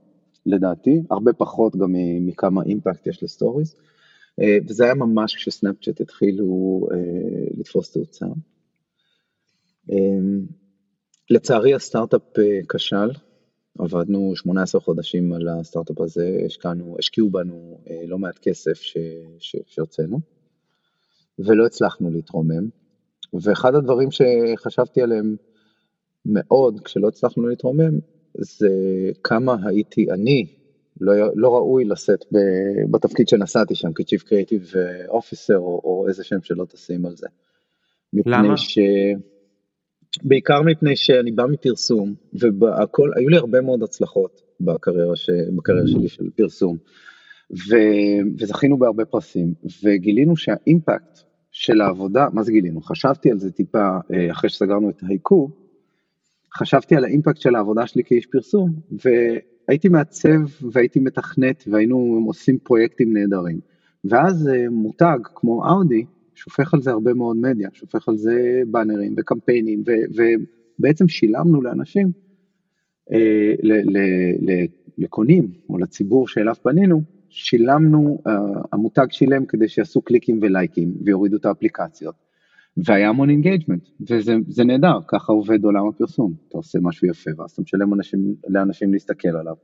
לדעתי, 0.47 1.03
הרבה 1.11 1.32
פחות 1.32 1.76
גם 1.76 1.95
מכמה 2.20 2.62
impact 2.62 3.07
יש 3.07 3.22
לסטוריז. 3.22 3.74
אה, 4.41 4.59
וזה 4.68 4.84
היה 4.84 4.95
ממש 4.95 5.34
כשסנאפצ'אט 5.37 6.01
התחילו 6.01 6.80
אה, 6.93 6.97
לתפוס 7.59 7.93
תאוצה. 7.93 8.26
אה, 9.93 9.97
לצערי 11.30 11.74
הסטארט-אפ 11.74 12.22
כשל, 12.68 13.11
עבדנו 13.78 14.32
18 14.37 14.80
חודשים 14.80 15.32
על 15.32 15.49
הסטארט-אפ 15.49 16.01
הזה, 16.01 16.39
השקענו, 16.47 16.97
השקיעו 16.99 17.30
בנו 17.30 17.80
לא 18.07 18.18
מעט 18.18 18.39
כסף 18.43 18.80
שהוצאנו, 19.68 20.20
ולא 21.39 21.66
הצלחנו 21.66 22.11
להתרומם. 22.11 22.68
ואחד 23.32 23.74
הדברים 23.74 24.09
שחשבתי 24.11 25.03
עליהם 25.03 25.37
מאוד 26.26 26.80
כשלא 26.84 27.09
הצלחנו 27.09 27.49
להתרומם, 27.49 27.99
זה 28.34 28.68
כמה 29.24 29.57
הייתי 29.66 30.11
אני 30.11 30.56
לא, 31.01 31.13
לא 31.35 31.55
ראוי 31.55 31.85
לשאת 31.85 32.25
בתפקיד 32.91 33.29
שנשאתי 33.29 33.75
שם 33.75 33.89
כ-Chief 33.95 34.23
Creative 34.23 34.75
Officer 35.11 35.57
או, 35.57 35.81
או 35.85 36.05
איזה 36.09 36.25
שם 36.25 36.37
שלא 36.43 36.65
תשים 36.65 37.07
על 37.07 37.17
זה. 37.17 37.27
למה? 38.27 38.57
ש... 38.57 38.79
בעיקר 40.23 40.63
מפני 40.63 40.97
שאני 40.97 41.33
בא 41.33 41.45
מפרסום, 41.47 42.15
והכל, 42.33 43.11
היו 43.17 43.29
לי 43.29 43.37
הרבה 43.37 43.61
מאוד 43.61 43.83
הצלחות 43.83 44.43
בקריירה, 44.61 45.17
ש... 45.17 45.31
בקריירה 45.57 45.87
שלי 45.87 46.09
של 46.09 46.31
פרסום, 46.37 46.77
ו... 47.53 47.77
וזכינו 48.39 48.79
בהרבה 48.79 49.05
פרסים, 49.05 49.55
וגילינו 49.85 50.37
שהאימפקט 50.37 51.19
של 51.51 51.81
העבודה, 51.81 52.27
מה 52.33 52.43
זה 52.43 52.53
גילינו? 52.53 52.81
חשבתי 52.81 53.31
על 53.31 53.39
זה 53.39 53.53
טיפה 53.53 53.99
אה, 54.15 54.31
אחרי 54.31 54.51
שסגרנו 54.51 54.91
את 54.91 55.03
הייקו, 55.09 55.51
חשבתי 56.59 56.97
על 56.97 57.05
האימפקט 57.05 57.41
של 57.41 57.55
העבודה 57.55 57.87
שלי 57.87 58.05
כאיש 58.05 58.27
פרסום, 58.27 58.71
ו... 58.93 59.09
הייתי 59.69 59.89
מעצב 59.89 60.41
והייתי 60.73 61.01
מתכנת 61.01 61.64
והיינו 61.67 62.23
עושים 62.27 62.59
פרויקטים 62.59 63.17
נהדרים. 63.17 63.61
ואז 64.05 64.49
אה, 64.49 64.69
מותג 64.71 65.19
כמו 65.35 65.69
אאודי 65.69 66.05
שופך 66.35 66.75
על 66.75 66.83
זה 66.83 66.91
הרבה 66.91 67.14
מאוד 67.14 67.37
מדיה, 67.37 67.69
שופך 67.73 68.09
על 68.09 68.17
זה 68.17 68.62
באנרים 68.67 69.14
וקמפיינים, 69.19 69.83
ו- 69.87 70.23
ובעצם 70.79 71.09
שילמנו 71.09 71.62
לאנשים, 71.62 72.12
אה, 73.12 73.55
ל- 73.62 73.97
ל- 73.97 74.51
ל- 74.51 74.67
לקונים 74.99 75.49
או 75.69 75.79
לציבור 75.79 76.29
שאליו 76.29 76.55
פנינו, 76.62 77.03
שילמנו, 77.29 78.19
uh, 78.29 78.31
המותג 78.73 79.07
שילם 79.11 79.47
כדי 79.47 79.69
שיעשו 79.69 80.03
קליקים 80.03 80.39
ולייקים 80.43 80.95
ויורידו 81.05 81.37
את 81.37 81.45
האפליקציות. 81.45 82.26
והיה 82.85 83.09
המון 83.09 83.31
engagement, 83.31 83.89
וזה 84.11 84.64
נהדר, 84.64 84.99
ככה 85.09 85.33
עובד 85.33 85.64
עולם 85.64 85.89
הפרסום, 85.89 86.35
אתה 86.49 86.57
עושה 86.59 86.79
משהו 86.83 87.09
יפה 87.09 87.31
ואז 87.39 87.51
אתה 87.51 87.62
משלם 87.62 87.95
אנשים, 87.95 88.35
לאנשים 88.49 88.93
להסתכל 88.93 89.29
עליו, 89.29 89.55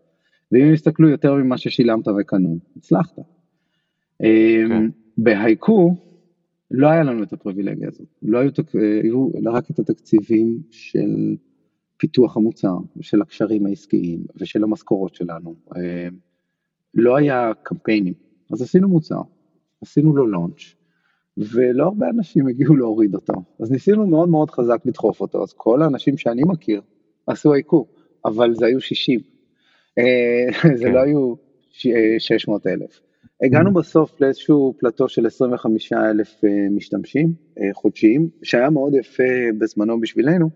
ואם 0.53 0.63
הם 0.63 0.73
יסתכלו 0.73 1.09
יותר 1.09 1.35
ממה 1.35 1.59
ששילמת 1.59 2.09
וקנו, 2.09 2.59
הצלחת. 2.77 3.19
Okay. 3.19 3.25
כן. 4.69 4.89
ב 5.19 5.32
Haiku 5.32 5.97
לא 6.71 6.87
היה 6.87 7.03
לנו 7.03 7.23
את 7.23 7.33
הפריבילגיה 7.33 7.89
הזאת, 7.89 8.07
לא 8.23 8.39
היו, 8.39 8.51
היו 9.03 9.29
רק 9.53 9.71
את 9.71 9.79
התקציבים 9.79 10.59
של 10.71 11.37
פיתוח 11.97 12.37
המוצר, 12.37 12.77
ושל 12.97 13.23
הקשרים 13.23 13.67
העסקיים, 13.67 14.25
ושל 14.37 14.65
המשכורות 14.65 15.15
שלנו, 15.15 15.55
לא 16.95 17.17
היה 17.17 17.53
קמפיינים, 17.63 18.15
אז 18.53 18.63
עשינו 18.63 18.89
מוצר, 18.89 19.21
עשינו 19.83 20.17
לו 20.17 20.27
לונץ', 20.27 20.75
ולא 21.37 21.85
הרבה 21.85 22.09
אנשים 22.09 22.49
הגיעו 22.49 22.77
להוריד 22.77 23.15
אותו, 23.15 23.33
אז 23.61 23.71
ניסינו 23.71 24.07
מאוד 24.07 24.29
מאוד 24.29 24.51
חזק 24.51 24.79
לדחוף 24.85 25.21
אותו, 25.21 25.43
אז 25.43 25.53
כל 25.53 25.83
האנשים 25.83 26.17
שאני 26.17 26.43
מכיר 26.45 26.81
עשו 27.27 27.53
עיקור, 27.53 27.89
אבל 28.25 28.55
זה 28.55 28.67
היו 28.67 28.81
60, 28.81 29.21
אה, 29.99 30.05
זה 30.79 30.85
כן. 30.85 30.93
לא 30.93 31.01
היו 31.01 31.35
600 32.19 32.67
אה, 32.67 32.73
אלף. 32.73 33.01
הגענו 33.45 33.71
mm-hmm. 33.71 33.75
בסוף 33.75 34.21
לאיזשהו 34.21 34.75
פלטו 34.79 35.09
של 35.09 35.27
25 35.27 35.93
אלף 35.93 36.45
אה, 36.45 36.51
משתמשים 36.71 37.33
חודשיים, 37.75 38.29
שהיה 38.43 38.71
מאוד 38.71 38.95
יפה 38.95 39.33
בזמנו 39.59 40.01
בשבילנו, 40.01 40.51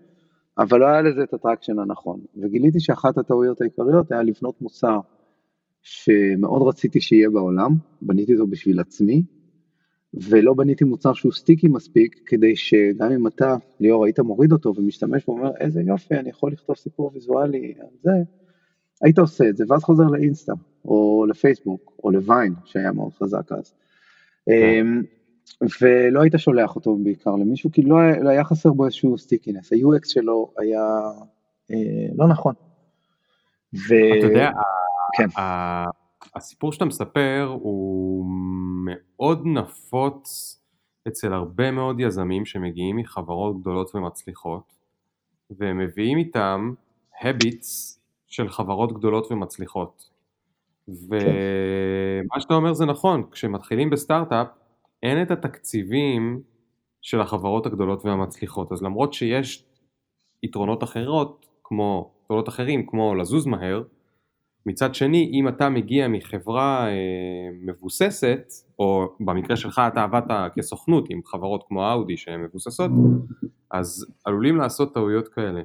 אבל 0.57 0.79
לא 0.79 0.85
היה 0.85 1.01
לזה 1.01 1.23
את 1.23 1.33
ה 1.33 1.38
traction 1.38 1.79
הנכון, 1.79 2.19
וגיליתי 2.37 2.79
שאחת 2.79 3.17
הטעויות 3.17 3.61
העיקריות 3.61 4.11
היה 4.11 4.23
לבנות 4.23 4.61
מוצר 4.61 4.99
שמאוד 5.81 6.67
רציתי 6.67 7.01
שיהיה 7.01 7.29
בעולם, 7.29 7.71
בניתי 8.01 8.33
אותו 8.33 8.47
בשביל 8.47 8.79
עצמי, 8.79 9.23
ולא 10.13 10.53
בניתי 10.53 10.83
מוצר 10.83 11.13
שהוא 11.13 11.31
sticky 11.31 11.67
מספיק, 11.67 12.21
כדי 12.25 12.55
שגם 12.55 13.11
אם 13.11 13.27
אתה, 13.27 13.55
ליאור, 13.79 14.05
היית 14.05 14.19
מוריד 14.19 14.51
אותו 14.51 14.73
ומשתמש 14.77 15.29
ואומר, 15.29 15.51
איזה 15.59 15.81
יופי, 15.81 16.15
אני 16.15 16.29
יכול 16.29 16.51
לכתוב 16.51 16.75
סיפור 16.75 17.11
ויזואלי 17.13 17.73
על 17.79 17.87
זה, 18.03 18.11
היית 19.01 19.19
עושה 19.19 19.49
את 19.49 19.57
זה, 19.57 19.63
ואז 19.67 19.83
חוזר 19.83 20.03
לאינסטה, 20.03 20.53
או 20.85 21.25
לפייסבוק, 21.29 21.91
או 22.03 22.11
לוויין, 22.11 22.53
שהיה 22.65 22.91
מאוד 22.91 23.13
חזק 23.13 23.51
אז. 23.51 23.73
אמ, 24.47 25.03
ולא 25.81 26.21
היית 26.21 26.33
שולח 26.37 26.75
אותו 26.75 26.95
בעיקר 26.95 27.31
למישהו, 27.31 27.71
כי 27.71 27.81
לא 27.81 27.99
היה, 27.99 28.19
לא 28.19 28.29
היה 28.29 28.43
חסר 28.43 28.73
בו 28.73 28.85
איזשהו 28.85 29.17
סטיקינס, 29.17 29.73
ה-UX 29.73 30.09
שלו 30.09 30.53
היה 30.57 30.83
אה, 31.71 32.07
לא 32.15 32.27
נכון. 32.27 32.53
ו... 33.73 33.93
אתה 34.19 34.25
יודע, 34.27 34.49
כן. 35.17 35.27
הסיפור 36.35 36.71
שאתה 36.71 36.85
מספר 36.85 37.57
הוא 37.61 38.25
מאוד 38.85 39.41
נפוץ 39.45 40.53
אצל 41.07 41.33
הרבה 41.33 41.71
מאוד 41.71 41.99
יזמים 41.99 42.45
שמגיעים 42.45 42.97
מחברות 42.97 43.61
גדולות 43.61 43.95
ומצליחות 43.95 44.73
והם 45.49 45.77
מביאים 45.77 46.17
איתם 46.17 46.73
habits 47.21 47.97
של 48.27 48.49
חברות 48.49 48.93
גדולות 48.93 49.31
ומצליחות. 49.31 50.09
ומה. 50.87 52.39
שאתה 52.39 52.53
אומר 52.53 52.73
זה 52.73 52.85
נכון, 52.85 53.23
כשמתחילים 53.31 53.89
בסטארט-אפ 53.89 54.47
אין 55.03 55.21
את 55.21 55.31
התקציבים 55.31 56.41
של 57.01 57.21
החברות 57.21 57.65
הגדולות 57.65 58.05
והמצליחות, 58.05 58.71
אז 58.71 58.83
למרות 58.83 59.13
שיש 59.13 59.65
יתרונות 60.43 60.83
אחרות, 60.83 61.45
כמו, 61.63 62.11
יתרונות 62.23 62.49
אחרים 62.49 62.85
כמו 62.87 63.15
לזוז 63.15 63.45
מהר, 63.45 63.83
מצד 64.67 64.95
שני, 64.95 65.31
אם 65.33 65.47
אתה 65.47 65.69
מגיע 65.69 66.07
מחברה 66.07 66.87
אה, 66.87 66.93
מבוססת, 67.61 68.43
או 68.79 69.15
במקרה 69.19 69.55
שלך 69.55 69.81
אתה 69.87 70.03
עבדת 70.03 70.53
כסוכנות 70.55 71.05
עם 71.09 71.21
חברות 71.25 71.63
כמו 71.67 71.91
אאודי 71.91 72.17
שהן 72.17 72.41
מבוססות, 72.41 72.91
אז 73.71 74.05
עלולים 74.25 74.57
לעשות 74.57 74.93
טעויות 74.93 75.27
כאלה. 75.27 75.61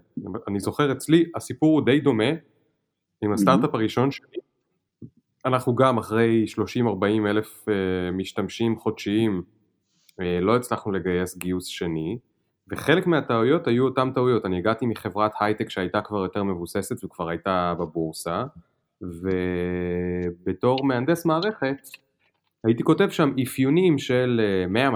אני 0.48 0.60
זוכר 0.60 0.92
אצלי, 0.92 1.24
הסיפור 1.36 1.78
הוא 1.78 1.86
די 1.86 2.00
דומה 2.00 2.30
עם 3.22 3.32
הסטארט-אפ 3.32 3.74
הראשון 3.74 4.10
שלי. 4.10 4.38
אנחנו 5.46 5.74
גם 5.74 5.98
אחרי 5.98 6.44
30-40 6.78 7.04
אלף 7.26 7.68
אה, 7.68 8.10
משתמשים 8.10 8.76
חודשיים 8.76 9.42
אה, 10.20 10.40
לא 10.40 10.56
הצלחנו 10.56 10.92
לגייס 10.92 11.36
גיוס 11.36 11.66
שני, 11.66 12.18
וחלק 12.70 13.06
מהטעויות 13.06 13.66
היו 13.66 13.84
אותן 13.84 14.12
טעויות. 14.12 14.44
אני 14.44 14.58
הגעתי 14.58 14.86
מחברת 14.86 15.32
הייטק 15.40 15.70
שהייתה 15.70 16.00
כבר 16.00 16.18
יותר 16.22 16.42
מבוססת 16.42 17.04
וכבר 17.04 17.28
הייתה 17.28 17.74
בבורסה. 17.78 18.44
ובתור 19.02 20.84
מהנדס 20.84 21.26
מערכת 21.26 21.76
הייתי 22.64 22.82
כותב 22.82 23.08
שם 23.10 23.32
אפיונים 23.42 23.98
של 23.98 24.40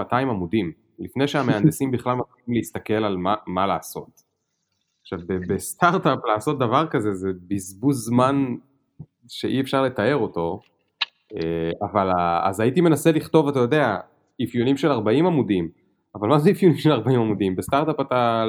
100-200 0.09 0.13
אה, 0.13 0.19
עמודים, 0.19 0.71
לפני 0.99 1.27
שהמהנדסים 1.27 1.91
בכלל 1.97 2.15
מתחילים 2.15 2.57
להסתכל 2.57 2.93
על 2.93 3.17
מה, 3.17 3.35
מה 3.47 3.67
לעשות. 3.67 4.21
עכשיו 5.01 5.19
בסטארט-אפ 5.49 6.19
לעשות 6.33 6.59
דבר 6.59 6.87
כזה 6.87 7.11
זה 7.13 7.29
בזבוז 7.47 8.05
זמן 8.05 8.55
שאי 9.27 9.61
אפשר 9.61 9.81
לתאר 9.81 10.15
אותו, 10.15 10.59
אה, 11.35 11.71
אבל 11.81 12.11
אז 12.43 12.59
הייתי 12.59 12.81
מנסה 12.81 13.11
לכתוב, 13.11 13.47
אתה 13.47 13.59
יודע, 13.59 13.97
אפיונים 14.43 14.77
של 14.77 14.87
40 14.87 15.25
עמודים, 15.25 15.69
אבל 16.15 16.27
מה 16.27 16.39
זה 16.39 16.51
אפיונים 16.51 16.77
של 16.77 16.91
40 16.91 17.19
עמודים? 17.19 17.55
בסטארט-אפ 17.55 17.99
אתה 17.99 18.45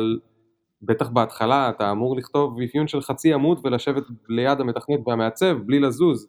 בטח 0.83 1.09
בהתחלה 1.09 1.71
אתה 1.71 1.91
אמור 1.91 2.17
לכתוב 2.17 2.61
אפיון 2.63 2.89
של 2.89 3.01
חצי 3.01 3.35
עמוד 3.35 3.61
ולשבת 3.65 4.05
ליד 4.29 4.61
המתכנת 4.61 5.01
והמעצב 5.07 5.59
בלי 5.67 5.81
לזוז 5.81 6.29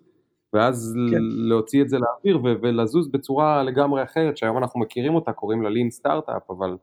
ואז 0.54 0.98
כן. 1.12 1.18
להוציא 1.22 1.82
את 1.82 1.90
זה 1.90 1.98
לאוויר 2.00 2.40
ולזוז 2.62 3.12
בצורה 3.12 3.64
לגמרי 3.64 4.04
אחרת 4.04 4.38
שהיום 4.38 4.58
אנחנו 4.58 4.80
מכירים 4.80 5.16
אותה 5.16 5.34
קוראים 5.34 5.62
לה 5.62 5.70
לין 5.70 5.90
סטארט-אפ 5.90 6.50
אבל 6.50 6.78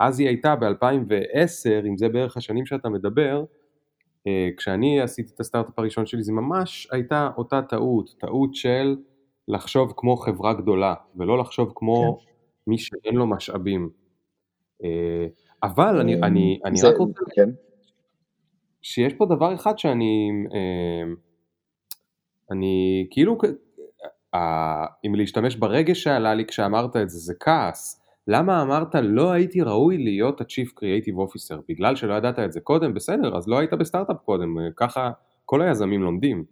אז 0.00 0.20
היא 0.20 0.28
הייתה 0.28 0.56
ב-2010 0.56 1.86
אם 1.88 1.96
זה 1.96 2.08
בערך 2.08 2.36
השנים 2.36 2.66
שאתה 2.66 2.88
מדבר 2.88 3.44
אה, 4.26 4.48
כשאני 4.56 5.00
עשיתי 5.00 5.32
את 5.34 5.40
הסטארט-אפ 5.40 5.78
הראשון 5.78 6.06
שלי 6.06 6.22
זה 6.22 6.32
ממש 6.32 6.88
הייתה 6.92 7.30
אותה 7.36 7.62
טעות 7.62 8.14
טעות 8.18 8.54
של 8.54 8.96
לחשוב 9.48 9.92
כמו 9.96 10.16
חברה 10.16 10.54
גדולה 10.54 10.94
ולא 11.16 11.38
לחשוב 11.38 11.72
כמו 11.74 12.18
כן. 12.18 12.30
מי 12.66 12.78
שאין 12.78 13.14
לו 13.14 13.26
משאבים 13.26 13.90
אה, 14.84 15.26
אבל 15.64 16.00
אני, 16.00 16.14
אה, 16.14 16.26
אני, 16.26 16.60
אני 16.64 16.78
רק 16.82 16.96
רוצה... 16.96 17.20
כן. 17.34 17.50
שיש 18.82 19.14
פה 19.14 19.26
דבר 19.26 19.54
אחד 19.54 19.78
שאני... 19.78 20.30
אה, 20.54 21.12
אני 22.50 23.06
כאילו... 23.10 23.38
אה, 24.34 24.86
אם 25.06 25.14
להשתמש 25.14 25.56
ברגש 25.56 26.02
שעלה 26.02 26.34
לי 26.34 26.44
כשאמרת 26.44 26.96
את 26.96 27.10
זה, 27.10 27.18
זה 27.18 27.34
כעס. 27.40 28.00
למה 28.28 28.62
אמרת 28.62 28.94
לא 28.94 29.32
הייתי 29.32 29.60
ראוי 29.60 29.98
להיות 29.98 30.40
ה-Chief 30.40 30.68
Creative 30.68 31.16
Officer? 31.16 31.56
בגלל 31.68 31.96
שלא 31.96 32.14
ידעת 32.14 32.38
את 32.38 32.52
זה 32.52 32.60
קודם? 32.60 32.94
בסדר, 32.94 33.36
אז 33.36 33.48
לא 33.48 33.58
היית 33.58 33.72
בסטארט-אפ 33.72 34.16
קודם, 34.24 34.56
ככה 34.76 35.10
כל 35.44 35.62
היזמים 35.62 36.02
לומדים. 36.02 36.44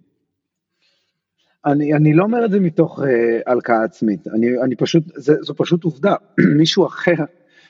אני, 1.66 1.94
אני 1.94 2.14
לא 2.14 2.24
אומר 2.24 2.44
את 2.44 2.50
זה 2.50 2.60
מתוך 2.60 2.98
uh, 2.98 3.04
הלקאה 3.46 3.84
עצמית, 3.84 4.28
אני, 4.28 4.46
אני 4.64 4.76
פשוט, 4.76 5.04
זה, 5.06 5.34
זו 5.40 5.54
פשוט 5.54 5.84
עובדה, 5.84 6.14
מישהו 6.58 6.86
אחר 6.86 7.24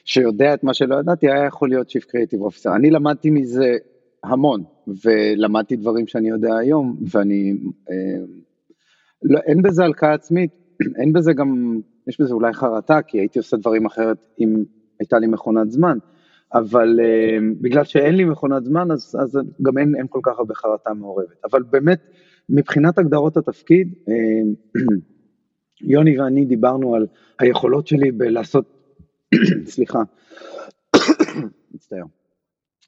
שיודע 0.05 0.55
את 0.55 0.65
מה 0.65 0.75
שלא 0.75 0.97
ידעתי, 0.97 1.31
היה 1.31 1.47
יכול 1.47 1.69
להיות 1.69 1.91
Chief 1.91 2.03
Creative 2.03 2.41
Officer. 2.41 2.77
אני 2.77 2.91
למדתי 2.91 3.31
מזה 3.31 3.77
המון, 4.25 4.65
ולמדתי 5.05 5.77
דברים 5.77 6.07
שאני 6.07 6.29
יודע 6.29 6.57
היום, 6.57 6.97
ואני, 7.11 7.53
אה, 7.91 8.25
לא, 9.23 9.39
אין 9.39 9.63
בזה 9.63 9.85
הלקאה 9.85 10.15
עצמית, 10.15 10.51
אין 11.01 11.13
בזה 11.13 11.33
גם, 11.33 11.81
יש 12.07 12.21
בזה 12.21 12.35
אולי 12.35 12.53
חרטה, 12.53 13.03
כי 13.03 13.19
הייתי 13.19 13.39
עושה 13.39 13.57
דברים 13.57 13.87
אחרת 13.87 14.27
אם 14.41 14.65
הייתה 15.01 15.19
לי 15.19 15.27
מכונת 15.27 15.71
זמן, 15.71 15.99
אבל 16.55 17.01
אה, 17.03 17.39
בגלל 17.61 17.85
שאין 17.85 18.15
לי 18.15 18.25
מכונת 18.25 18.65
זמן, 18.65 18.91
אז, 18.91 19.17
אז 19.21 19.39
גם 19.63 19.79
אין, 19.79 19.95
אין 19.97 20.07
כל 20.09 20.21
כך 20.23 20.39
הרבה 20.39 20.55
חרטה 20.55 20.95
מעורבת. 20.95 21.45
אבל 21.51 21.63
באמת, 21.63 22.01
מבחינת 22.49 22.99
הגדרות 22.99 23.37
התפקיד, 23.37 23.95
אה, 24.09 24.15
יוני 25.93 26.21
ואני 26.21 26.45
דיברנו 26.45 26.95
על 26.95 27.07
היכולות 27.39 27.87
שלי 27.87 28.13
בלעשות 28.13 28.82
סליחה, 29.67 29.99
מצטער. 31.75 32.05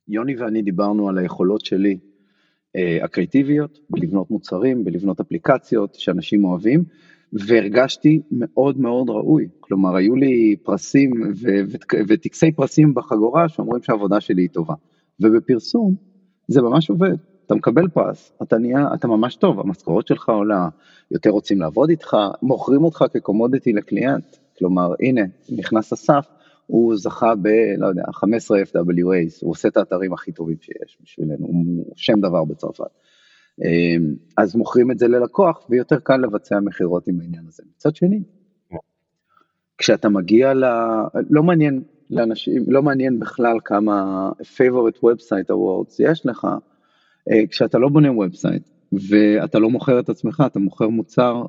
יוני 0.08 0.36
ואני 0.36 0.62
דיברנו 0.62 1.08
על 1.08 1.18
היכולות 1.18 1.64
שלי 1.64 1.98
אה, 2.76 3.04
הקריאטיביות, 3.04 3.78
בלבנות 3.90 4.30
מוצרים, 4.30 4.84
בלבנות 4.84 5.20
אפליקציות 5.20 5.94
שאנשים 5.94 6.44
אוהבים, 6.44 6.84
והרגשתי 7.32 8.20
מאוד 8.30 8.78
מאוד 8.78 9.10
ראוי. 9.10 9.48
כלומר, 9.60 9.96
היו 9.96 10.16
לי 10.16 10.56
פרסים 10.62 11.10
וטקסי 12.08 12.52
פרסים 12.52 12.94
בחגורה 12.94 13.48
שאומרים 13.48 13.82
שהעבודה 13.82 14.20
שלי 14.20 14.42
היא 14.42 14.48
טובה. 14.48 14.74
ובפרסום 15.20 15.94
זה 16.48 16.62
ממש 16.62 16.90
עובד. 16.90 17.14
אתה 17.46 17.54
מקבל 17.54 17.88
פרס, 17.88 18.32
אתה 18.42 18.58
נהיה, 18.58 18.88
אתה 18.94 19.08
ממש 19.08 19.36
טוב, 19.36 19.60
המשכורת 19.60 20.06
שלך 20.06 20.28
עולה, 20.28 20.68
יותר 21.10 21.30
רוצים 21.30 21.60
לעבוד 21.60 21.90
איתך, 21.90 22.16
מוכרים 22.42 22.84
אותך 22.84 23.04
כקומודיטי 23.12 23.72
לקליינט. 23.72 24.36
כלומר, 24.58 24.94
הנה, 25.00 25.22
נכנס 25.56 25.92
אסף, 25.92 26.26
הוא 26.66 26.96
זכה 26.96 27.34
ב, 27.34 27.48
לא 27.78 27.86
יודע, 27.86 28.02
15 28.12 28.62
FWAs, 28.62 29.38
הוא 29.40 29.50
עושה 29.50 29.68
את 29.68 29.76
האתרים 29.76 30.12
הכי 30.12 30.32
טובים 30.32 30.56
שיש 30.60 30.98
בשבילנו, 31.02 31.46
הוא 31.46 31.84
שם 31.96 32.20
דבר 32.20 32.44
בצרפת. 32.44 32.90
אז 34.36 34.56
מוכרים 34.56 34.90
את 34.90 34.98
זה 34.98 35.08
ללקוח 35.08 35.66
ויותר 35.70 35.98
קל 35.98 36.16
לבצע 36.16 36.60
מכירות 36.60 37.08
עם 37.08 37.20
העניין 37.20 37.44
הזה. 37.48 37.62
מצד 37.76 37.96
שני, 37.96 38.22
כשאתה 39.78 40.08
מגיע 40.08 40.54
ל... 40.54 40.64
לא 41.30 41.42
מעניין 41.42 41.82
לאנשים, 42.10 42.64
לא 42.68 42.82
מעניין 42.82 43.20
בכלל 43.20 43.56
כמה 43.64 44.30
favorite 44.40 44.98
website 44.98 45.50
awards 45.50 45.96
יש 45.98 46.26
לך, 46.26 46.46
אה, 47.30 47.46
כשאתה 47.46 47.78
לא 47.78 47.88
בונה 47.88 48.12
ובסייט 48.12 48.68
ואתה 49.10 49.58
לא 49.58 49.70
מוכר 49.70 50.00
את 50.00 50.08
עצמך, 50.08 50.42
אתה 50.46 50.58
מוכר 50.58 50.88
מוצר, 50.88 51.44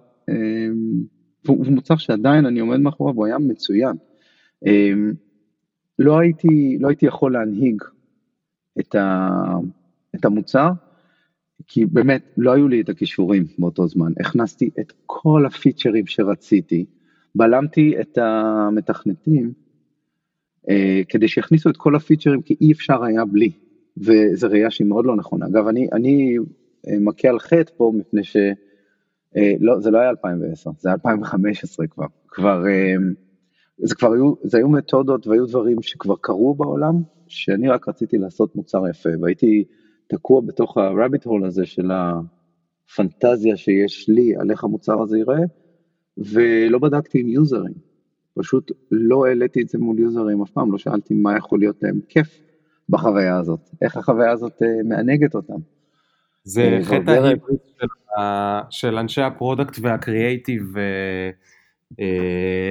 והוא 1.46 1.66
מוצר 1.68 1.96
שעדיין 1.96 2.46
אני 2.46 2.60
עומד 2.60 2.80
מאחוריו, 2.80 3.16
הוא 3.16 3.26
היה 3.26 3.38
מצוין. 3.38 3.96
לא 6.00 6.20
הייתי, 6.20 6.78
לא 6.80 6.88
הייתי 6.88 7.06
יכול 7.06 7.34
להנהיג 7.34 7.82
את, 8.80 8.96
ה, 8.96 9.30
את 10.16 10.26
המוצר, 10.26 10.70
כי 11.68 11.86
באמת 11.86 12.34
לא 12.38 12.54
היו 12.54 12.68
לי 12.68 12.82
את 12.82 12.90
הכישורים 12.90 13.44
באותו 13.58 13.88
זמן. 13.88 14.12
הכנסתי 14.20 14.70
את 14.80 14.94
כל 15.06 15.46
הפיצ'רים 15.46 16.08
שרציתי, 16.08 16.86
בלמתי 17.36 17.94
את 18.02 18.18
המתכנתים 18.18 19.54
אה, 20.70 21.02
כדי 21.10 21.28
שיכניסו 21.28 21.70
את 21.70 21.78
כל 21.78 21.96
הפיצ'רים 21.96 22.42
כי 22.42 22.56
אי 22.62 22.72
אפשר 22.72 23.04
היה 23.04 23.26
בלי, 23.26 23.52
וזו 23.98 24.48
ראייה 24.50 24.72
שהיא 24.72 24.88
מאוד 24.88 25.06
לא 25.06 25.16
נכונה. 25.16 25.46
אגב, 25.46 25.68
אני, 25.68 25.88
אני 25.94 26.38
אה, 26.88 27.00
מכה 27.00 27.28
על 27.30 27.40
חטא 27.40 27.72
פה 27.78 27.92
מפני 27.96 28.24
ש... 28.24 28.38
אה, 29.38 29.54
לא, 29.60 29.80
זה 29.80 29.92
לא 29.92 29.98
היה 29.98 30.10
2010, 30.10 30.70
זה 30.80 30.90
היה 30.90 30.94
2015 30.94 31.88
כבר. 31.88 32.06
כבר, 32.28 32.68
אה, 32.68 32.96
זה 33.78 33.96
כבר 33.96 34.14
היו, 34.14 34.34
זה 34.44 34.58
היו 34.58 34.70
מתודות 34.70 35.28
והיו 35.28 35.46
דברים 35.46 35.82
שכבר 35.82 36.16
קרו 36.22 36.56
בעולם, 36.56 36.94
שאני 37.28 37.70
רק 37.70 37.88
רציתי 37.90 38.18
לעשות 38.18 38.56
מוצר 38.56 38.88
יפה, 38.90 39.10
והייתי 39.22 39.64
תקוע 40.08 40.42
בתוך 40.42 40.78
ה-rabbit 40.78 41.28
hole 41.28 41.46
הזה 41.48 41.66
של 41.66 41.92
הפנטזיה 41.92 43.58
שיש 43.58 44.10
לי 44.10 44.36
על 44.36 44.52
איך 44.52 44.64
המוצר 44.64 45.02
הזה 45.02 45.18
ייראה, 45.18 45.44
ולא 46.18 46.80
בדקתי 46.80 47.20
עם 47.20 47.28
יוזרים. 47.28 47.74
פשוט 48.40 48.72
לא 48.92 49.26
העליתי 49.26 49.62
את 49.62 49.70
זה 49.70 49.78
מול 49.78 50.00
יוזרים 50.00 50.42
אף 50.42 50.52
פעם, 50.52 50.72
לא 50.72 50.78
שאלתי 50.78 51.14
מה 51.14 51.38
יכול 51.38 51.60
להיות 51.60 51.84
להם 51.84 52.00
כיף 52.10 52.40
בחוויה 52.90 53.38
הזאת, 53.38 53.70
איך 53.82 53.98
החוויה 53.98 54.32
הזאת 54.32 54.64
אה, 54.64 54.84
מענגת 54.84 55.36
אותם. 55.36 55.60
זה 56.44 56.62
אה, 56.62 56.84
חטא 56.84 57.12
ההיבריס 57.12 57.60
של, 57.80 57.88
של 58.70 58.98
אנשי 58.98 59.22
ה 59.22 59.29
product 59.29 59.78
והקריאייטיב, 59.82 60.78
אה, 60.78 61.30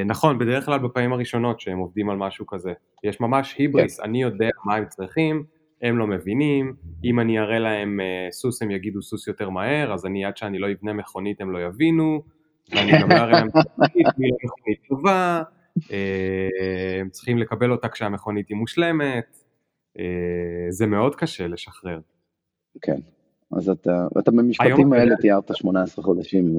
נכון, 0.07 0.39
בדרך 0.39 0.65
כלל 0.65 0.79
בפעמים 0.79 1.13
הראשונות 1.13 1.61
שהם 1.61 1.79
עובדים 1.79 2.11
על 2.11 2.17
משהו 2.17 2.47
כזה, 2.47 2.73
יש 3.05 3.21
ממש 3.21 3.55
היבריס, 3.59 4.01
כן. 4.01 4.05
אני 4.05 4.23
יודע 4.23 4.49
מה 4.65 4.75
הם 4.75 4.85
צריכים, 4.89 5.45
הם 5.83 5.99
לא 5.99 6.07
מבינים, 6.07 6.75
אם 7.05 7.21
אני 7.21 7.39
אראה 7.39 7.59
להם 7.59 8.01
סוס 8.31 8.63
הם 8.63 8.71
יגידו 8.71 9.03
סוס 9.03 9.29
יותר 9.29 9.51
מהר, 9.51 9.93
אז 9.93 10.07
אני 10.07 10.25
עד 10.25 10.37
שאני 10.37 10.59
לא 10.59 10.67
אבנה 10.73 10.93
מכונית 10.93 11.41
הם 11.41 11.51
לא 11.51 11.59
יבינו, 11.59 12.23
ואני 12.71 12.93
גם 13.01 13.11
לא 13.11 13.15
אראה 13.15 13.33
להם 13.33 13.49
מכונית, 13.77 14.79
טובה, 14.89 15.43
הם 17.01 17.09
צריכים 17.11 17.39
לקבל 17.39 17.71
אותה 17.73 17.89
כשהמכונית 17.89 18.49
היא 18.49 18.57
מושלמת, 18.57 19.39
זה 20.69 20.87
מאוד 20.87 21.15
קשה 21.17 21.47
לשחרר. 21.47 22.01
כן, 22.83 22.99
אז 23.53 23.69
אתה, 23.69 24.07
אתה 24.19 24.31
במשפטים 24.31 24.93
האלה 24.93 25.17
תיארת 25.17 25.57
18 25.57 26.05
חודשים. 26.05 26.59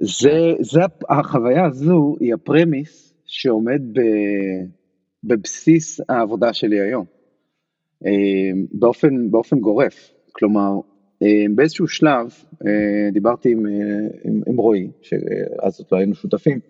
זה, 0.00 0.52
זה, 0.60 0.80
החוויה 1.08 1.64
הזו 1.64 2.16
היא 2.20 2.34
הפרמיס 2.34 3.14
שעומד 3.26 3.80
ב, 3.92 4.00
בבסיס 5.24 6.00
העבודה 6.08 6.52
שלי 6.52 6.80
היום, 6.80 7.04
באופן, 8.72 9.30
באופן 9.30 9.58
גורף. 9.58 10.10
כלומר, 10.32 10.70
באיזשהו 11.54 11.88
שלב 11.88 12.34
דיברתי 13.12 13.52
עם, 13.52 13.66
עם, 14.24 14.40
עם 14.46 14.56
רועי, 14.56 14.90
שאז 15.02 15.78
עוד 15.78 15.88
לא 15.92 15.98
היינו 15.98 16.14
שותפים, 16.14 16.60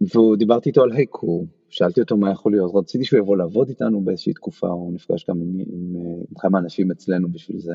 ודיברתי 0.00 0.68
איתו 0.68 0.82
על 0.82 0.92
הייקור, 0.92 1.46
שאלתי 1.68 2.00
אותו 2.00 2.16
מה 2.16 2.30
יכול 2.30 2.52
להיות, 2.52 2.72
רציתי 2.74 3.04
שהוא 3.04 3.18
יבוא 3.18 3.36
לעבוד 3.36 3.68
איתנו 3.68 4.00
באיזושהי 4.00 4.32
תקופה, 4.32 4.68
הוא 4.68 4.94
נפגש 4.94 5.26
גם 5.30 5.40
עם, 5.40 5.60
עם, 5.60 5.96
עם 6.30 6.34
כמה 6.38 6.58
אנשים 6.58 6.90
אצלנו 6.90 7.32
בשביל 7.32 7.58
זה. 7.58 7.74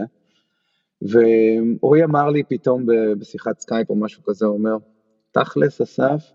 ואורי 1.01 2.03
אמר 2.03 2.29
לי 2.29 2.43
פתאום 2.43 2.85
בשיחת 3.19 3.59
סקייפ 3.59 3.89
או 3.89 3.95
משהו 3.95 4.23
כזה, 4.23 4.45
הוא 4.45 4.57
אומר, 4.57 4.77
תכלס 5.31 5.81
אסף, 5.81 6.31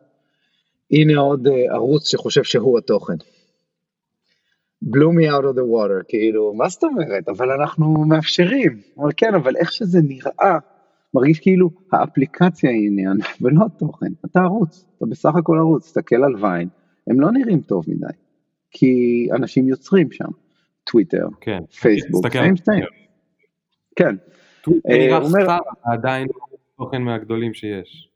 הנה 0.91 1.21
עוד 1.21 1.47
אה, 1.47 1.75
ערוץ 1.75 2.09
שחושב 2.09 2.43
שהוא 2.43 2.79
התוכן. 2.79 3.15
blew 4.85 5.13
me 5.19 5.31
out 5.31 5.45
of 5.45 5.57
the 5.57 5.67
water, 5.75 6.05
כאילו, 6.09 6.55
מה 6.55 6.69
זאת 6.69 6.85
אומרת? 6.85 7.29
אבל 7.29 7.51
אנחנו 7.51 8.05
מאפשרים. 8.09 8.81
אבל 8.99 9.11
כן, 9.17 9.35
אבל 9.35 9.57
איך 9.57 9.73
שזה 9.73 9.99
נראה, 10.03 10.59
מרגיש 11.15 11.41
כאילו 11.41 11.71
האפליקציה 11.93 12.71
היא 12.71 12.87
עניין 12.87 13.17
ולא 13.41 13.67
התוכן, 13.67 14.13
אתה 14.25 14.41
ערוץ, 14.41 14.85
אתה 14.97 15.07
בסך 15.07 15.37
הכל 15.37 15.59
ערוץ, 15.59 15.85
תסתכל 15.85 16.25
על 16.25 16.45
ויין, 16.45 16.69
הם 17.07 17.21
לא 17.21 17.33
נראים 17.33 17.61
טוב 17.61 17.85
מדי, 17.89 18.07
כי 18.71 19.29
אנשים 19.37 19.69
יוצרים 19.69 20.13
שם, 20.13 20.29
טוויטר, 20.85 21.27
כן, 21.41 21.59
פייסבוק, 21.81 22.29
סיים 22.33 22.57
סיים. 22.57 22.85
כן. 23.97 24.17
טוויטר 24.65 24.89
נראה 24.89 25.21
חסר, 25.21 25.59
עדיין 25.85 26.29
תוכן 26.79 27.03
מהגדולים 27.03 27.55
שיש. 27.55 28.09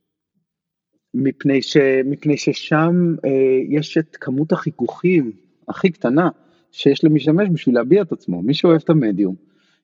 מפני, 1.15 1.63
ש, 1.63 1.77
מפני 2.05 2.37
ששם 2.37 3.15
אה, 3.25 3.31
יש 3.69 3.99
את 3.99 4.17
כמות 4.21 4.53
החיכוכים 4.53 5.33
הכי 5.69 5.91
קטנה 5.91 6.29
שיש 6.73 7.05
למשתמש 7.05 7.49
בשביל 7.53 7.75
להביע 7.75 8.03
את 8.03 8.13
עצמו, 8.13 8.43
מי 8.43 8.55
שאוהב 8.55 8.81
את 8.85 8.91
המדיום. 8.91 9.35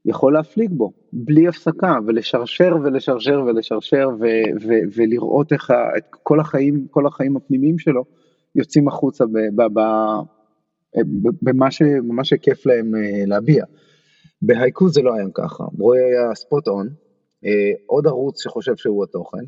יכול 0.07 0.33
להפליג 0.33 0.71
בו 0.73 0.93
בלי 1.12 1.49
הפסקה 1.49 1.99
ולשרשר 2.07 2.77
ולשרשר 2.85 3.43
ולשרשר 3.47 4.09
ו- 4.21 4.67
ו- 4.67 4.83
ולראות 4.97 5.53
איך 5.53 5.71
ה- 5.71 5.97
את 5.97 6.05
כל 6.23 6.41
החיים, 6.41 6.87
כל 6.91 7.07
החיים 7.07 7.37
הפנימיים 7.37 7.79
שלו 7.79 8.05
יוצאים 8.55 8.89
החוצה 8.89 9.25
במה 11.43 11.71
ש- 11.71 11.83
שכיף 12.25 12.67
להם 12.67 12.95
אה, 12.95 13.23
להביע. 13.27 13.65
בהייקו 14.47 14.88
זה 14.88 15.03
לא 15.03 15.14
היה 15.14 15.26
ככה, 15.34 15.64
רועי 15.78 16.01
היה 16.01 16.34
ספוט 16.34 16.68
און, 16.68 16.88
אה, 17.45 17.51
עוד 17.86 18.07
ערוץ 18.07 18.42
שחושב 18.42 18.76
שהוא 18.76 19.05
התוכן, 19.05 19.45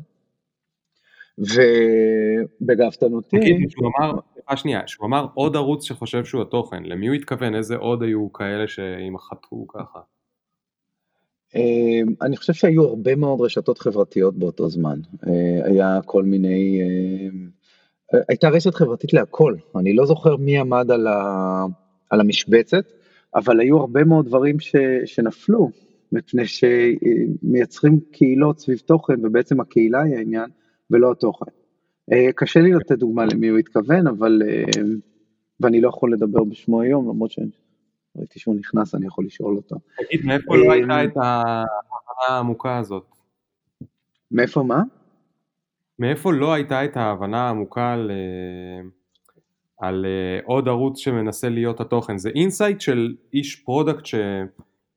ובגאוותנותי... 1.39 3.39
תגיד, 3.39 3.69
שהוא 3.69 3.87
אמר, 3.87 4.13
סליחה 4.33 4.57
שנייה, 4.57 4.87
שהוא 4.87 5.07
אמר 5.07 5.27
עוד 5.33 5.55
ערוץ 5.55 5.83
שחושב 5.83 6.25
שהוא 6.25 6.41
התוכן, 6.41 6.83
למי 6.83 7.07
הוא 7.07 7.15
התכוון? 7.15 7.55
איזה 7.55 7.75
עוד 7.75 8.03
היו 8.03 8.33
כאלה 8.33 8.67
שימחטאו 8.67 9.67
ככה? 9.67 9.99
אמ, 11.55 12.13
אני 12.21 12.37
חושב 12.37 12.53
שהיו 12.53 12.83
הרבה 12.83 13.15
מאוד 13.15 13.41
רשתות 13.41 13.77
חברתיות 13.77 14.37
באותו 14.37 14.69
זמן. 14.69 14.99
אה, 15.27 15.65
היה 15.65 15.99
כל 16.05 16.23
מיני... 16.23 16.81
אמ, 16.81 17.49
הייתה 18.29 18.49
רשת 18.49 18.75
חברתית 18.75 19.13
להכל. 19.13 19.55
אני 19.75 19.93
לא 19.93 20.05
זוכר 20.05 20.35
מי 20.35 20.57
עמד 20.57 20.91
על, 20.91 21.07
ה, 21.07 21.65
על 22.09 22.19
המשבצת, 22.19 22.85
אבל 23.35 23.59
היו 23.59 23.77
הרבה 23.77 24.03
מאוד 24.03 24.25
דברים 24.25 24.59
ש, 24.59 24.75
שנפלו, 25.05 25.69
מפני 26.11 26.43
שמייצרים 26.47 27.99
קהילות 28.11 28.59
סביב 28.59 28.77
תוכן, 28.77 29.25
ובעצם 29.25 29.61
הקהילה 29.61 30.01
היא 30.01 30.15
העניין, 30.15 30.49
ולא 30.91 31.11
התוכן. 31.11 31.51
אה, 32.13 32.31
קשה 32.35 32.59
לי 32.59 32.71
לתת 32.71 32.97
דוגמה 32.97 33.25
למי 33.25 33.47
הוא 33.47 33.57
התכוון, 33.57 34.07
אבל... 34.07 34.41
אמ, 34.45 34.99
ואני 35.59 35.81
לא 35.81 35.89
יכול 35.89 36.13
לדבר 36.13 36.43
בשמו 36.43 36.81
היום, 36.81 37.09
למרות 37.09 37.31
ש... 37.31 37.39
ראיתי 38.17 38.39
שהוא 38.39 38.55
נכנס, 38.55 38.95
אני 38.95 39.05
יכול 39.07 39.25
לשאול 39.25 39.55
אותו. 39.55 39.75
תגיד, 39.97 40.25
מאיפה 40.25 40.57
לו 40.57 40.71
הייתה 40.71 41.03
את 41.03 41.17
ההבנה 41.17 42.27
העמוקה 42.27 42.77
הזאת? 42.77 43.05
מאיפה 44.31 44.63
מה? 44.63 44.83
מאיפה 45.99 46.33
לו 46.33 46.53
הייתה 46.53 46.85
את 46.85 46.97
ההבנה 46.97 47.47
העמוקה 47.47 47.93
על, 47.93 48.11
על 49.77 50.05
אה, 50.05 50.39
עוד 50.45 50.67
ערוץ 50.67 50.97
שמנסה 50.97 51.49
להיות 51.49 51.79
התוכן? 51.79 52.17
זה 52.17 52.29
insight 52.29 52.81
של 52.81 53.15
איש 53.33 53.55
product 53.55 54.05
ש, 54.05 54.15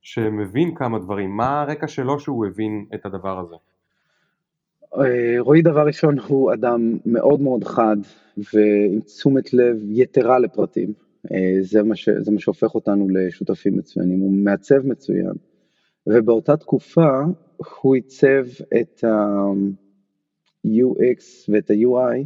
שמבין 0.02 0.74
כמה 0.74 0.98
דברים. 0.98 1.30
מה 1.30 1.62
הרקע 1.62 1.88
שלו 1.88 2.20
שהוא 2.20 2.46
הבין 2.46 2.86
את 2.94 3.06
הדבר 3.06 3.38
הזה? 3.38 3.56
אה, 4.96 5.36
רועי 5.38 5.62
דבר 5.62 5.86
ראשון 5.86 6.18
הוא 6.18 6.52
אדם 6.52 6.98
מאוד 7.06 7.40
מאוד 7.40 7.64
חד 7.64 7.96
ועם 8.36 9.00
תשומת 9.00 9.52
לב 9.52 9.76
יתרה 9.90 10.38
לפרטים. 10.38 10.92
אה, 11.32 11.56
זה 11.60 11.82
מה, 11.82 11.96
ש, 11.96 12.08
זה 12.08 12.32
מה 12.32 12.40
שהופך 12.40 12.74
אותנו 12.74 13.08
לשותפים 13.08 13.76
מצוינים, 13.76 14.20
הוא 14.20 14.32
מעצב 14.32 14.86
מצוין. 14.86 15.32
ובאותה 16.06 16.56
תקופה 16.56 17.20
הוא 17.80 17.94
עיצב 17.94 18.46
את 18.80 19.04
ה-UX 19.04 20.72
ואת 21.48 21.70
ה-UI 21.70 22.24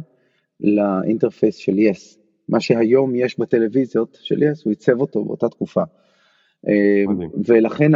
לאינטרפייס 0.59 1.55
של 1.55 1.79
יס. 1.79 2.17
Yes. 2.17 2.24
מה 2.49 2.59
שהיום 2.59 3.15
יש 3.15 3.39
בטלוויזיות 3.39 4.17
של 4.21 4.43
יס, 4.43 4.63
הוא 4.63 4.71
עיצב 4.71 5.01
אותו 5.01 5.25
באותה 5.25 5.49
תקופה. 5.49 5.83
אה, 6.67 7.03
ולכן 7.45 7.91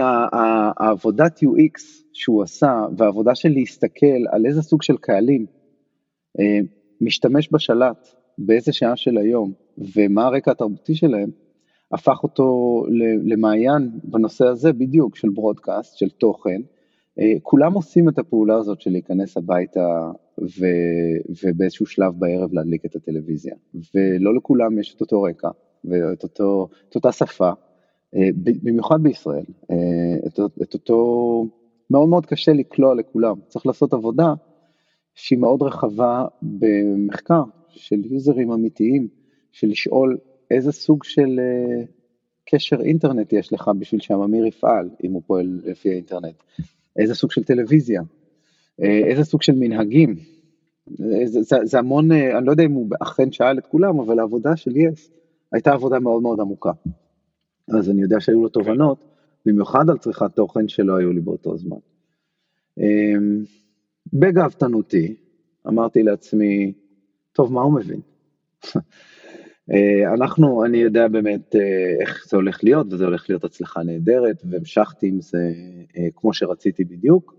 העבודת 0.77 1.39
UX 1.43 1.81
שהוא 2.13 2.43
עשה, 2.43 2.85
והעבודה 2.97 3.35
של 3.35 3.49
להסתכל 3.49 4.25
על 4.31 4.45
איזה 4.45 4.61
סוג 4.61 4.81
של 4.81 4.97
קהלים 4.97 5.45
אה, 6.39 6.59
משתמש 7.01 7.49
בשלט 7.51 8.07
באיזה 8.37 8.73
שעה 8.73 8.95
של 8.95 9.17
היום, 9.17 9.53
ומה 9.95 10.25
הרקע 10.25 10.51
התרבותי 10.51 10.95
שלהם, 10.95 11.29
הפך 11.91 12.23
אותו 12.23 12.83
למעיין 13.25 13.89
בנושא 14.03 14.45
הזה 14.45 14.73
בדיוק, 14.73 15.15
של 15.15 15.29
ברודקאסט, 15.29 15.97
של 15.97 16.09
תוכן. 16.09 16.61
אה, 17.19 17.33
כולם 17.43 17.73
עושים 17.73 18.09
את 18.09 18.19
הפעולה 18.19 18.55
הזאת 18.57 18.81
של 18.81 18.91
להיכנס 18.91 19.37
הביתה 19.37 20.11
ו, 20.41 20.65
ובאיזשהו 21.43 21.85
שלב 21.85 22.13
בערב 22.19 22.53
להדליק 22.53 22.85
את 22.85 22.95
הטלוויזיה, 22.95 23.55
ולא 23.95 24.35
לכולם 24.35 24.79
יש 24.79 24.95
את 24.95 25.01
אותו 25.01 25.21
רקע 25.21 25.49
ואת 25.85 26.23
אותו, 26.23 26.67
את 26.89 26.95
אותה 26.95 27.11
שפה, 27.11 27.49
אה, 28.15 28.29
במיוחד 28.63 29.03
בישראל, 29.03 29.45
אה, 29.71 29.75
את, 30.27 30.39
את 30.61 30.73
אותו, 30.73 31.45
מאוד 31.89 32.09
מאוד 32.09 32.25
קשה 32.25 32.53
לקלוע 32.53 32.95
לכולם, 32.95 33.35
צריך 33.47 33.65
לעשות 33.65 33.93
עבודה 33.93 34.33
שהיא 35.15 35.39
מאוד 35.39 35.61
רחבה 35.61 36.25
במחקר 36.41 37.43
של 37.69 38.05
יוזרים 38.05 38.51
אמיתיים, 38.51 39.07
של 39.51 39.67
לשאול 39.67 40.17
איזה 40.51 40.71
סוג 40.71 41.03
של 41.03 41.39
קשר 42.45 42.81
אינטרנט 42.81 43.33
יש 43.33 43.53
לך 43.53 43.71
בשביל 43.79 44.01
שהממיר 44.01 44.45
יפעל, 44.45 44.89
אם 45.03 45.11
הוא 45.11 45.21
פועל 45.27 45.61
לפי 45.63 45.89
האינטרנט, 45.89 46.35
איזה 46.99 47.15
סוג 47.15 47.31
של 47.31 47.43
טלוויזיה, 47.43 48.01
אה, 48.01 48.18
איזה 48.81 49.23
סוג 49.23 49.41
של 49.41 49.53
מנהגים. 49.55 50.15
זה, 50.97 51.41
זה, 51.41 51.57
זה 51.63 51.79
המון, 51.79 52.11
אה, 52.11 52.37
אני 52.37 52.45
לא 52.45 52.51
יודע 52.51 52.63
אם 52.63 52.71
הוא 52.71 52.89
אכן 53.01 53.31
שאל 53.31 53.57
את 53.57 53.67
כולם, 53.67 53.99
אבל 53.99 54.19
העבודה 54.19 54.55
של 54.55 54.77
יס 54.77 55.11
הייתה 55.51 55.71
עבודה 55.71 55.99
מאוד 55.99 56.21
מאוד 56.21 56.39
עמוקה. 56.39 56.71
אז 57.77 57.89
אני 57.89 58.01
יודע 58.01 58.19
שהיו 58.19 58.43
לו 58.43 58.49
תובנות, 58.49 58.97
במיוחד 59.45 59.89
על 59.89 59.97
צריכת 59.97 60.35
תוכן 60.35 60.67
שלא 60.67 60.97
היו 60.97 61.13
לי 61.13 61.21
באותו 61.21 61.57
זמן. 61.57 61.77
אמ, 62.77 63.43
בגאוותנותי, 64.13 65.15
אמרתי 65.67 66.03
לעצמי, 66.03 66.73
טוב, 67.33 67.53
מה 67.53 67.61
הוא 67.61 67.73
מבין? 67.73 68.01
אה, 69.71 70.13
אנחנו, 70.13 70.65
אני 70.65 70.77
יודע 70.77 71.07
באמת 71.07 71.55
אה, 71.55 71.95
איך 72.01 72.25
זה 72.29 72.37
הולך 72.37 72.63
להיות, 72.63 72.93
וזה 72.93 73.05
הולך 73.05 73.29
להיות 73.29 73.43
הצלחה 73.43 73.83
נהדרת, 73.83 74.43
והמשכתי 74.49 75.07
עם 75.07 75.21
זה 75.21 75.51
אה, 75.97 76.07
כמו 76.15 76.33
שרציתי 76.33 76.83
בדיוק, 76.83 77.38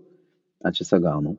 עד 0.63 0.75
שסגרנו. 0.75 1.35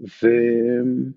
וזה 0.00 1.10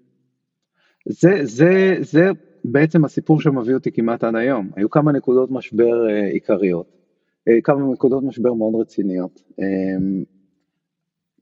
זה, 1.43 1.95
זה 1.99 2.29
בעצם 2.63 3.05
הסיפור 3.05 3.41
שמביא 3.41 3.73
אותי 3.73 3.91
כמעט 3.91 4.23
עד 4.23 4.35
היום. 4.35 4.71
היו 4.75 4.89
כמה 4.89 5.11
נקודות 5.11 5.51
משבר 5.51 6.05
עיקריות, 6.31 6.87
כמה 7.63 7.93
נקודות 7.93 8.23
משבר 8.23 8.53
מאוד 8.53 8.75
רציניות. 8.75 9.43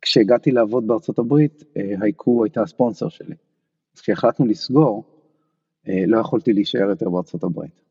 כשהגעתי 0.01 0.51
לעבוד 0.51 0.87
בארצות 0.87 1.19
הברית, 1.19 1.63
הייקו 1.75 2.43
הייתה 2.43 2.61
הספונסר 2.61 3.09
שלי. 3.09 3.35
אז 3.95 4.01
כשהחלטנו 4.01 4.45
לסגור, 4.45 5.03
אה, 5.87 6.03
לא 6.07 6.19
יכולתי 6.19 6.53
להישאר 6.53 6.89
יותר 6.89 7.09
בארצות 7.09 7.43
הברית. 7.43 7.81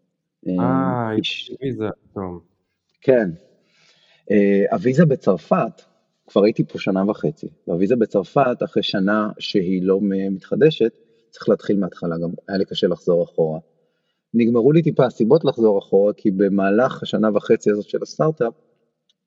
אה, 0.48 1.10
ויזה, 1.62 1.88
טוב. 2.14 2.42
כן. 3.00 3.30
אה, 4.30 4.64
הוויזה 4.72 5.06
בצרפת, 5.06 5.82
כבר 6.26 6.44
הייתי 6.44 6.64
פה 6.64 6.78
שנה 6.78 7.10
וחצי, 7.10 7.48
והוויזה 7.68 7.96
בצרפת, 7.96 8.56
אחרי 8.64 8.82
שנה 8.82 9.30
שהיא 9.38 9.82
לא 9.82 9.98
מתחדשת, 10.02 10.92
צריך 11.30 11.48
להתחיל 11.48 11.78
מההתחלה, 11.78 12.18
גם 12.18 12.30
היה 12.48 12.58
לי 12.58 12.64
קשה 12.64 12.86
לחזור 12.86 13.24
אחורה. 13.24 13.58
נגמרו 14.34 14.72
לי 14.72 14.82
טיפה 14.82 15.06
הסיבות 15.06 15.44
לחזור 15.44 15.78
אחורה, 15.78 16.12
כי 16.12 16.30
במהלך 16.30 17.02
השנה 17.02 17.28
וחצי 17.34 17.70
הזאת 17.70 17.88
של 17.88 17.98
הסטארט-אפ, 18.02 18.52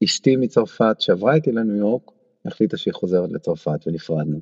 אשתי 0.04 0.36
מצרפת 0.36 0.96
שעברה 1.00 1.34
איתי 1.36 1.52
לניו 1.52 1.76
יורק, 1.76 2.12
החליטה 2.46 2.78
שהיא 2.78 2.94
חוזרת 2.94 3.32
לצרפת 3.32 3.88
ונפרדנו. 3.88 4.40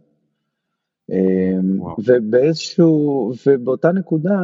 אמ, 1.11 1.81
ובאיזשהו, 2.05 3.31
ובאותה 3.47 3.91
נקודה 3.91 4.39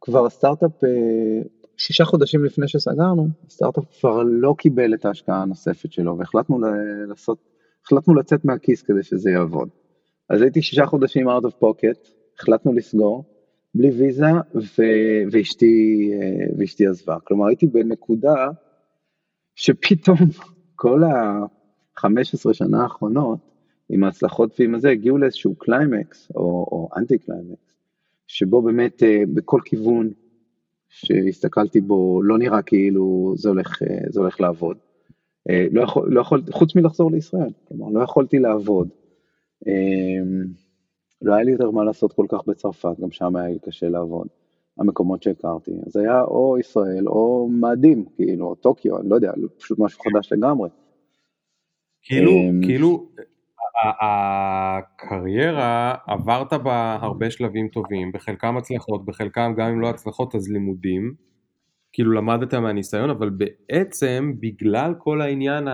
כבר 0.00 0.26
הסטארט-אפ, 0.26 0.84
אה, 0.84 1.42
שישה 1.76 2.04
חודשים 2.04 2.44
לפני 2.44 2.68
שסגרנו, 2.68 3.28
הסטארט-אפ 3.46 3.84
כבר 3.98 4.22
לא 4.26 4.54
קיבל 4.58 4.94
את 4.94 5.04
ההשקעה 5.04 5.42
הנוספת 5.42 5.92
שלו 5.92 6.18
והחלטנו 6.18 6.58
לעשות, 7.08 7.38
החלטנו 7.84 8.14
לצאת 8.14 8.44
מהכיס 8.44 8.82
כדי 8.82 9.02
שזה 9.02 9.30
יעבוד. 9.30 9.68
אז 10.28 10.42
הייתי 10.42 10.62
שישה 10.62 10.86
חודשים 10.86 11.28
out 11.28 11.42
of 11.42 11.64
pocket, 11.64 12.08
החלטנו 12.38 12.72
לסגור, 12.72 13.24
בלי 13.74 13.90
ויזה, 13.90 14.30
ו... 14.54 14.82
ואשתי, 15.32 16.10
אה, 16.14 16.46
ואשתי 16.58 16.86
עזבה. 16.86 17.16
כלומר 17.24 17.46
הייתי 17.46 17.66
בנקודה 17.66 18.48
שפתאום 19.54 20.18
כל 20.74 21.04
ה-15 21.04 22.52
שנה 22.52 22.82
האחרונות, 22.82 23.38
עם 23.88 24.04
ההצלחות 24.04 24.60
ועם 24.60 24.74
הזה, 24.74 24.90
הגיעו 24.90 25.18
לאיזשהו 25.18 25.54
קליימקס, 25.54 26.30
או, 26.34 26.42
או 26.42 26.88
anti 26.96 27.18
climax, 27.18 27.74
שבו 28.26 28.62
באמת 28.62 29.02
אה, 29.02 29.22
בכל 29.34 29.60
כיוון 29.64 30.10
שהסתכלתי 30.92 31.80
בו, 31.80 32.22
לא 32.22 32.38
נראה 32.38 32.62
כאילו 32.62 33.34
זה 33.36 33.48
הולך, 33.48 33.82
אה, 33.82 33.98
זה 34.08 34.20
הולך 34.20 34.40
לעבוד. 34.40 34.76
אה, 35.50 35.66
לא 35.72 35.82
יכול, 35.82 36.14
לא 36.14 36.20
יכול, 36.20 36.42
חוץ 36.50 36.76
מלחזור 36.76 37.10
לישראל, 37.10 37.50
כלומר, 37.68 37.98
לא 37.98 38.04
יכולתי 38.04 38.38
לעבוד. 38.38 38.88
לא 41.22 41.34
היה 41.34 41.44
לי 41.44 41.52
יותר 41.52 41.70
מה 41.70 41.84
לעשות 41.84 42.12
כל 42.12 42.26
כך 42.28 42.46
בצרפת, 42.46 43.00
גם 43.00 43.10
שם 43.10 43.36
היה 43.36 43.48
לי 43.48 43.58
קשה 43.58 43.88
לעבוד, 43.88 44.26
המקומות 44.78 45.22
שהכרתי. 45.22 45.72
אז 45.86 45.96
היה 45.96 46.22
או 46.22 46.58
ישראל 46.58 47.08
או 47.08 47.48
מאדים, 47.52 48.04
כאילו, 48.16 48.46
או 48.46 48.54
טוקיו, 48.54 48.98
אני 49.00 49.08
לא 49.08 49.14
יודע, 49.14 49.32
פשוט 49.58 49.78
משהו 49.78 50.00
חדש 50.00 50.32
לגמרי. 50.32 50.68
כאילו, 52.02 52.32
כאילו, 52.62 53.08
הקריירה, 54.00 55.94
עברת 56.06 56.52
בה 56.52 56.98
הרבה 57.00 57.30
שלבים 57.30 57.68
טובים, 57.68 58.12
בחלקם 58.12 58.56
הצלחות, 58.56 59.04
בחלקם 59.04 59.54
גם 59.56 59.68
אם 59.68 59.80
לא 59.80 59.90
הצלחות 59.90 60.34
אז 60.34 60.50
לימודים, 60.50 61.14
כאילו 61.92 62.12
למדת 62.12 62.54
מהניסיון, 62.54 63.10
אבל 63.10 63.30
בעצם 63.30 64.32
בגלל 64.40 64.94
כל 64.98 65.20
העניין 65.20 65.68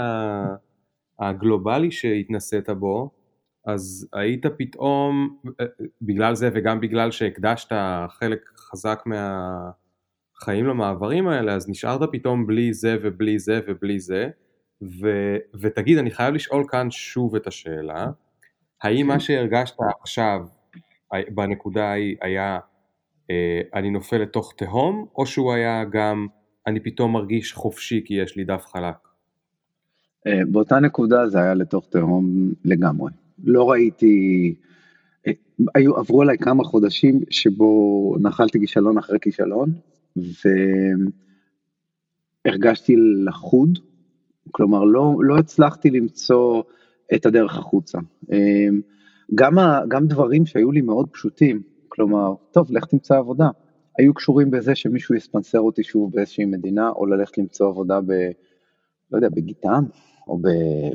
הגלובלי 1.21 1.91
שהתנסית 1.91 2.71
בו, 2.71 3.11
אז 3.67 4.09
היית 4.13 4.47
פתאום, 4.59 5.39
בגלל 6.03 6.35
זה 6.35 6.51
וגם 6.55 6.81
בגלל 6.81 7.11
שהקדשת 7.11 7.73
חלק 8.09 8.41
חזק 8.57 9.03
מהחיים 9.07 10.67
למעברים 10.67 11.29
האלה, 11.29 11.55
אז 11.55 11.69
נשארת 11.71 12.09
פתאום 12.13 12.47
בלי 12.47 12.73
זה 12.73 12.97
ובלי 13.03 13.39
זה 13.39 13.61
ובלי 13.69 14.01
זה, 14.01 14.29
ו, 14.83 15.37
ותגיד, 15.61 15.99
אני 15.99 16.11
חייב 16.11 16.35
לשאול 16.35 16.65
כאן 16.69 16.91
שוב 16.91 17.37
את 17.37 17.47
השאלה, 17.47 18.07
האם 18.83 19.07
מה 19.07 19.21
שהרגשת 19.21 19.77
עכשיו 20.03 20.41
בנקודה 21.35 21.85
ההיא 21.85 22.17
היה 22.21 22.59
אה, 23.31 23.61
אני 23.75 23.91
נופל 23.91 24.19
לתוך 24.19 24.55
תהום, 24.57 25.07
או 25.17 25.27
שהוא 25.27 25.53
היה 25.53 25.85
גם 25.85 26.27
אני 26.67 26.81
פתאום 26.81 27.13
מרגיש 27.13 27.53
חופשי 27.53 28.03
כי 28.05 28.15
יש 28.15 28.37
לי 28.37 28.45
דף 28.45 28.65
חלק? 28.67 28.97
אה, 30.27 30.41
באותה 30.51 30.81
נקודה 30.81 31.29
זה 31.29 31.39
היה 31.39 31.55
לתוך 31.55 31.87
תהום 31.91 32.53
לגמרי. 32.65 33.13
לא 33.45 33.71
ראיתי, 33.71 34.55
אה, 35.27 35.33
היו, 35.75 35.97
עברו 35.97 36.23
עליי 36.23 36.39
כמה 36.39 36.65
חודשים 36.65 37.21
שבו 37.31 38.17
נחלתי 38.21 38.61
כישלון 38.61 38.99
אחרי 38.99 39.19
כישלון, 39.21 39.73
והרגשתי 42.47 42.97
לחוד 43.25 43.79
כלומר, 44.51 44.85
לא, 44.85 45.15
לא 45.21 45.39
הצלחתי 45.39 45.91
למצוא 45.91 46.63
את 47.15 47.27
הדרך 47.27 47.59
החוצה. 47.59 47.99
אמ, 48.33 48.81
גם, 49.35 49.59
ה, 49.59 49.81
גם 49.89 50.07
דברים 50.07 50.47
שהיו 50.47 50.73
לי 50.73 50.81
מאוד 50.81 51.09
פשוטים, 51.13 51.63
כלומר, 51.89 52.35
טוב, 52.51 52.67
לך 52.71 52.85
תמצא 52.85 53.17
עבודה, 53.17 53.49
היו 53.99 54.15
קשורים 54.15 54.51
בזה 54.51 54.75
שמישהו 54.75 55.15
יספנסר 55.15 55.61
אותי 55.61 55.83
שוב 55.85 56.13
באיזושהי 56.13 56.45
מדינה, 56.45 56.91
או 56.91 57.07
ללכת 57.07 57.39
למצוא 57.39 57.69
עבודה 57.69 58.01
ב... 58.01 58.13
לא 59.13 59.17
יודע, 59.19 59.29
בגיטם, 59.29 59.85
או 60.29 60.39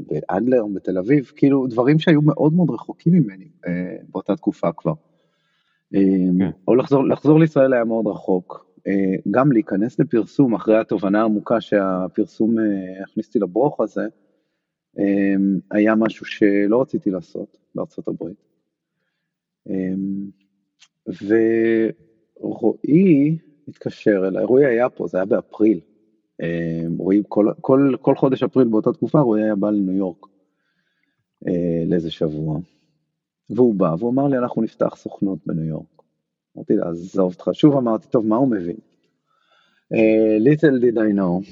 באדלר, 0.08 0.62
או 0.62 0.74
בתל 0.74 0.98
אביב, 0.98 1.32
כאילו 1.36 1.68
דברים 1.68 2.00
שהיו 2.00 2.22
מאוד 2.22 2.54
מאוד 2.54 2.70
רחוקים 2.70 3.14
ממני 3.14 3.48
אה, 3.68 3.96
באותה 4.10 4.36
תקופה 4.36 4.72
כבר. 4.72 4.94
אה, 5.96 6.00
כן. 6.40 6.50
או 6.68 6.76
לחזור, 6.76 7.08
לחזור 7.08 7.40
לישראל 7.40 7.74
היה 7.74 7.84
מאוד 7.84 8.08
רחוק. 8.08 8.66
אה, 8.88 9.16
גם 9.32 9.52
להיכנס 9.52 10.00
לפרסום 10.00 10.56
אחרי 10.56 10.78
התובנה 10.78 11.22
העמוקה 11.22 11.62
שהפרסום 11.62 12.60
אה, 12.60 13.04
הכניס 13.04 13.28
אותי 13.28 13.40
לברוך 13.40 13.82
הזה, 13.82 14.08
אה, 15.00 15.34
היה 15.72 15.96
משהו 15.96 16.26
שלא 16.26 16.82
רציתי 16.82 17.12
לעשות 17.12 17.58
בארצות 17.76 18.08
הברית. 18.08 18.38
ורועי 22.40 23.38
התקשר 23.68 24.28
אליי, 24.28 24.46
רועי 24.46 24.66
היה 24.66 24.90
פה, 24.90 25.08
זה 25.08 25.18
היה 25.18 25.26
באפריל. 25.26 25.80
רועי, 26.98 27.22
כל, 27.28 27.52
כל, 27.62 27.96
כל 28.02 28.16
חודש 28.16 28.44
אפריל 28.44 28.68
באותה 28.68 28.94
תקופה 28.94 29.20
רועי 29.20 29.44
היה 29.44 29.56
בא 29.56 29.70
לניו 29.70 29.94
יורק 29.94 30.26
לאיזה 31.88 32.12
שבוע. 32.12 32.60
והוא 33.50 33.76
בא 33.76 33.96
והוא 34.00 34.12
אמר 34.12 34.28
לי 34.28 34.38
אנחנו 34.38 34.62
נפתח 34.62 34.96
סוכנות 34.96 35.40
בניו 35.46 35.64
יורק. 35.64 36.03
אמרתי 36.58 36.76
לה, 36.76 36.90
עזוב 36.90 37.32
אותך, 37.32 37.50
שוב 37.54 37.78
אמרתי, 37.78 38.08
טוב, 38.08 38.28
מה 38.28 38.36
הוא 38.36 38.48
מבין? 38.48 38.76
Uh, 39.94 40.44
little 40.44 40.82
did 40.84 40.98
I 40.98 41.18
know, 41.18 41.50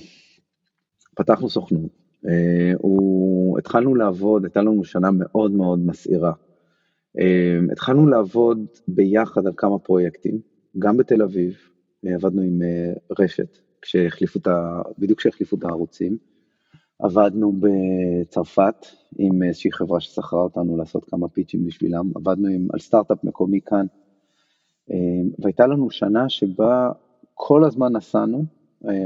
פתחנו 1.16 1.50
סוכנות, 1.50 1.92
uh, 2.26 2.30
הוא, 2.78 3.60
התחלנו 3.60 3.96
לעבוד, 3.96 4.44
הייתה 4.44 4.62
לנו 4.62 4.84
שנה 4.84 5.10
מאוד 5.12 5.52
מאוד 5.52 5.80
מסעירה. 5.80 6.34
Uh, 7.18 7.72
התחלנו 7.72 8.08
לעבוד 8.08 8.66
ביחד 8.88 9.48
על 9.48 9.54
כמה 9.58 9.80
פרויקטים, 9.80 10.40
גם 10.80 10.98
בתל 10.98 11.22
אביב, 11.22 11.58
עבדנו 12.06 12.42
עם 12.42 12.60
רשת, 13.20 13.58
כשהחליפו 13.82 14.40
את 14.40 14.48
ה... 14.48 14.82
בדיוק 15.00 15.20
כשהחליפו 15.20 15.56
את 15.56 15.64
הערוצים. 15.64 16.18
עבדנו 17.00 17.54
בצרפת 17.60 18.86
עם 19.18 19.44
איזושהי 19.44 19.72
חברה 19.72 20.00
ששכרה 20.00 20.42
אותנו 20.42 20.78
לעשות 20.78 21.06
כמה 21.06 21.28
פיצ'ים 21.28 21.66
בשבילם, 21.66 22.12
עבדנו 22.16 22.48
עם, 22.48 22.68
על 22.74 22.80
סטארט-אפ 22.80 23.24
מקומי 23.24 23.60
כאן, 23.66 23.86
והייתה 25.40 25.68
לנו 25.68 25.92
שנה 25.92 26.30
שבה 26.30 26.92
כל 27.34 27.64
הזמן 27.64 27.94
נסענו, 27.96 28.44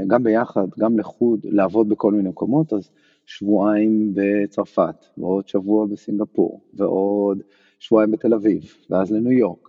גם 0.06 0.22
ביחד, 0.22 0.66
גם 0.78 0.98
לחוד, 0.98 1.40
לעבוד 1.44 1.88
בכל 1.88 2.12
מיני 2.12 2.28
מקומות, 2.28 2.72
אז 2.72 2.90
שבועיים 3.26 4.14
בצרפת, 4.14 5.04
ועוד 5.18 5.48
שבוע 5.48 5.86
בסינגפור, 5.86 6.60
ועוד 6.74 7.42
שבועיים 7.78 8.10
בתל 8.10 8.34
אביב, 8.34 8.62
ואז 8.90 9.12
לניו 9.12 9.32
יורק. 9.32 9.68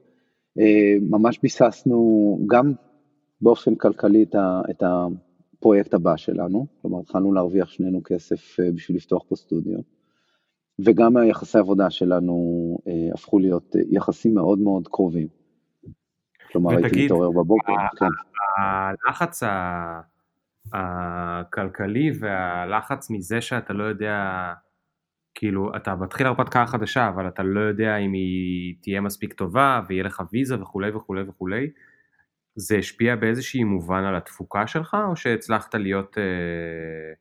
ממש 1.01 1.39
ביססנו 1.43 2.39
גם 2.47 2.73
באופן 3.41 3.75
כלכלי 3.75 4.25
את 4.69 4.83
הפרויקט 5.57 5.93
הבא 5.93 6.17
שלנו, 6.17 6.65
כלומר 6.81 6.99
התחלנו 6.99 7.33
להרוויח 7.33 7.69
שנינו 7.69 8.01
כסף 8.03 8.59
אה, 8.59 8.71
בשביל 8.71 8.97
לפתוח 8.97 9.23
פה 9.27 9.35
סטודיו, 9.35 9.79
וגם 10.79 11.17
היחסי 11.17 11.57
עבודה 11.57 11.89
שלנו 11.89 12.77
אה, 12.87 13.09
הפכו 13.13 13.39
להיות 13.39 13.75
יחסים 13.91 14.33
מאוד 14.33 14.59
מאוד 14.59 14.87
קרובים. 14.87 15.27
כלומר 16.51 16.77
הייתי 16.77 17.05
מתעורר 17.05 17.31
בבוקר, 17.31 17.73
כן. 17.99 18.05
הלחץ 18.57 19.43
הכלכלי 20.73 22.11
והלחץ 22.19 23.09
מזה 23.09 23.41
שאתה 23.41 23.73
לא 23.73 23.83
יודע, 23.83 24.53
כאילו 25.35 25.75
אתה 25.75 25.95
מתחיל 25.95 26.27
הרפתקה 26.27 26.65
חדשה 26.65 27.07
אבל 27.09 27.27
אתה 27.27 27.43
לא 27.43 27.59
יודע 27.59 27.97
אם 27.97 28.13
היא 28.13 28.75
תהיה 28.81 29.01
מספיק 29.01 29.33
טובה 29.33 29.81
ויהיה 29.87 30.03
לך 30.03 30.23
ויזה 30.33 30.61
וכולי 30.61 30.91
וכולי 30.91 31.21
וכולי, 31.21 31.69
זה 32.55 32.77
השפיע 32.77 33.15
באיזשהי 33.15 33.63
מובן 33.63 34.03
על 34.03 34.15
התפוקה 34.15 34.67
שלך, 34.67 34.97
או 35.09 35.15
שהצלחת 35.15 35.75
להיות, 35.75 36.17
אה, 36.17 37.13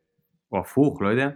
או 0.52 0.58
הפוך, 0.58 1.02
לא 1.02 1.08
יודע? 1.08 1.28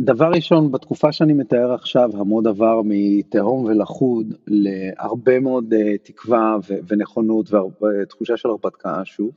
דבר 0.00 0.30
ראשון, 0.34 0.72
בתקופה 0.72 1.12
שאני 1.12 1.32
מתאר 1.32 1.72
עכשיו, 1.72 2.10
המון 2.14 2.46
עבר 2.46 2.80
מתהום 2.84 3.64
ולחוד 3.64 4.34
להרבה 4.46 5.40
מאוד 5.40 5.74
אה, 5.74 5.98
תקווה 5.98 6.56
ונכונות 6.88 7.50
ותחושה 7.52 8.36
של 8.36 8.48
הרפתקה 8.48 9.04
שוב. 9.04 9.30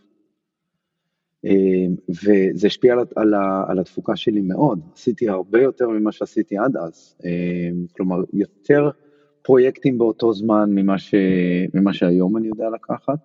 אמ, 1.45 1.95
וזה 2.10 2.68
השפיע 2.68 2.95
על, 3.16 3.34
על 3.68 3.80
התפוקה 3.80 4.16
שלי 4.16 4.41
מאוד, 4.41 4.80
עשיתי 4.93 5.30
הרבה 5.30 5.62
יותר 5.62 5.89
ממה 5.89 6.12
שעשיתי 6.12 6.58
עד 6.58 6.78
אז, 6.78 7.16
אמ, 7.26 7.86
כלומר 7.95 8.18
יותר 8.34 8.89
פרויקטים 9.41 9.97
באותו 9.97 10.34
זמן 10.34 10.70
ממה, 10.70 10.97
ש, 10.97 11.16
ממה 11.74 11.93
שהיום 11.93 12.38
אני 12.38 12.47
יודע 12.47 12.70
לקחת, 12.70 13.20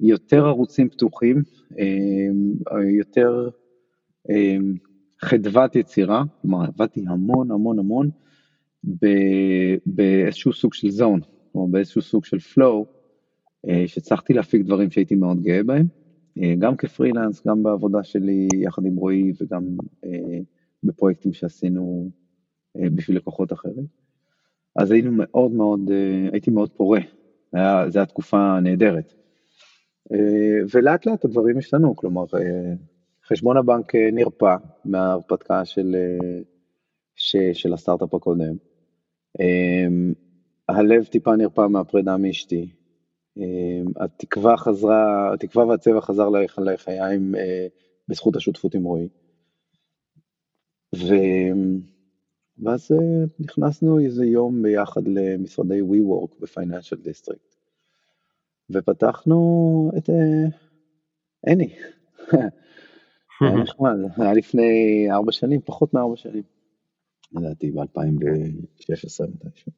יותר 0.00 0.46
ערוצים 0.46 0.88
פתוחים, 0.88 1.42
אמ, 1.78 2.52
יותר 2.98 3.48
חדוות 5.24 5.76
יצירה, 5.76 6.22
כלומר 6.42 6.64
עבדתי 6.66 7.04
המון 7.08 7.50
המון 7.50 7.78
המון 7.78 8.10
באיזשהו 9.86 10.52
סוג 10.52 10.74
של 10.74 10.90
זון, 10.90 11.20
או 11.54 11.68
באיזשהו 11.68 12.02
סוג 12.02 12.24
של 12.24 12.36
flow, 12.36 12.84
אה, 13.68 13.84
שהצלחתי 13.86 14.32
להפיק 14.32 14.62
דברים 14.62 14.90
שהייתי 14.90 15.14
מאוד 15.14 15.42
גאה 15.42 15.62
בהם, 15.62 15.86
אה, 16.42 16.54
גם 16.58 16.76
כפרילנס, 16.76 17.46
גם 17.46 17.62
בעבודה 17.62 18.02
שלי 18.02 18.48
יחד 18.54 18.86
עם 18.86 18.96
רועי 18.96 19.32
וגם 19.40 19.64
אה, 20.04 20.38
בפרויקטים 20.84 21.32
שעשינו 21.32 22.10
בשביל 22.76 23.16
לקוחות 23.16 23.52
אחרים. 23.52 23.86
אז 24.76 24.90
היינו 24.90 25.12
מאוד 25.12 25.50
מאוד, 25.50 25.90
הייתי 26.32 26.50
מאוד 26.50 26.70
פורה, 26.70 27.00
זו 27.52 27.58
הייתה 27.98 28.06
תקופה 28.06 28.60
נהדרת. 28.60 29.14
ולאט 30.74 31.06
לאט 31.06 31.24
הדברים 31.24 31.58
השתנו, 31.58 31.96
כלומר, 31.96 32.24
חשבון 33.28 33.56
הבנק 33.56 33.94
נרפא 33.94 34.56
מההרפתקה 34.84 35.64
של, 35.64 35.96
ש, 37.16 37.36
של 37.52 37.72
הסטארט-אפ 37.72 38.14
הקודם. 38.14 38.56
הלב 40.68 41.04
טיפה 41.04 41.36
נרפא 41.36 41.60
מהפרידה 41.60 42.16
מאשתי. 42.16 42.70
התקווה 43.96 44.56
חזרה, 44.56 45.34
התקווה 45.34 45.66
והצבע 45.66 46.00
חזר 46.00 46.28
לחיים 46.58 47.34
בזכות 48.08 48.36
השותפות 48.36 48.74
עם 48.74 48.84
רועי. 48.84 49.08
ו... 50.94 51.14
ואז 52.58 52.92
אה, 52.92 53.24
נכנסנו 53.38 54.00
איזה 54.00 54.26
יום 54.26 54.62
ביחד 54.62 55.08
למשרדי 55.08 55.80
WeWork 55.80 56.40
ב 56.40 56.46
Financial 56.46 56.96
District, 56.96 57.54
ופתחנו 58.70 59.90
את 59.98 60.10
אני. 61.46 61.74
אה, 63.42 63.48
היה 63.48 63.56
נחמד, 63.56 63.96
היה 64.16 64.32
לפני 64.32 65.06
ארבע 65.10 65.32
שנים, 65.32 65.60
פחות 65.60 65.94
מארבע 65.94 66.16
שנים, 66.16 66.42
לדעתי 67.32 67.70
ב-2016 67.70 69.26
מתישהו. 69.34 69.72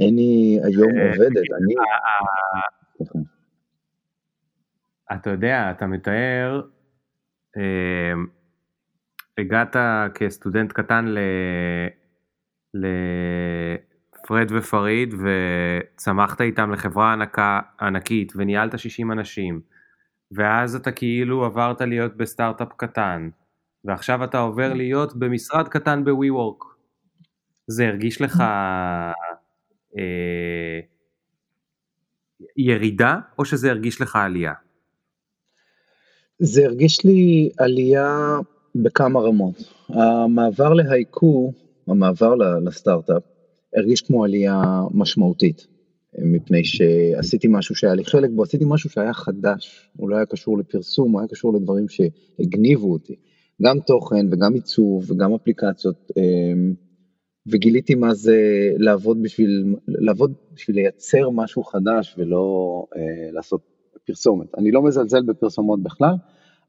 אני 0.00 0.58
אמ, 0.58 0.64
היום 0.66 0.98
אה, 0.98 1.08
עובדת, 1.08 1.42
אני... 1.58 1.74
אתה 5.12 5.30
יודע, 5.30 5.70
אתה 5.70 5.86
מתאר 5.86 6.62
הגעת 9.38 9.76
כסטודנט 10.14 10.72
קטן 10.72 11.04
ל... 11.06 11.18
לפרד 12.74 14.52
ופריד 14.52 15.14
וצמחת 15.14 16.40
איתם 16.40 16.70
לחברה 16.72 17.12
ענקה, 17.12 17.60
ענקית 17.80 18.32
וניהלת 18.36 18.78
60 18.78 19.12
אנשים 19.12 19.60
ואז 20.34 20.74
אתה 20.74 20.92
כאילו 20.92 21.44
עברת 21.44 21.80
להיות 21.80 22.16
בסטארט-אפ 22.16 22.68
קטן 22.76 23.28
ועכשיו 23.84 24.24
אתה 24.24 24.38
עובר 24.38 24.74
להיות 24.74 25.16
במשרד 25.16 25.68
קטן 25.68 26.04
בווי 26.04 26.30
וורק. 26.30 26.64
זה 27.66 27.86
הרגיש 27.86 28.20
לך 28.20 28.40
אה, 29.98 30.80
ירידה 32.56 33.16
או 33.38 33.44
שזה 33.44 33.70
הרגיש 33.70 34.00
לך 34.00 34.16
עלייה? 34.16 34.52
זה 36.38 36.64
הרגיש 36.64 37.04
לי 37.04 37.50
עלייה 37.58 38.38
בכמה 38.74 39.20
רמות. 39.20 39.54
המעבר 39.88 40.72
להייקו, 40.72 41.52
המעבר 41.86 42.34
לסטארט-אפ, 42.34 43.22
הרגיש 43.76 44.00
כמו 44.00 44.24
עלייה 44.24 44.62
משמעותית, 44.90 45.66
מפני 46.18 46.64
שעשיתי 46.64 47.48
משהו 47.50 47.74
שהיה 47.74 47.94
לי 47.94 48.04
חלק 48.04 48.30
בו, 48.30 48.42
עשיתי 48.42 48.64
משהו 48.68 48.90
שהיה 48.90 49.12
חדש, 49.12 49.90
הוא 49.96 50.10
לא 50.10 50.16
היה 50.16 50.26
קשור 50.26 50.58
לפרסום, 50.58 51.12
הוא 51.12 51.20
היה 51.20 51.28
קשור 51.28 51.54
לדברים 51.54 51.86
שהגניבו 51.88 52.92
אותי, 52.92 53.14
גם 53.62 53.80
תוכן 53.80 54.26
וגם 54.30 54.54
עיצוב 54.54 55.10
וגם 55.10 55.34
אפליקציות, 55.34 56.10
אמ, 56.16 56.74
וגיליתי 57.46 57.94
מה 57.94 58.14
זה 58.14 58.38
לעבוד 58.76 59.22
בשביל, 59.22 59.74
לעבוד 59.88 60.32
בשביל 60.54 60.76
לייצר 60.76 61.30
משהו 61.30 61.64
חדש 61.64 62.14
ולא 62.18 62.86
אה, 62.96 63.32
לעשות 63.32 63.60
פרסומת. 64.06 64.46
אני 64.58 64.70
לא 64.70 64.82
מזלזל 64.82 65.22
בפרסומות 65.22 65.82
בכלל, 65.82 66.14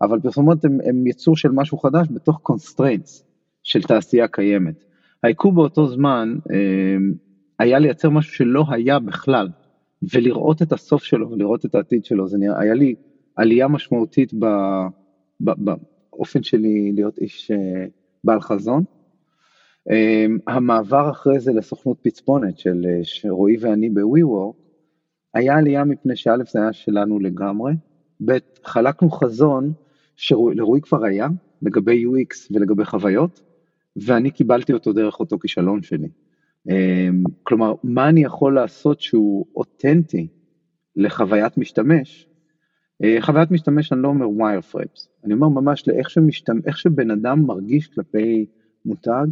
אבל 0.01 0.19
פרסומות 0.19 0.65
הן 0.65 1.07
יצור 1.07 1.37
של 1.37 1.51
משהו 1.51 1.77
חדש 1.77 2.07
בתוך 2.11 2.41
constraints 2.51 3.23
של 3.63 3.81
תעשייה 3.83 4.27
קיימת. 4.27 4.83
העיכוב 5.23 5.55
באותו 5.55 5.87
זמן 5.87 6.35
אה, 6.51 6.97
היה 7.59 7.79
לייצר 7.79 8.09
משהו 8.09 8.33
שלא 8.33 8.65
היה 8.69 8.99
בכלל, 8.99 9.49
ולראות 10.13 10.61
את 10.61 10.71
הסוף 10.71 11.03
שלו 11.03 11.31
ולראות 11.31 11.65
את 11.65 11.75
העתיד 11.75 12.05
שלו, 12.05 12.27
זה 12.27 12.37
נראה, 12.37 12.59
היה 12.59 12.73
לי 12.73 12.95
עלייה 13.35 13.67
משמעותית 13.67 14.33
ב, 14.33 14.45
ב, 15.41 15.51
באופן 16.11 16.43
שלי 16.43 16.91
להיות 16.91 17.17
איש 17.17 17.51
אה, 17.51 17.85
בעל 18.23 18.41
חזון. 18.41 18.83
אה, 19.91 20.25
המעבר 20.47 21.11
אחרי 21.11 21.39
זה 21.39 21.53
לסוכנות 21.53 21.97
פצפונת 22.01 22.57
של 22.57 22.85
רועי 23.29 23.57
ואני 23.59 23.89
ב-WeWork, 23.89 24.63
היה 25.33 25.57
עלייה 25.57 25.83
מפני 25.83 26.15
שא' 26.15 26.35
זה 26.51 26.59
היה 26.61 26.73
שלנו 26.73 27.19
לגמרי, 27.19 27.73
ב' 28.25 28.37
חלקנו 28.63 29.09
חזון 29.09 29.73
שלרועי 30.15 30.81
כבר 30.81 31.03
היה 31.03 31.27
לגבי 31.61 32.05
UX 32.05 32.47
ולגבי 32.51 32.85
חוויות, 32.85 33.41
ואני 33.95 34.31
קיבלתי 34.31 34.73
אותו 34.73 34.93
דרך 34.93 35.19
אותו 35.19 35.39
כישלון 35.39 35.81
שלי. 35.81 36.07
אמ, 36.69 37.23
כלומר, 37.43 37.73
מה 37.83 38.09
אני 38.09 38.23
יכול 38.23 38.55
לעשות 38.55 39.01
שהוא 39.01 39.45
אותנטי 39.55 40.27
לחוויית 40.95 41.57
משתמש? 41.57 42.27
אה, 43.03 43.17
חוויית 43.21 43.51
משתמש 43.51 43.93
אני 43.93 44.01
לא 44.01 44.07
אומר 44.07 44.29
wireframes, 44.29 45.09
אני 45.23 45.33
אומר 45.33 45.47
ממש 45.47 45.87
לאיך 45.87 46.09
שמשתמש, 46.09 46.61
איך 46.65 46.77
שבן 46.77 47.11
אדם 47.11 47.45
מרגיש 47.47 47.87
כלפי 47.87 48.45
מותג 48.85 49.25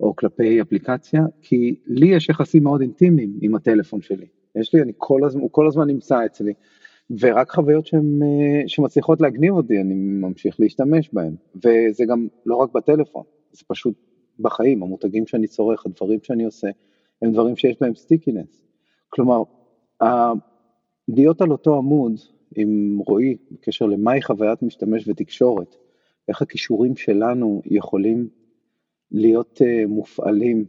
או 0.00 0.16
כלפי 0.16 0.62
אפליקציה, 0.62 1.22
כי 1.42 1.74
לי 1.86 2.06
יש 2.06 2.28
יחסים 2.28 2.62
מאוד 2.62 2.80
אינטימיים 2.80 3.38
עם 3.42 3.54
הטלפון 3.54 4.00
שלי. 4.00 4.26
יש 4.56 4.74
לי, 4.74 4.82
אני 4.82 4.92
כל 4.96 5.24
הזמן, 5.24 5.42
הוא 5.42 5.50
כל 5.52 5.66
הזמן 5.66 5.86
נמצא 5.86 6.26
אצלי. 6.26 6.52
ורק 7.20 7.50
חוויות 7.50 7.86
שהן, 7.86 8.22
אה, 8.22 8.62
שמצליחות 8.66 9.20
להגניב 9.20 9.54
אותי, 9.54 9.80
אני 9.80 9.94
ממשיך 9.94 10.60
להשתמש 10.60 11.10
בהן. 11.12 11.34
וזה 11.56 12.04
גם 12.08 12.26
לא 12.46 12.56
רק 12.56 12.72
בטלפון, 12.74 13.22
זה 13.52 13.62
פשוט 13.68 13.94
בחיים, 14.40 14.82
המותגים 14.82 15.26
שאני 15.26 15.46
צורך, 15.46 15.86
הדברים 15.86 16.18
שאני 16.22 16.44
עושה, 16.44 16.68
הם 17.22 17.32
דברים 17.32 17.56
שיש 17.56 17.76
בהם 17.80 17.94
stickiness. 17.94 18.62
כלומר, 19.08 19.42
להיות 21.08 21.40
על 21.40 21.50
אותו 21.50 21.76
עמוד 21.76 22.20
עם 22.56 22.98
רועי 23.06 23.36
בקשר 23.50 23.86
למהי 23.86 24.22
חוויית 24.22 24.62
משתמש 24.62 25.08
ותקשורת, 25.08 25.76
איך 26.28 26.42
הכישורים 26.42 26.96
שלנו 26.96 27.62
יכולים 27.66 28.28
להיות 29.10 29.60
uh, 29.60 29.86
מופעלים 29.88 30.64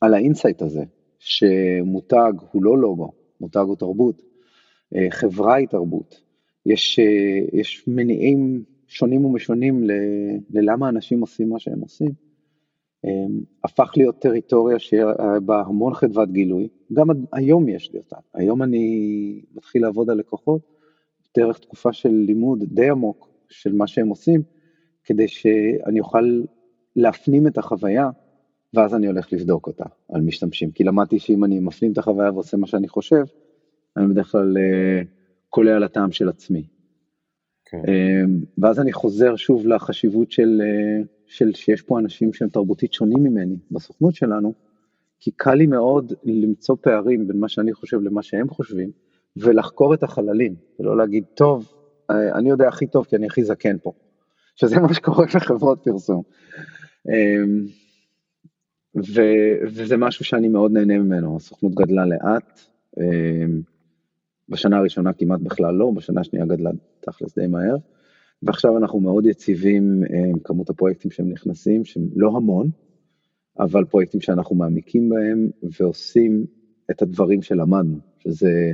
על 0.00 0.14
ה 0.14 0.20
insight 0.20 0.62
הזה, 0.62 0.84
שמותג 1.18 2.32
הוא 2.52 2.62
לא 2.62 2.78
לוגו, 2.78 3.12
מותג 3.40 3.64
הוא 3.66 3.76
תרבות, 3.76 4.22
uh, 4.22 4.98
חברה 5.10 5.54
היא 5.54 5.68
תרבות, 5.68 6.20
יש, 6.66 6.98
uh, 6.98 7.56
יש 7.56 7.84
מניעים 7.86 8.64
שונים 8.88 9.24
ומשונים 9.24 9.84
ל, 9.84 9.90
ללמה 10.50 10.88
אנשים 10.88 11.20
עושים 11.20 11.48
מה 11.48 11.58
שהם 11.58 11.80
עושים. 11.80 12.25
Um, 13.06 13.44
הפך 13.64 13.92
להיות 13.96 14.18
טריטוריה 14.18 14.78
שהיה 14.78 15.06
בה 15.44 15.60
המון 15.60 15.94
חדוות 15.94 16.32
גילוי, 16.32 16.68
גם 16.92 17.06
היום 17.32 17.68
יש 17.68 17.92
לי 17.92 17.98
אותה, 17.98 18.16
היום 18.34 18.62
אני 18.62 19.40
מתחיל 19.54 19.82
לעבוד 19.82 20.10
על 20.10 20.18
לקוחות 20.18 20.60
דרך 21.36 21.58
תקופה 21.58 21.92
של 21.92 22.08
לימוד 22.08 22.64
די 22.64 22.90
עמוק 22.90 23.28
של 23.48 23.72
מה 23.72 23.86
שהם 23.86 24.08
עושים, 24.08 24.42
כדי 25.04 25.28
שאני 25.28 26.00
אוכל 26.00 26.42
להפנים 26.96 27.46
את 27.46 27.58
החוויה, 27.58 28.10
ואז 28.74 28.94
אני 28.94 29.06
הולך 29.06 29.32
לבדוק 29.32 29.66
אותה 29.66 29.84
על 30.08 30.20
משתמשים. 30.20 30.70
כי 30.70 30.84
למדתי 30.84 31.18
שאם 31.18 31.44
אני 31.44 31.60
מפנים 31.60 31.92
את 31.92 31.98
החוויה 31.98 32.32
ועושה 32.32 32.56
מה 32.56 32.66
שאני 32.66 32.88
חושב, 32.88 33.24
אני 33.96 34.06
בדרך 34.06 34.32
כלל 34.32 34.56
קולע 35.48 35.76
על 35.76 35.82
הטעם 35.82 36.12
של 36.12 36.28
עצמי. 36.28 36.66
כן. 37.64 37.78
Uh, 37.78 38.46
ואז 38.58 38.80
אני 38.80 38.92
חוזר 38.92 39.36
שוב 39.36 39.66
לחשיבות 39.66 40.30
של, 40.30 40.62
uh, 40.62 41.15
של 41.26 41.52
שיש 41.54 41.82
פה 41.82 41.98
אנשים 41.98 42.32
שהם 42.32 42.48
תרבותית 42.48 42.92
שונים 42.92 43.22
ממני 43.22 43.56
בסוכנות 43.70 44.14
שלנו, 44.14 44.54
כי 45.20 45.30
קל 45.30 45.54
לי 45.54 45.66
מאוד 45.66 46.12
למצוא 46.24 46.76
פערים 46.80 47.28
בין 47.28 47.36
מה 47.36 47.48
שאני 47.48 47.72
חושב 47.72 48.00
למה 48.00 48.22
שהם 48.22 48.48
חושבים, 48.48 48.90
ולחקור 49.36 49.94
את 49.94 50.02
החללים, 50.02 50.54
ולא 50.80 50.96
להגיד, 50.96 51.24
טוב, 51.34 51.72
אני 52.10 52.50
יודע 52.50 52.68
הכי 52.68 52.86
טוב 52.86 53.04
כי 53.04 53.16
אני 53.16 53.26
הכי 53.26 53.44
זקן 53.44 53.78
פה. 53.78 53.92
שזה 54.56 54.80
מה 54.80 54.94
שקורה 54.94 55.26
לחברות 55.34 55.80
פרסום. 55.84 56.22
אמ, 57.08 57.66
ו, 58.96 59.22
וזה 59.62 59.96
משהו 59.96 60.24
שאני 60.24 60.48
מאוד 60.48 60.72
נהנה 60.72 60.98
ממנו, 60.98 61.36
הסוכנות 61.36 61.74
גדלה 61.74 62.06
לאט, 62.06 62.60
אמ, 63.00 63.60
בשנה 64.48 64.78
הראשונה 64.78 65.12
כמעט 65.12 65.40
בכלל 65.40 65.74
לא, 65.74 65.90
בשנה 65.90 66.20
השנייה 66.20 66.46
גדלה 66.46 66.70
תכלס 67.00 67.38
די 67.38 67.46
מהר, 67.46 67.76
ועכשיו 68.42 68.78
אנחנו 68.78 69.00
מאוד 69.00 69.26
יציבים 69.26 70.02
עם 70.32 70.38
כמות 70.38 70.70
הפרויקטים 70.70 71.10
שהם 71.10 71.28
נכנסים, 71.28 71.84
שהם 71.84 72.08
לא 72.16 72.28
המון, 72.36 72.70
אבל 73.58 73.84
פרויקטים 73.84 74.20
שאנחנו 74.20 74.56
מעמיקים 74.56 75.08
בהם 75.08 75.50
ועושים 75.80 76.46
את 76.90 77.02
הדברים 77.02 77.42
שלמדנו, 77.42 77.98
שזה 78.18 78.72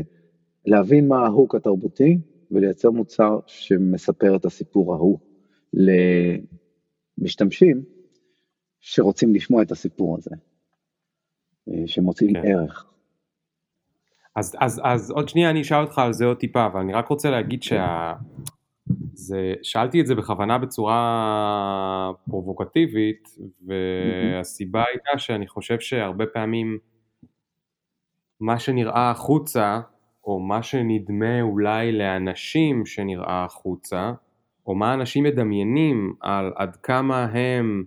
להבין 0.66 1.08
מה 1.08 1.26
ההוק 1.26 1.54
התרבותי 1.54 2.18
ולייצר 2.50 2.90
מוצר 2.90 3.38
שמספר 3.46 4.36
את 4.36 4.44
הסיפור 4.44 4.94
ההוא. 4.94 5.18
למשתמשים 7.18 7.82
שרוצים 8.80 9.34
לשמוע 9.34 9.62
את 9.62 9.70
הסיפור 9.70 10.16
הזה, 10.18 10.30
אה, 11.68 11.86
שמוצאים 11.86 12.32
כן. 12.34 12.40
ערך. 12.44 12.86
אז, 14.36 14.56
אז, 14.60 14.80
אז 14.84 15.10
עוד 15.10 15.28
שנייה 15.28 15.50
אני 15.50 15.60
אשאל 15.60 15.80
אותך 15.80 15.98
על 15.98 16.12
זה 16.12 16.24
עוד 16.24 16.36
טיפה, 16.36 16.66
אבל 16.66 16.80
אני 16.80 16.92
רק 16.92 17.08
רוצה 17.08 17.30
להגיד 17.30 17.62
שה... 17.62 18.12
זה, 19.12 19.54
שאלתי 19.62 20.00
את 20.00 20.06
זה 20.06 20.14
בכוונה 20.14 20.58
בצורה 20.58 22.12
פרובוקטיבית, 22.30 23.28
והסיבה 23.66 24.84
הייתה 24.88 25.18
שאני 25.18 25.46
חושב 25.46 25.80
שהרבה 25.80 26.26
פעמים 26.26 26.78
מה 28.40 28.58
שנראה 28.58 29.10
החוצה, 29.10 29.80
או 30.24 30.40
מה 30.40 30.62
שנדמה 30.62 31.40
אולי 31.40 31.92
לאנשים 31.92 32.86
שנראה 32.86 33.44
החוצה, 33.44 34.12
או 34.66 34.74
מה 34.74 34.94
אנשים 34.94 35.24
מדמיינים 35.24 36.14
על 36.20 36.52
עד 36.56 36.76
כמה 36.76 37.24
הם 37.24 37.84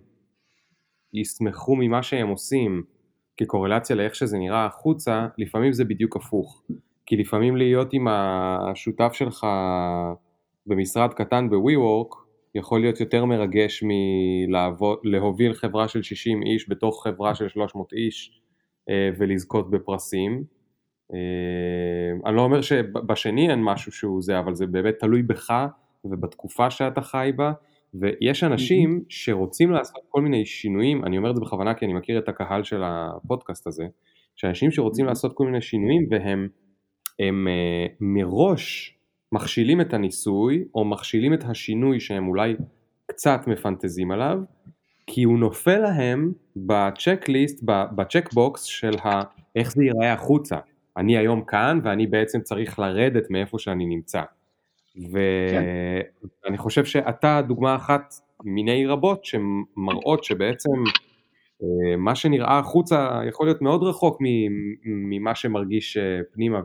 ישמחו 1.12 1.76
ממה 1.76 2.02
שהם 2.02 2.28
עושים 2.28 2.82
כקורלציה 3.36 3.96
לאיך 3.96 4.14
שזה 4.14 4.38
נראה 4.38 4.66
החוצה, 4.66 5.26
לפעמים 5.38 5.72
זה 5.72 5.84
בדיוק 5.84 6.16
הפוך. 6.16 6.62
כי 7.06 7.16
לפעמים 7.16 7.56
להיות 7.56 7.92
עם 7.92 8.08
השותף 8.08 9.12
שלך 9.12 9.46
במשרד 10.66 11.14
קטן 11.14 11.50
ב-WeWork 11.50 12.16
יכול 12.54 12.80
להיות 12.80 13.00
יותר 13.00 13.24
מרגש 13.24 13.84
מלהוביל 15.04 15.54
חברה 15.54 15.88
של 15.88 16.02
60 16.02 16.42
איש 16.42 16.70
בתוך 16.70 17.04
חברה 17.04 17.34
של 17.34 17.48
300 17.48 17.92
איש 17.92 18.40
אה, 18.88 19.10
ולזכות 19.18 19.70
בפרסים. 19.70 20.44
אה, 21.14 22.28
אני 22.28 22.36
לא 22.36 22.42
אומר 22.42 22.60
שבשני 22.60 23.50
אין 23.50 23.64
משהו 23.64 23.92
שהוא 23.92 24.22
זה, 24.22 24.38
אבל 24.38 24.54
זה 24.54 24.66
באמת 24.66 24.94
תלוי 24.98 25.22
בך 25.22 25.66
ובתקופה 26.04 26.70
שאתה 26.70 27.00
חי 27.00 27.30
בה, 27.36 27.52
ויש 27.94 28.44
אנשים 28.44 29.02
שרוצים 29.08 29.70
לעשות 29.70 30.02
כל 30.08 30.22
מיני 30.22 30.46
שינויים, 30.46 31.04
אני 31.04 31.18
אומר 31.18 31.30
את 31.30 31.34
זה 31.34 31.40
בכוונה 31.40 31.74
כי 31.74 31.84
אני 31.84 31.94
מכיר 31.94 32.18
את 32.18 32.28
הקהל 32.28 32.62
של 32.62 32.82
הפודקאסט 32.84 33.66
הזה, 33.66 33.84
שאנשים 34.36 34.70
שרוצים 34.70 35.06
לעשות 35.06 35.32
כל 35.34 35.46
מיני 35.46 35.60
שינויים 35.60 36.06
והם 36.10 36.48
הם, 37.18 37.46
uh, 37.48 37.92
מראש 38.00 38.95
מכשילים 39.36 39.80
את 39.80 39.94
הניסוי 39.94 40.64
או 40.74 40.84
מכשילים 40.84 41.34
את 41.34 41.44
השינוי 41.44 42.00
שהם 42.00 42.28
אולי 42.28 42.54
קצת 43.06 43.40
מפנטזים 43.46 44.10
עליו, 44.10 44.38
כי 45.06 45.22
הוא 45.22 45.38
נופל 45.38 45.78
להם 45.78 46.32
בצ'קליסט, 46.56 47.62
בצ'קבוקס 47.64 48.62
של 48.62 48.98
ה, 49.04 49.22
איך 49.56 49.72
זה 49.72 49.84
ייראה 49.84 50.12
החוצה. 50.12 50.56
אני 50.96 51.18
היום 51.18 51.44
כאן 51.44 51.80
ואני 51.84 52.06
בעצם 52.06 52.40
צריך 52.40 52.78
לרדת 52.78 53.30
מאיפה 53.30 53.58
שאני 53.58 53.86
נמצא. 53.86 54.22
ואני 55.10 56.02
כן. 56.44 56.56
חושב 56.56 56.84
שאתה 56.84 57.42
דוגמה 57.48 57.76
אחת 57.76 58.14
מיני 58.44 58.86
רבות 58.86 59.24
שמראות 59.24 60.24
שבעצם 60.24 60.70
אה, 61.62 61.96
מה 61.96 62.14
שנראה 62.14 62.58
החוצה 62.58 63.20
יכול 63.28 63.46
להיות 63.46 63.62
מאוד 63.62 63.82
רחוק 63.82 64.18
ממה 64.84 65.34
שמרגיש 65.34 65.96
אה, 65.96 66.20
פנימה 66.32 66.60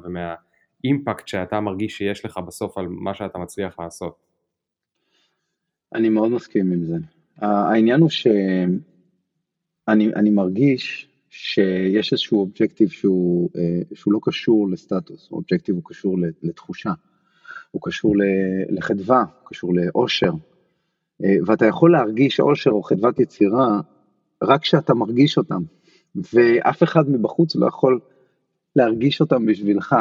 ומהאימפקט 0.86 1.28
שאתה 1.28 1.60
מרגיש 1.60 1.98
שיש 1.98 2.26
לך 2.26 2.38
בסוף 2.38 2.78
על 2.78 2.88
מה 2.90 3.14
שאתה 3.14 3.38
מצליח 3.38 3.80
לעשות. 3.80 4.16
אני 5.96 6.10
מאוד 6.10 6.32
מסכים 6.32 6.72
עם 6.72 6.84
זה. 6.84 6.96
העניין 7.38 8.00
הוא 8.00 8.10
שאני 8.10 8.80
מרגיש 10.30 11.08
שיש 11.30 12.14
איזשהו 12.14 12.40
אובג'קטיב 12.40 12.90
שהוא, 12.90 13.50
אה, 13.56 13.82
שהוא 13.94 14.14
לא 14.14 14.20
קשור 14.24 14.70
לסטטוס, 14.70 15.32
אובג'קטיב 15.32 15.76
הוא 15.76 15.84
קשור 15.86 16.18
לתחושה. 16.44 16.92
הוא 17.72 17.82
קשור 17.84 18.16
לחדווה, 18.70 19.20
הוא 19.20 19.50
קשור 19.50 19.74
לאושר, 19.76 20.32
אה, 21.24 21.36
ואתה 21.46 21.66
יכול 21.66 21.92
להרגיש 21.92 22.40
אושר 22.40 22.72
או 22.72 22.84
חדוות 22.84 23.20
יצירה 23.20 23.80
רק 24.44 24.62
כשאתה 24.62 24.94
מרגיש 24.94 25.38
אותם, 25.38 25.62
ואף 26.16 26.84
אחד 26.84 27.10
מבחוץ 27.10 27.56
לא 27.56 27.68
יכול 27.68 28.00
להרגיש 28.76 29.22
אותם 29.22 29.46
בשבילך. 29.46 29.96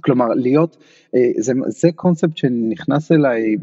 כלומר, 0.00 0.26
להיות, 0.26 0.76
אה, 1.14 1.30
זה, 1.38 1.52
זה 1.66 1.92
קונספט 1.94 2.36
שנכנס 2.36 3.12
אליי 3.12 3.56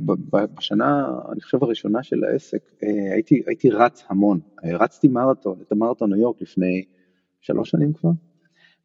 בשנה, 0.58 1.08
אני 1.32 1.42
חושב 1.42 1.64
הראשונה 1.64 2.04
של 2.04 2.24
העסק, 2.24 2.72
אה, 2.84 3.14
הייתי, 3.14 3.42
הייתי 3.48 3.70
רץ 3.70 4.04
המון, 4.10 4.40
רצתי 4.64 5.08
מרתון, 5.08 5.58
את 5.68 5.72
המרתון 5.72 6.14
ניו 6.14 6.22
יורק 6.22 6.42
לפני 6.42 6.84
שלוש 7.42 7.70
שנים 7.70 7.94
כבר, 7.94 8.10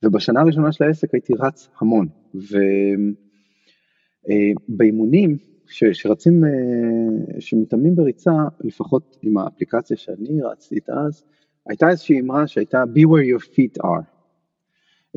ובשנה 0.04 0.40
הראשונה 0.40 0.72
של 0.72 0.84
העסק 0.84 1.14
הייתי 1.14 1.32
רץ 1.38 1.68
המון, 1.80 2.08
ו... 2.34 2.58
אה, 4.30 4.52
באימונים 4.68 5.36
שרצים, 5.66 6.44
אה, 6.44 7.40
שמתאמנים 7.40 7.96
בריצה, 7.96 8.32
לפחות 8.60 9.16
עם 9.22 9.38
האפליקציה 9.38 9.96
שאני 9.96 10.42
רצתי 10.42 10.74
איתה 10.74 10.92
אז, 11.06 11.24
הייתה 11.66 11.88
איזושהי 11.88 12.20
אמרה 12.20 12.46
שהייתה 12.46 12.82
be 12.94 13.00
where 13.00 13.38
your 13.38 13.44
feet 13.44 13.82
are. 13.84 14.17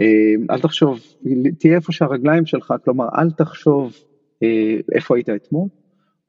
אה, 0.02 0.56
אל 0.56 0.62
תחשוב, 0.62 1.00
תהיה 1.60 1.76
איפה 1.76 1.92
שהרגליים 1.92 2.46
שלך, 2.46 2.74
כלומר 2.84 3.06
אל 3.18 3.32
תחשוב 3.32 3.94
איפה 4.96 5.16
היית 5.16 5.30
אתמול, 5.30 5.68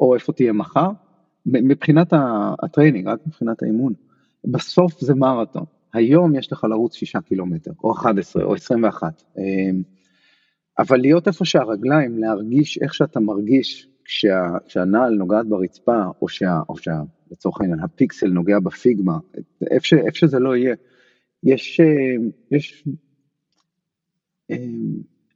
או 0.00 0.14
איפה 0.14 0.32
תהיה 0.32 0.52
מחר, 0.52 0.88
מבחינת 1.46 2.12
ה 2.62 2.67
training, 2.67 3.08
רק 3.08 3.18
מבחינת 3.26 3.62
האימון. 3.62 3.92
בסוף 4.44 5.00
זה 5.00 5.14
מרתון. 5.14 5.64
היום 5.94 6.34
יש 6.34 6.52
לך 6.52 6.64
לרוץ 6.64 6.94
שישה 6.94 7.20
קילומטר, 7.20 7.70
או 7.84 7.92
11, 7.92 8.44
או 8.44 8.54
21. 8.54 9.22
אבל 10.78 11.00
להיות 11.00 11.28
איפה 11.28 11.44
שהרגליים, 11.44 12.18
להרגיש 12.18 12.78
איך 12.82 12.94
שאתה 12.94 13.20
מרגיש 13.20 13.88
כשה, 14.04 14.42
כשהנעל 14.66 15.14
נוגעת 15.14 15.46
ברצפה, 15.46 16.02
או, 16.22 16.28
שה, 16.28 16.60
או 16.68 16.76
שה, 16.76 17.00
לצורך 17.30 17.60
העניין 17.60 17.80
הפיקסל 17.80 18.26
נוגע 18.26 18.58
בפיגמה, 18.58 19.18
איפה, 19.70 19.96
איפה 19.96 20.18
שזה 20.18 20.38
לא 20.38 20.56
יהיה, 20.56 20.74
יש, 21.42 21.80
אה, 21.80 21.86
יש 22.50 22.84
אה, 22.86 22.92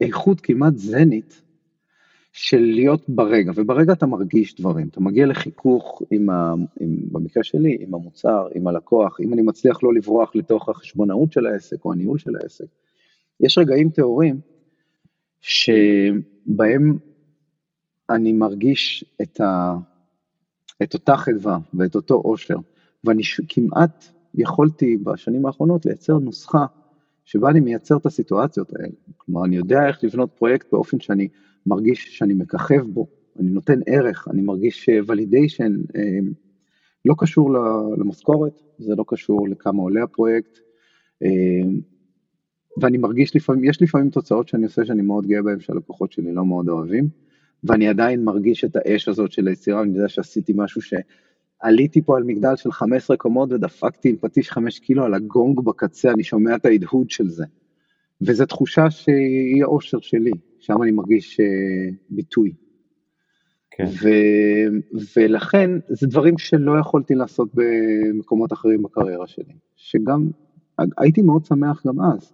איכות 0.00 0.40
כמעט 0.40 0.76
זנית 0.76 1.42
של 2.32 2.60
להיות 2.60 3.08
ברגע, 3.08 3.52
וברגע 3.54 3.92
אתה 3.92 4.06
מרגיש 4.06 4.54
דברים, 4.54 4.88
אתה 4.88 5.00
מגיע 5.00 5.26
לחיכוך 5.26 6.02
עם, 6.10 6.30
ה, 6.30 6.54
עם, 6.80 6.96
במקרה 7.12 7.44
שלי, 7.44 7.76
עם 7.80 7.94
המוצר, 7.94 8.46
עם 8.54 8.66
הלקוח, 8.66 9.20
אם 9.20 9.32
אני 9.32 9.42
מצליח 9.42 9.82
לא 9.82 9.94
לברוח 9.94 10.36
לתוך 10.36 10.68
החשבונאות 10.68 11.32
של 11.32 11.46
העסק 11.46 11.84
או 11.84 11.92
הניהול 11.92 12.18
של 12.18 12.36
העסק, 12.42 12.64
יש 13.40 13.58
רגעים 13.58 13.90
טהורים 13.90 14.40
שבהם 15.40 16.98
אני 18.10 18.32
מרגיש 18.32 19.04
את, 19.22 19.40
ה, 19.40 19.74
את 20.82 20.94
אותה 20.94 21.16
חדווה 21.16 21.58
ואת 21.74 21.94
אותו 21.94 22.14
אושר, 22.14 22.56
ואני 23.04 23.22
כמעט 23.48 24.04
יכולתי 24.34 24.96
בשנים 24.96 25.46
האחרונות 25.46 25.86
לייצר 25.86 26.18
נוסחה 26.18 26.66
שבה 27.26 27.50
אני 27.50 27.60
מייצר 27.60 27.96
את 27.96 28.06
הסיטואציות 28.06 28.72
האלה. 28.76 28.94
כלומר, 29.16 29.44
אני 29.44 29.56
יודע 29.56 29.88
איך 29.88 30.04
לבנות 30.04 30.30
פרויקט 30.32 30.72
באופן 30.72 31.00
שאני 31.00 31.28
מרגיש 31.66 32.18
שאני 32.18 32.34
מככב 32.34 32.86
בו, 32.86 33.06
אני 33.38 33.50
נותן 33.50 33.80
ערך, 33.86 34.28
אני 34.30 34.42
מרגיש 34.42 34.88
ולידיישן, 35.06 35.76
אה, 35.96 36.18
לא 37.04 37.14
קשור 37.18 37.50
למשכורת, 37.98 38.62
זה 38.78 38.94
לא 38.94 39.04
קשור 39.08 39.48
לכמה 39.48 39.82
עולה 39.82 40.02
הפרויקט, 40.02 40.58
אה, 41.22 41.68
ואני 42.80 42.98
מרגיש 42.98 43.36
לפעמים, 43.36 43.64
יש 43.64 43.82
לפעמים 43.82 44.10
תוצאות 44.10 44.48
שאני 44.48 44.64
עושה 44.64 44.84
שאני 44.84 45.02
מאוד 45.02 45.26
גאה 45.26 45.42
בהן 45.42 45.60
שהלקוחות 45.60 46.12
שלי 46.12 46.32
לא 46.32 46.44
מאוד 46.44 46.68
אוהבים, 46.68 47.08
ואני 47.64 47.88
עדיין 47.88 48.24
מרגיש 48.24 48.64
את 48.64 48.76
האש 48.76 49.08
הזאת 49.08 49.32
של 49.32 49.48
היצירה, 49.48 49.82
אני 49.82 49.96
יודע 49.96 50.08
שעשיתי 50.08 50.52
משהו 50.56 50.82
שעליתי 51.62 52.02
פה 52.02 52.16
על 52.16 52.22
מגדל 52.22 52.56
של 52.56 52.72
15 52.72 53.16
קומות 53.16 53.52
ודפקתי 53.52 54.08
עם 54.08 54.16
פטיש 54.16 54.50
5 54.50 54.78
קילו 54.78 55.04
על 55.04 55.14
הגונג 55.14 55.60
בקצה, 55.60 56.10
אני 56.10 56.24
שומע 56.24 56.56
את 56.56 56.66
ההדהוד 56.66 57.10
של 57.10 57.28
זה. 57.28 57.44
וזו 58.20 58.46
תחושה 58.46 58.90
שהיא 58.90 59.62
האושר 59.62 60.00
שלי, 60.00 60.30
שם 60.58 60.82
אני 60.82 60.90
מרגיש 60.90 61.40
uh, 61.40 61.94
ביטוי. 62.10 62.52
כן. 63.70 63.84
ו, 63.84 64.08
ולכן 65.16 65.70
זה 65.88 66.06
דברים 66.06 66.38
שלא 66.38 66.78
יכולתי 66.80 67.14
לעשות 67.14 67.48
במקומות 67.54 68.52
אחרים 68.52 68.82
בקריירה 68.82 69.26
שלי, 69.26 69.54
שגם 69.76 70.30
הייתי 70.98 71.22
מאוד 71.22 71.44
שמח 71.44 71.86
גם 71.86 72.00
אז, 72.00 72.32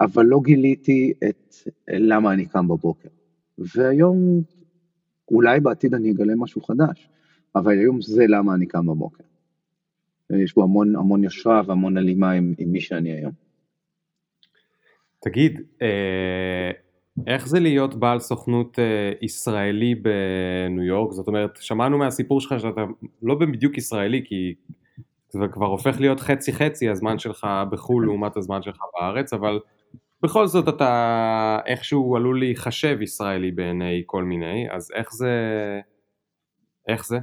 אבל 0.00 0.26
לא 0.26 0.40
גיליתי 0.44 1.12
את 1.28 1.54
למה 1.88 2.32
אני 2.32 2.46
קם 2.46 2.68
בבוקר. 2.68 3.08
והיום, 3.58 4.42
אולי 5.30 5.60
בעתיד 5.60 5.94
אני 5.94 6.10
אגלה 6.10 6.34
משהו 6.36 6.60
חדש, 6.60 7.10
אבל 7.56 7.78
היום 7.78 8.00
זה 8.00 8.24
למה 8.28 8.54
אני 8.54 8.66
קם 8.66 8.86
בבוקר. 8.86 9.24
יש 10.30 10.54
בו 10.54 10.62
המון 10.62 10.96
המון 10.96 11.24
יושרה 11.24 11.62
והמון 11.66 11.96
הלימה 11.96 12.30
עם, 12.30 12.54
עם 12.58 12.72
מי 12.72 12.80
שאני 12.80 13.12
היום. 13.12 13.32
תגיד, 15.20 15.60
אה, 15.82 16.70
איך 17.26 17.48
זה 17.48 17.60
להיות 17.60 17.94
בעל 17.94 18.20
סוכנות 18.20 18.78
אה, 18.78 19.12
ישראלי 19.22 19.94
בניו 19.94 20.84
יורק? 20.84 21.12
זאת 21.12 21.28
אומרת, 21.28 21.58
שמענו 21.60 21.98
מהסיפור 21.98 22.40
שלך 22.40 22.60
שאתה 22.60 22.84
לא 23.22 23.34
בדיוק 23.34 23.78
ישראלי, 23.78 24.22
כי 24.24 24.54
זה 25.30 25.48
כבר 25.52 25.66
הופך 25.66 26.00
להיות 26.00 26.20
חצי 26.20 26.52
חצי 26.52 26.88
הזמן 26.88 27.18
שלך 27.18 27.46
בחו"ל 27.70 28.04
לעומת 28.04 28.36
הזמן 28.36 28.62
שלך 28.62 28.78
בארץ, 28.94 29.32
אבל 29.32 29.60
בכל 30.22 30.46
זאת 30.46 30.68
אתה 30.68 31.58
איכשהו 31.66 32.16
עלול 32.16 32.38
להיחשב 32.38 33.02
ישראלי 33.02 33.50
בעיני 33.50 34.02
כל 34.06 34.24
מיני, 34.24 34.66
אז 34.70 34.90
איך 34.94 35.14
זה... 35.14 35.30
איך 36.88 37.06
זה? 37.06 37.18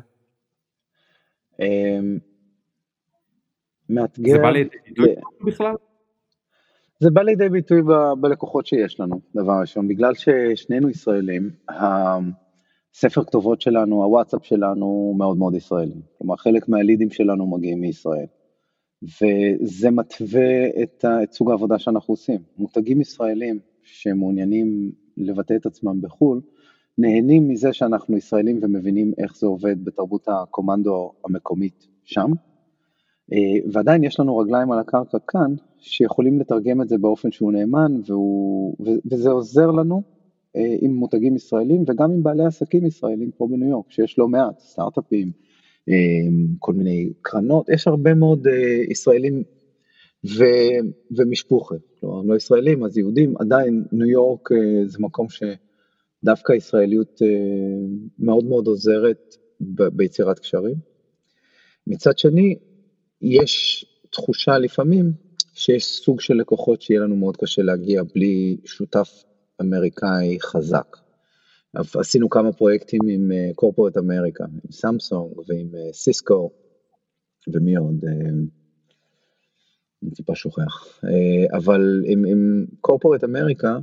אמ, 1.60 2.18
מאתגר... 3.90 4.32
זה 4.32 4.40
בא 4.40 4.50
לידי 4.50 4.78
ביטוי 4.88 5.16
בכלל? 5.46 5.76
זה 7.00 7.12
בא 7.12 7.22
לידי 7.22 7.50
ביטוי 7.50 7.82
ב- 7.82 8.22
בלקוחות 8.22 8.66
שיש 8.66 9.00
לנו, 9.00 9.22
דבר 9.36 9.54
ראשון, 9.62 9.88
בגלל 9.88 10.14
ששנינו 10.14 10.90
ישראלים, 10.90 11.50
הספר 11.70 13.24
כתובות 13.24 13.62
שלנו, 13.62 14.04
הוואטסאפ 14.04 14.46
שלנו 14.46 15.16
מאוד 15.18 15.38
מאוד 15.38 15.56
ישראלי, 15.56 16.02
כלומר 16.18 16.36
חלק 16.36 16.70
מהלידים 16.70 17.10
שלנו 17.10 17.48
מגיעים 17.48 17.82
מישראל. 17.82 18.26
וזה 19.04 19.92
מתווה 19.92 20.68
את, 20.84 21.06
את 21.24 21.34
סוג 21.34 21.50
העבודה 21.50 21.80
שאנחנו 21.80 22.12
עושים. 22.12 22.42
מותגים 22.58 23.02
ישראלים 23.02 23.60
שמעוניינים 23.84 24.92
לבטא 25.18 25.54
את 25.54 25.66
עצמם 25.66 26.02
בחו"ל, 26.02 26.42
נהנים 26.98 27.48
מזה 27.48 27.74
שאנחנו 27.74 28.18
ישראלים 28.18 28.60
ומבינים 28.62 29.14
איך 29.18 29.38
זה 29.38 29.48
עובד 29.48 29.86
בתרבות 29.86 30.28
הקומנדו 30.28 31.12
המקומית 31.26 31.88
שם, 32.04 32.32
אה, 33.34 33.70
ועדיין 33.72 34.04
יש 34.04 34.20
לנו 34.20 34.38
רגליים 34.38 34.72
על 34.72 34.80
הקרקע 34.80 35.18
כאן, 35.28 35.56
שיכולים 35.78 36.40
לתרגם 36.40 36.82
את 36.82 36.90
זה 36.90 36.98
באופן 36.98 37.32
שהוא 37.32 37.52
נאמן, 37.52 37.92
והוא, 38.06 38.76
וזה 39.12 39.30
עוזר 39.30 39.72
לנו 39.72 40.02
אה, 40.56 40.76
עם 40.82 40.94
מותגים 40.94 41.36
ישראלים 41.36 41.84
וגם 41.88 42.12
עם 42.12 42.24
בעלי 42.24 42.46
עסקים 42.46 42.86
ישראלים 42.86 43.32
פה 43.38 43.48
בניו 43.52 43.70
יורק, 43.70 43.92
שיש 43.92 44.20
לא 44.20 44.28
מעט 44.28 44.60
סטארט-אפים, 44.60 45.32
אמ, 45.88 46.48
כל 46.60 46.74
מיני 46.74 47.10
קרנות, 47.22 47.70
יש 47.70 47.88
הרבה 47.88 48.14
מאוד 48.14 48.48
אה, 48.48 48.84
ישראלים 48.90 49.44
ו, 50.38 50.44
ומשפוחה, 51.18 51.76
כלומר 52.00 52.22
לא 52.22 52.36
ישראלים 52.36 52.84
אז 52.84 52.98
יהודים, 52.98 53.34
עדיין 53.40 53.84
ניו 53.92 54.08
יורק 54.08 54.52
אה, 54.52 54.86
זה 54.86 54.98
מקום 55.00 55.30
שדווקא 56.26 56.54
ישראליות 56.54 57.22
אה, 57.22 57.28
מאוד 58.20 58.46
מאוד 58.46 58.68
עוזרת 58.68 59.36
ביצירת 59.94 60.40
קשרים. 60.40 60.76
מצד 61.88 62.18
שני, 62.18 62.56
יש 63.22 63.86
תחושה 64.10 64.58
לפעמים 64.58 65.12
שיש 65.54 65.86
סוג 65.86 66.22
של 66.22 66.34
לקוחות 66.34 66.82
שיהיה 66.82 67.00
לנו 67.00 67.16
מאוד 67.16 67.38
קשה 67.38 67.62
להגיע 67.62 68.02
בלי 68.16 68.58
שותף 68.66 69.24
אמריקאי 69.62 70.38
חזק. 70.42 70.98
עשינו 71.74 72.30
כמה 72.30 72.54
פרויקטים 72.54 73.02
עם 73.08 73.32
קורפורט 73.56 73.98
אמריקה, 73.98 74.44
עם 74.44 74.72
סמסונג 74.72 75.38
ועם 75.48 75.68
סיסקו 75.94 76.50
אה, 76.52 77.54
ומי 77.54 77.76
עוד, 77.76 78.06
אה, 78.08 78.30
אני 80.04 80.12
טיפה 80.12 80.36
שוכח, 80.36 81.02
אבל 81.54 82.04
עם 82.06 82.66
קורפורט 82.82 83.24
אמריקה 83.24 83.78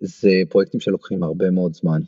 זה 0.00 0.30
פרויקטים 0.48 0.80
שלוקחים 0.80 1.22
הרבה 1.22 1.50
מאוד 1.50 1.74
זמן. 1.74 2.00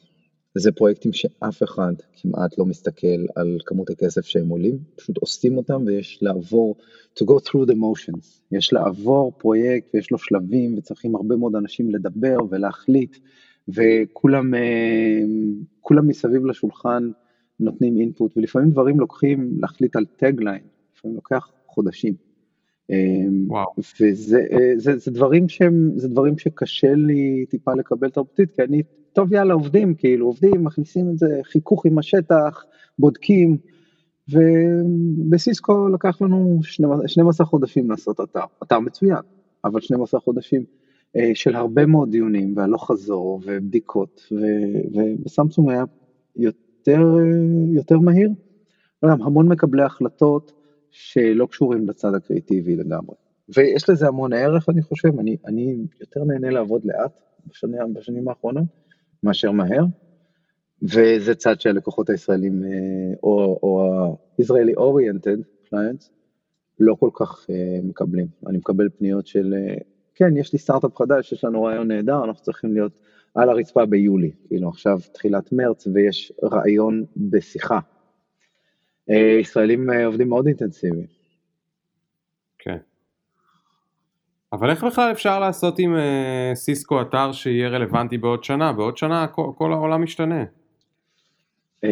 זה 0.59 0.72
פרויקטים 0.72 1.12
שאף 1.12 1.62
אחד 1.62 1.93
כמעט 2.12 2.59
לא 2.59 2.64
מסתכל 2.64 3.26
על 3.37 3.59
כמות 3.66 3.91
הכסף 3.91 4.24
שהם 4.24 4.49
עולים, 4.49 4.78
פשוט 4.97 5.16
עושים 5.18 5.57
אותם 5.57 5.82
ויש 5.87 6.18
לעבור, 6.22 6.76
to 7.18 7.22
go 7.22 7.49
through 7.49 7.66
the 7.70 7.74
motions, 7.74 8.41
יש 8.53 8.72
לעבור 8.72 9.32
פרויקט 9.39 9.95
ויש 9.95 10.11
לו 10.11 10.18
שלבים 10.18 10.78
וצריכים 10.78 11.16
הרבה 11.16 11.37
מאוד 11.37 11.57
אנשים 11.57 11.91
לדבר 11.91 12.37
ולהחליט 12.51 13.16
וכולם 13.68 14.55
אה, 14.55 16.03
מסביב 16.03 16.47
לשולחן 16.47 17.11
נותנים 17.61 17.97
אינפוט, 17.97 18.37
ולפעמים 18.37 18.70
דברים 18.70 19.01
לוקחים 19.01 19.51
להחליט 19.61 19.97
על 19.97 20.05
טגליין, 20.16 20.62
לפעמים 20.97 21.16
לוקח 21.16 21.53
חודשים. 21.66 22.25
אה, 22.91 22.97
וואו. 23.47 23.66
וזה 24.01 24.41
אה, 24.53 24.72
זה, 24.76 24.99
זה 24.99 25.11
דברים 25.11 25.49
שהם, 25.49 25.91
זה 25.97 26.09
דברים 26.09 26.39
שקשה 26.39 26.95
לי 26.95 27.47
טיפה 27.51 27.74
לקבל 27.74 28.11
תרבותית, 28.11 28.51
כי 28.53 28.62
אני, 28.62 28.82
טוב 29.12 29.32
יאללה 29.32 29.55
עובדים, 29.55 29.95
כאילו 29.95 30.26
עובדים, 30.26 30.64
מכניסים 30.64 31.11
את 31.11 31.18
זה, 31.18 31.41
חיכוך 31.43 31.87
עם 31.87 31.99
השטח, 31.99 32.64
בודקים, 32.99 33.57
ובסיסקו 34.28 35.89
לקח 35.89 36.22
לנו 36.22 36.61
12 37.07 37.47
חודשים 37.47 37.91
לעשות 37.91 38.21
אתר, 38.21 38.45
אתר 38.63 38.80
מצוין, 38.80 39.22
אבל 39.64 39.80
12 39.80 40.21
חודשים. 40.21 40.64
אה, 41.17 41.30
של 41.34 41.57
הרבה 41.57 41.87
מאוד 41.87 42.11
דיונים 42.11 42.57
והלוך 42.57 42.91
חזור 42.91 43.41
ובדיקות, 43.46 44.22
ובסמסונג 44.95 45.71
היה 45.71 45.84
יותר, 46.37 47.00
יותר 47.72 47.99
מהיר. 47.99 48.30
המון 49.03 49.49
מקבלי 49.49 49.83
החלטות 49.83 50.53
שלא 50.98 51.46
קשורים 51.46 51.88
לצד 51.88 52.14
הקריאיטיבי 52.14 52.76
לגמרי. 52.76 53.14
ויש 53.56 53.90
לזה 53.90 54.08
המון 54.08 54.32
ערך, 54.32 54.68
אני 54.68 54.82
חושב, 54.82 55.18
אני, 55.18 55.36
אני 55.46 55.76
יותר 56.00 56.24
נהנה 56.24 56.50
לעבוד 56.50 56.84
לאט 56.84 57.20
בשנים, 57.46 57.94
בשנים 57.94 58.28
האחרונות 58.28 58.64
מאשר 59.22 59.50
מהר, 59.50 59.84
וזה 60.82 61.34
צד 61.34 61.60
שהלקוחות 61.60 62.10
הישראלים, 62.10 62.64
אה, 62.64 62.68
או, 63.22 63.58
או 63.62 63.82
ה-Israeli 63.84 64.78
oriented 64.78 65.68
clients, 65.68 66.10
לא 66.80 66.94
כל 67.00 67.10
כך 67.14 67.46
אה, 67.50 67.78
מקבלים. 67.82 68.26
אני 68.46 68.58
מקבל 68.58 68.88
פניות 68.98 69.26
של 69.26 69.54
כן, 70.14 70.36
יש 70.36 70.52
לי 70.52 70.58
סטארט-אפ 70.58 70.96
חדש, 70.96 71.32
יש 71.32 71.44
לנו 71.44 71.62
רעיון 71.62 71.88
נהדר, 71.88 72.24
אנחנו 72.24 72.42
צריכים 72.42 72.72
להיות 72.72 73.00
על 73.34 73.48
הרצפה 73.48 73.86
ביולי, 73.86 74.30
כאילו 74.48 74.68
עכשיו 74.68 74.98
תחילת 75.12 75.52
מרץ 75.52 75.86
ויש 75.86 76.32
רעיון 76.42 77.04
בשיחה. 77.16 77.78
אה, 79.11 79.38
ישראלים 79.41 79.91
אה, 79.91 80.07
עובדים 80.07 80.28
מאוד 80.28 80.46
אינטנסיבי. 80.46 81.07
כן. 82.58 82.76
אבל 84.53 84.70
איך 84.70 84.84
בכלל 84.84 85.12
אפשר 85.12 85.41
לעשות 85.41 85.78
עם 85.78 85.96
uh, 85.96 86.54
סיסקו 86.54 87.03
אתר 87.03 87.33
שיהיה 87.33 87.68
רלוונטי 87.68 88.18
בעוד 88.18 88.45
שנה? 88.45 88.72
בעוד 88.72 88.96
שנה 88.96 89.26
כל, 89.26 89.50
כל 89.57 89.72
העולם 89.72 90.03
משתנה. 90.03 90.45
Um, 91.84 91.88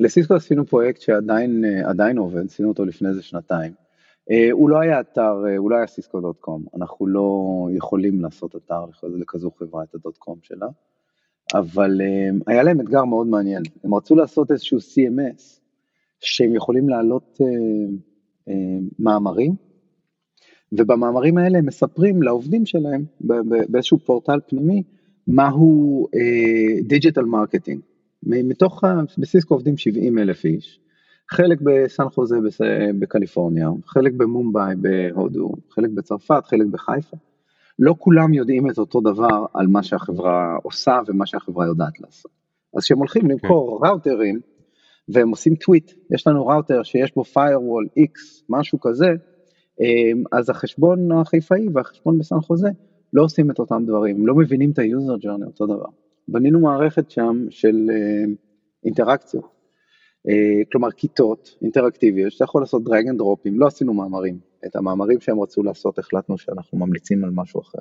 לסיסקו 0.00 0.34
עשינו 0.34 0.66
פרויקט 0.66 1.00
שעדיין 1.00 2.18
עובד, 2.18 2.46
עשינו 2.46 2.68
אותו 2.68 2.84
לפני 2.84 3.08
איזה 3.08 3.22
שנתיים. 3.22 3.72
הוא 4.52 4.70
לא 4.70 4.80
היה 4.80 5.00
אתר, 5.00 5.34
הוא 5.56 5.70
לא 5.70 5.76
היה 5.76 5.86
סיסקו.קום, 5.86 6.64
אנחנו 6.76 7.06
לא 7.06 7.68
יכולים 7.72 8.22
לעשות 8.22 8.56
אתר 8.56 8.84
לכזו 9.02 9.50
חברה 9.58 9.82
את 9.82 9.94
הדוט 9.94 10.18
קום 10.18 10.38
שלה, 10.42 10.66
אבל 11.54 12.00
היה 12.46 12.62
להם 12.62 12.80
אתגר 12.80 13.04
מאוד 13.04 13.26
מעניין, 13.26 13.62
הם 13.84 13.94
רצו 13.94 14.16
לעשות 14.16 14.50
איזשהו 14.50 14.78
CMS, 14.78 15.63
שהם 16.24 16.54
יכולים 16.54 16.88
להעלות 16.88 17.38
uh, 17.40 17.44
uh, 18.48 18.52
מאמרים, 18.98 19.54
ובמאמרים 20.72 21.38
האלה 21.38 21.58
הם 21.58 21.66
מספרים 21.66 22.22
לעובדים 22.22 22.66
שלהם 22.66 23.04
באיזשהו 23.68 23.98
פורטל 23.98 24.40
פנימי, 24.48 24.82
מהו 25.26 26.06
digital 26.82 27.20
uh, 27.20 27.26
marketing. 27.26 27.80
מתוך, 28.22 28.84
בסיסקו 29.18 29.54
עובדים 29.54 29.76
70 29.76 30.18
אלף 30.18 30.44
איש, 30.44 30.80
חלק 31.30 31.58
בסן 31.60 32.08
חוזה 32.08 32.36
בקליפורניה, 32.98 33.68
חלק 33.86 34.12
במומבאי 34.12 34.74
בהודו, 34.76 35.52
חלק 35.70 35.90
בצרפת, 35.90 36.42
חלק 36.44 36.66
בחיפה. 36.66 37.16
לא 37.78 37.94
כולם 37.98 38.34
יודעים 38.34 38.70
את 38.70 38.78
אותו 38.78 39.00
דבר 39.00 39.46
על 39.54 39.66
מה 39.66 39.82
שהחברה 39.82 40.56
עושה 40.62 40.98
ומה 41.06 41.26
שהחברה 41.26 41.66
יודעת 41.66 42.00
לעשות. 42.00 42.32
אז 42.76 42.82
כשהם 42.84 42.98
הולכים 42.98 43.30
למכור 43.30 43.80
okay. 43.84 43.88
ראוטרים, 43.88 44.40
והם 45.08 45.30
עושים 45.30 45.54
טוויט, 45.54 45.92
יש 46.14 46.26
לנו 46.26 46.46
ראוטר 46.46 46.82
שיש 46.82 47.14
בו 47.14 47.22
firewall 47.22 48.00
x, 48.00 48.42
משהו 48.48 48.80
כזה, 48.80 49.14
אמ, 49.80 50.24
אז 50.32 50.50
החשבון 50.50 51.12
החיפאי 51.12 51.66
והחשבון 51.72 52.18
בסן 52.18 52.40
חוזה 52.40 52.68
לא 53.12 53.22
עושים 53.22 53.50
את 53.50 53.58
אותם 53.58 53.82
דברים, 53.86 54.26
לא 54.26 54.34
מבינים 54.34 54.70
את 54.70 54.78
ה-user 54.78 55.24
journey 55.24 55.46
אותו 55.46 55.66
דבר. 55.66 55.88
בנינו 56.28 56.60
מערכת 56.60 57.10
שם 57.10 57.46
של 57.50 57.90
אה, 57.90 58.24
אינטראקציות, 58.84 59.44
אה, 60.28 60.62
כלומר 60.72 60.90
כיתות 60.90 61.56
אינטראקטיביות 61.62 62.32
שאתה 62.32 62.44
יכול 62.44 62.62
לעשות 62.62 62.82
drag 62.82 63.10
and 63.12 63.20
dropים, 63.20 63.52
לא 63.54 63.66
עשינו 63.66 63.94
מאמרים, 63.94 64.38
את 64.66 64.76
המאמרים 64.76 65.20
שהם 65.20 65.40
רצו 65.40 65.62
לעשות 65.62 65.98
החלטנו 65.98 66.38
שאנחנו 66.38 66.78
ממליצים 66.78 67.24
על 67.24 67.30
משהו 67.30 67.60
אחר. 67.60 67.78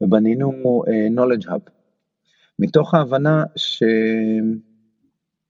ובנינו 0.00 0.52
uh, 0.84 1.18
knowledge 1.18 1.46
hub, 1.46 1.70
מתוך 2.58 2.94
ההבנה 2.94 3.44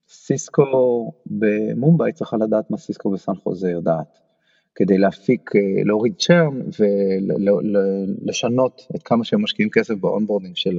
שסיסקו 0.08 1.12
במומבאי 1.26 2.12
צריכה 2.12 2.36
לדעת 2.36 2.70
מה 2.70 2.76
סיסקו 2.76 3.10
בסן 3.10 3.34
חוזה 3.34 3.70
יודעת. 3.70 4.18
כדי 4.74 4.98
להפיק, 4.98 5.50
אה, 5.56 5.60
להוריד 5.84 6.14
churn 6.18 6.60
ולשנות 8.26 8.86
את 8.96 9.02
כמה 9.02 9.24
שהם 9.24 9.42
משקיעים 9.42 9.70
כסף 9.70 9.94
ב 9.94 10.00
onboarding 10.00 10.56
של 10.56 10.78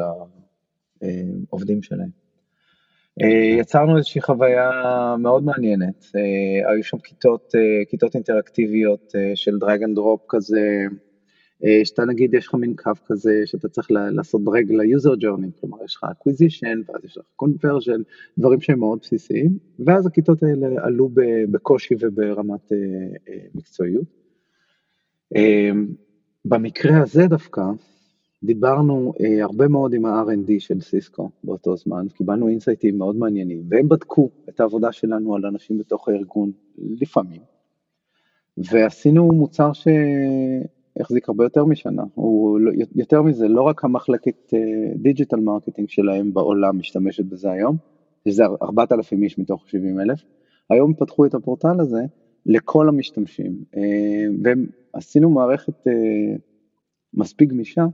העובדים 1.02 1.84
שלהם. 1.84 2.10
אה, 3.22 3.60
יצרנו 3.60 3.98
איזושהי 3.98 4.22
חוויה 4.22 4.70
מאוד 5.20 5.44
מעניינת, 5.44 6.06
אה, 6.16 6.72
היו 6.72 6.84
שם 6.84 6.98
כיתות, 6.98 7.54
כיתות 7.90 8.16
אינטראקטיביות 8.16 9.14
של 9.36 9.58
drag 9.60 9.84
and 9.84 9.96
drop 9.96 10.22
כזה, 10.30 10.60
אה, 10.60 10.88
שאתה 11.84 12.06
נגיד 12.06 12.34
יש 12.34 12.48
לך 12.48 12.54
מין 12.54 12.76
קו 12.76 12.92
כזה 13.06 13.42
שאתה 13.46 13.70
צריך 13.70 13.92
לעשות 13.92 14.44
drag 14.44 14.72
ל 14.72 14.80
user 14.80 15.14
journey, 15.20 15.48
כלומר 15.60 15.78
יש 15.84 15.96
לך 15.96 16.04
acquisition 16.04 16.78
ואז 16.88 17.06
יש 17.06 17.18
לך 17.18 17.26
conversion, 17.44 18.04
דברים 18.38 18.62
שהם 18.62 18.80
מאוד 18.80 19.00
בסיסיים, 19.02 19.58
ואז 19.80 20.08
הכיתות 20.08 20.44
האלה 20.44 20.68
עלו 20.86 21.10
בקושי 21.52 21.96
וברמת 22.00 22.72
אה, 22.72 22.78
אה, 23.30 23.40
מקצועיות. 23.56 24.20
במקרה 26.46 27.02
הזה 27.02 27.28
דווקא, 27.28 27.62
דיברנו 28.44 29.14
הרבה 29.42 29.68
מאוד 29.68 29.94
עם 29.94 30.06
ה-R&D 30.06 30.52
של 30.60 30.82
סיסקו 30.82 31.30
באותו 31.44 31.78
זמן, 31.78 32.08
קיבלנו 32.14 32.48
אינסייטים 32.48 32.98
מאוד 32.98 33.16
מעניינים, 33.16 33.64
והם 33.70 33.90
בדקו 33.90 34.30
את 34.50 34.60
העבודה 34.60 34.92
שלנו 34.92 35.36
על 35.36 35.46
אנשים 35.46 35.78
בתוך 35.78 36.10
הארגון 36.10 36.52
לפעמים, 36.78 37.42
ועשינו 38.58 39.28
מוצר 39.28 39.74
ש... 39.74 39.88
החזיק 41.00 41.30
הרבה 41.30 41.46
יותר 41.46 41.66
משנה, 41.66 42.04
הוא 42.14 42.60
לא, 42.60 42.72
יותר 42.96 43.22
מזה, 43.22 43.48
לא 43.48 43.62
רק 43.62 43.86
המחלקת 43.86 44.54
digital 44.96 45.38
אה, 45.38 45.42
marketing 45.42 45.90
שלהם 45.90 46.34
בעולם 46.34 46.80
משתמשת 46.80 47.26
בזה 47.26 47.52
היום, 47.52 47.78
שזה 48.28 48.44
4,000 48.62 49.24
איש 49.24 49.40
מתוך 49.40 49.70
70 49.70 50.00
אלף, 50.00 50.24
היום 50.70 50.94
פתחו 50.94 51.26
את 51.26 51.34
הפורטל 51.34 51.80
הזה 51.80 52.02
לכל 52.46 52.90
המשתמשים, 52.90 53.64
אה, 53.76 53.78
ועשינו 54.94 55.30
מערכת 55.30 55.88
אה, 55.88 55.92
מספיק 57.14 57.50
גמישה, 57.50 57.86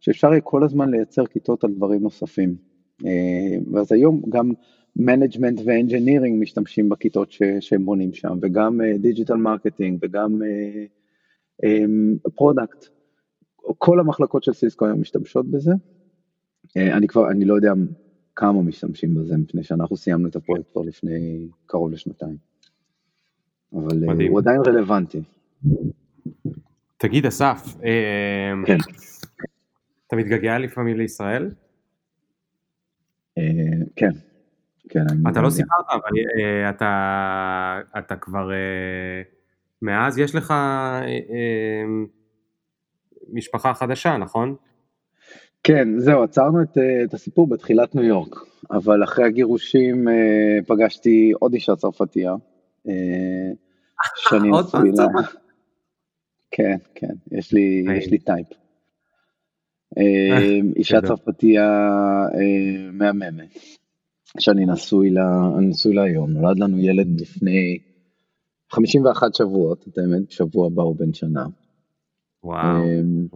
שאפשר 0.00 0.30
יהיה 0.30 0.40
כל 0.40 0.64
הזמן 0.64 0.90
לייצר 0.90 1.26
כיתות 1.26 1.64
על 1.64 1.72
דברים 1.72 2.02
נוספים. 2.02 2.74
ואז 3.72 3.92
היום 3.92 4.22
גם 4.28 4.52
management 4.96 5.60
ו 5.64 5.70
engineering 5.70 6.42
משתמשים 6.42 6.88
בכיתות 6.88 7.32
ש, 7.32 7.42
שהם 7.60 7.84
בונים 7.84 8.12
שם, 8.12 8.38
וגם 8.42 8.80
digital 8.98 9.34
marketing 9.34 9.98
וגם 10.02 10.42
אה, 10.42 11.03
product, 12.34 12.86
כל 13.78 14.00
המחלקות 14.00 14.42
של 14.42 14.52
סיסקו 14.52 14.86
היום 14.86 15.00
משתמשות 15.00 15.50
בזה, 15.50 15.72
אה, 16.76 16.96
אני 16.96 17.08
כבר, 17.08 17.30
אני 17.30 17.44
לא 17.44 17.54
יודע 17.54 17.72
כמה 18.36 18.62
משתמשים 18.62 19.14
בזה, 19.14 19.36
מפני 19.36 19.62
שאנחנו 19.62 19.96
סיימנו 19.96 20.28
את 20.28 20.36
הפרויקט 20.36 20.72
כבר 20.72 20.82
לפני 20.82 21.48
קרוב 21.66 21.92
לשנתיים. 21.92 22.36
אבל 23.72 24.04
אה, 24.04 24.14
מדהים. 24.14 24.30
הוא 24.30 24.40
עדיין 24.40 24.60
רלוונטי. 24.66 25.22
תגיד 26.96 27.26
אסף, 27.26 27.76
אה, 27.84 28.52
כן. 28.66 28.76
אתה 30.06 30.16
מתגעגע 30.16 30.58
לפעמים 30.58 30.96
לישראל? 30.96 31.50
כן, 33.96 34.10
כן. 34.88 35.04
אתה 35.30 35.40
לא 35.40 35.50
סיפרת, 35.50 35.84
אבל 35.92 36.10
אתה, 36.70 37.80
אתה 37.98 38.16
כבר 38.16 38.50
מאז 39.84 40.18
יש 40.18 40.34
לך 40.34 40.50
אה, 40.50 41.06
אה, 41.06 41.84
משפחה 43.32 43.74
חדשה, 43.74 44.16
נכון? 44.16 44.54
כן, 45.62 45.98
זהו, 45.98 46.22
עצרנו 46.22 46.62
את, 46.62 46.78
אה, 46.78 47.04
את 47.04 47.14
הסיפור 47.14 47.46
בתחילת 47.46 47.94
ניו 47.94 48.04
יורק, 48.04 48.36
אבל 48.70 49.04
אחרי 49.04 49.24
הגירושים 49.24 50.08
אה, 50.08 50.58
פגשתי 50.66 51.32
עוד 51.38 51.54
אישה 51.54 51.76
צרפתייה, 51.76 52.34
אה, 52.88 53.52
שאני 54.28 54.50
נשוי 54.50 54.90
לה. 54.92 55.06
כן, 56.50 56.76
כן, 56.94 57.14
יש 57.32 57.52
לי, 57.52 57.84
יש 57.98 58.10
לי 58.10 58.18
טייפ. 58.18 58.46
אה, 59.98 60.58
אישה 60.76 61.00
צרפתייה 61.00 61.68
אה, 62.34 62.90
מהממת, 62.92 63.58
שאני 64.38 64.66
נשוי 64.66 65.10
לה, 65.10 65.50
נשוי 65.60 65.94
לה 65.94 66.02
היום, 66.02 66.30
נולד 66.30 66.58
לנו 66.58 66.78
ילד 66.78 67.20
לפני 67.20 67.78
51 68.74 69.34
שבועות, 69.34 69.88
את 69.88 69.98
האמת, 69.98 70.30
שבוע 70.30 70.66
הבא 70.66 70.82
הוא 70.82 70.96
בן 70.96 71.12
שנה. 71.12 71.46
וואו. 72.44 72.82
אמ, 72.84 73.26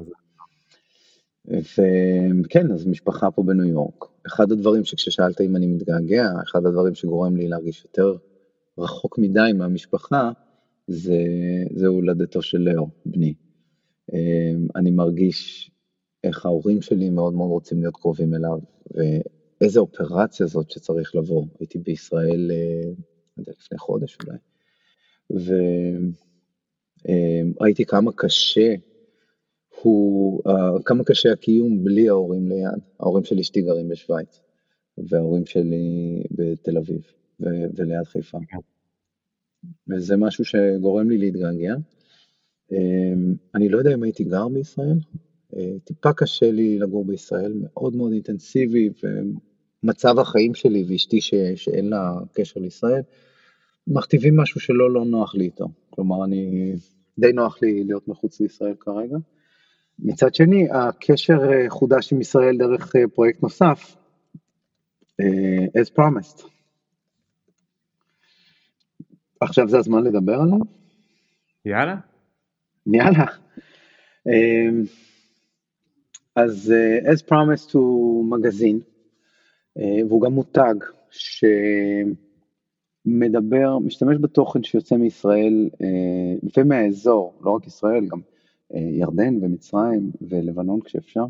וכן, 2.45 2.73
אז 2.73 2.87
משפחה 2.87 3.31
פה 3.31 3.43
בניו 3.43 3.65
יורק. 3.65 4.05
אחד 4.27 4.53
הדברים 4.53 4.85
שכששאלת 4.85 5.41
אם 5.41 5.57
אני 5.57 5.67
מתגעגע, 5.67 6.31
אחד 6.43 6.67
הדברים 6.67 6.95
שגורם 6.95 7.37
לי 7.37 7.49
להרגיש 7.49 7.85
יותר 7.85 8.17
רחוק 8.79 9.19
מדי 9.19 9.51
מהמשפחה, 9.55 10.31
זה, 10.87 11.23
זה 11.75 11.87
הולדתו 11.87 12.43
של 12.43 12.59
לאו, 12.59 12.89
בני. 13.07 13.35
אמ, 14.13 14.67
אני 14.77 14.91
מרגיש 14.91 15.71
איך 16.25 16.47
ההורים 16.47 16.83
שלי 16.83 17.11
מאוד 17.11 17.35
מאוד 17.35 17.51
רוצים 17.51 17.81
להיות 17.81 17.97
קרובים 17.97 18.35
אליו, 18.35 18.59
ואיזה 18.95 19.81
אופרציה 19.81 20.47
זאת 20.47 20.71
שצריך 20.71 21.15
לבוא. 21.15 21.45
הייתי 21.61 21.79
בישראל, 21.79 22.51
אה, 22.51 22.91
לא 23.37 23.43
יודע, 23.43 23.53
לפני 23.59 23.79
חודש 23.79 24.19
אולי. 24.25 24.39
וראיתי 27.07 27.85
כמה 27.85 28.11
קשה 28.17 28.75
הוא, 29.83 30.43
uh, 30.49 30.83
כמה 30.85 31.05
קשה 31.05 31.33
הקיום 31.33 31.85
בלי 31.85 32.09
ההורים 32.09 32.49
ליד. 32.49 32.83
ההורים 33.01 33.25
של 33.25 33.39
אשתי 33.39 33.63
גרים 33.63 33.89
בשוויץ, 33.89 34.41
וההורים 34.99 35.47
שלי 35.47 36.23
בתל 36.31 36.79
אביב 36.79 37.01
ו- 37.41 37.69
וליד 37.77 38.05
חיפה. 38.05 38.39
וזה 39.89 40.17
משהו 40.17 40.45
שגורם 40.45 41.11
לי 41.11 41.19
להתגעגע. 41.19 41.75
Um, 42.73 42.77
אני 43.55 43.69
לא 43.69 43.79
יודע 43.79 43.95
אם 43.95 44.03
הייתי 44.03 44.25
גר 44.25 44.49
בישראל, 44.49 44.99
טיפה 45.85 46.13
קשה 46.13 46.51
לי 46.51 46.79
לגור 46.79 47.05
בישראל, 47.05 47.53
מאוד 47.63 47.97
מאוד 47.97 48.13
אינטנסיבי, 48.13 48.91
ומצב 49.83 50.19
החיים 50.19 50.55
שלי 50.55 50.85
ואשתי 50.89 51.21
ש- 51.21 51.35
שאין 51.57 51.89
לה 51.89 52.13
קשר 52.33 52.61
לישראל, 52.61 53.03
מכתיבים 53.89 54.37
משהו 54.37 54.61
שלא 54.61 54.91
לא 54.91 55.05
נוח 55.05 55.35
לי 55.35 55.45
איתו. 55.45 55.69
כלומר, 55.91 56.25
אני, 56.25 56.73
די 57.19 57.33
נוח 57.33 57.63
לי 57.63 57.85
להיות 57.85 58.09
מחוץ 58.09 58.41
לישראל 58.41 58.75
כרגע. 58.81 59.17
מצד 59.99 60.35
שני, 60.35 60.71
הקשר 60.71 61.53
אה, 61.53 61.71
חודש 61.71 62.13
עם 62.13 62.21
ישראל 62.21 62.57
דרך 62.57 62.97
אה, 62.97 63.09
פרויקט 63.15 63.43
נוסף, 63.43 63.97
uh, 65.23 65.81
as 65.81 65.91
promised. 65.99 66.43
עכשיו 69.41 69.69
זה 69.69 69.79
הזמן 69.79 70.05
לדבר 70.05 70.41
עליו? 70.41 70.59
יאללה. 71.65 71.97
יאללה. 72.87 73.25
Uh, 74.29 74.89
אז 76.37 76.73
as 77.05 77.29
promised 77.29 77.71
הוא 77.73 78.25
מגזין, 78.31 78.81
והוא 79.77 80.23
גם 80.23 80.33
מותג, 80.33 80.75
ש... 81.11 81.45
מדבר, 83.09 83.79
משתמש 83.79 84.17
בתוכן 84.21 84.63
שיוצא 84.63 84.97
מישראל 84.97 85.71
אה, 85.83 86.49
ומהאזור, 86.57 87.35
לא 87.41 87.51
רק 87.51 87.67
ישראל, 87.67 88.07
גם 88.07 88.21
אה, 88.75 88.81
ירדן 88.81 89.45
ומצרים 89.45 90.11
ולבנון 90.29 90.81
כשאפשר, 90.81 91.25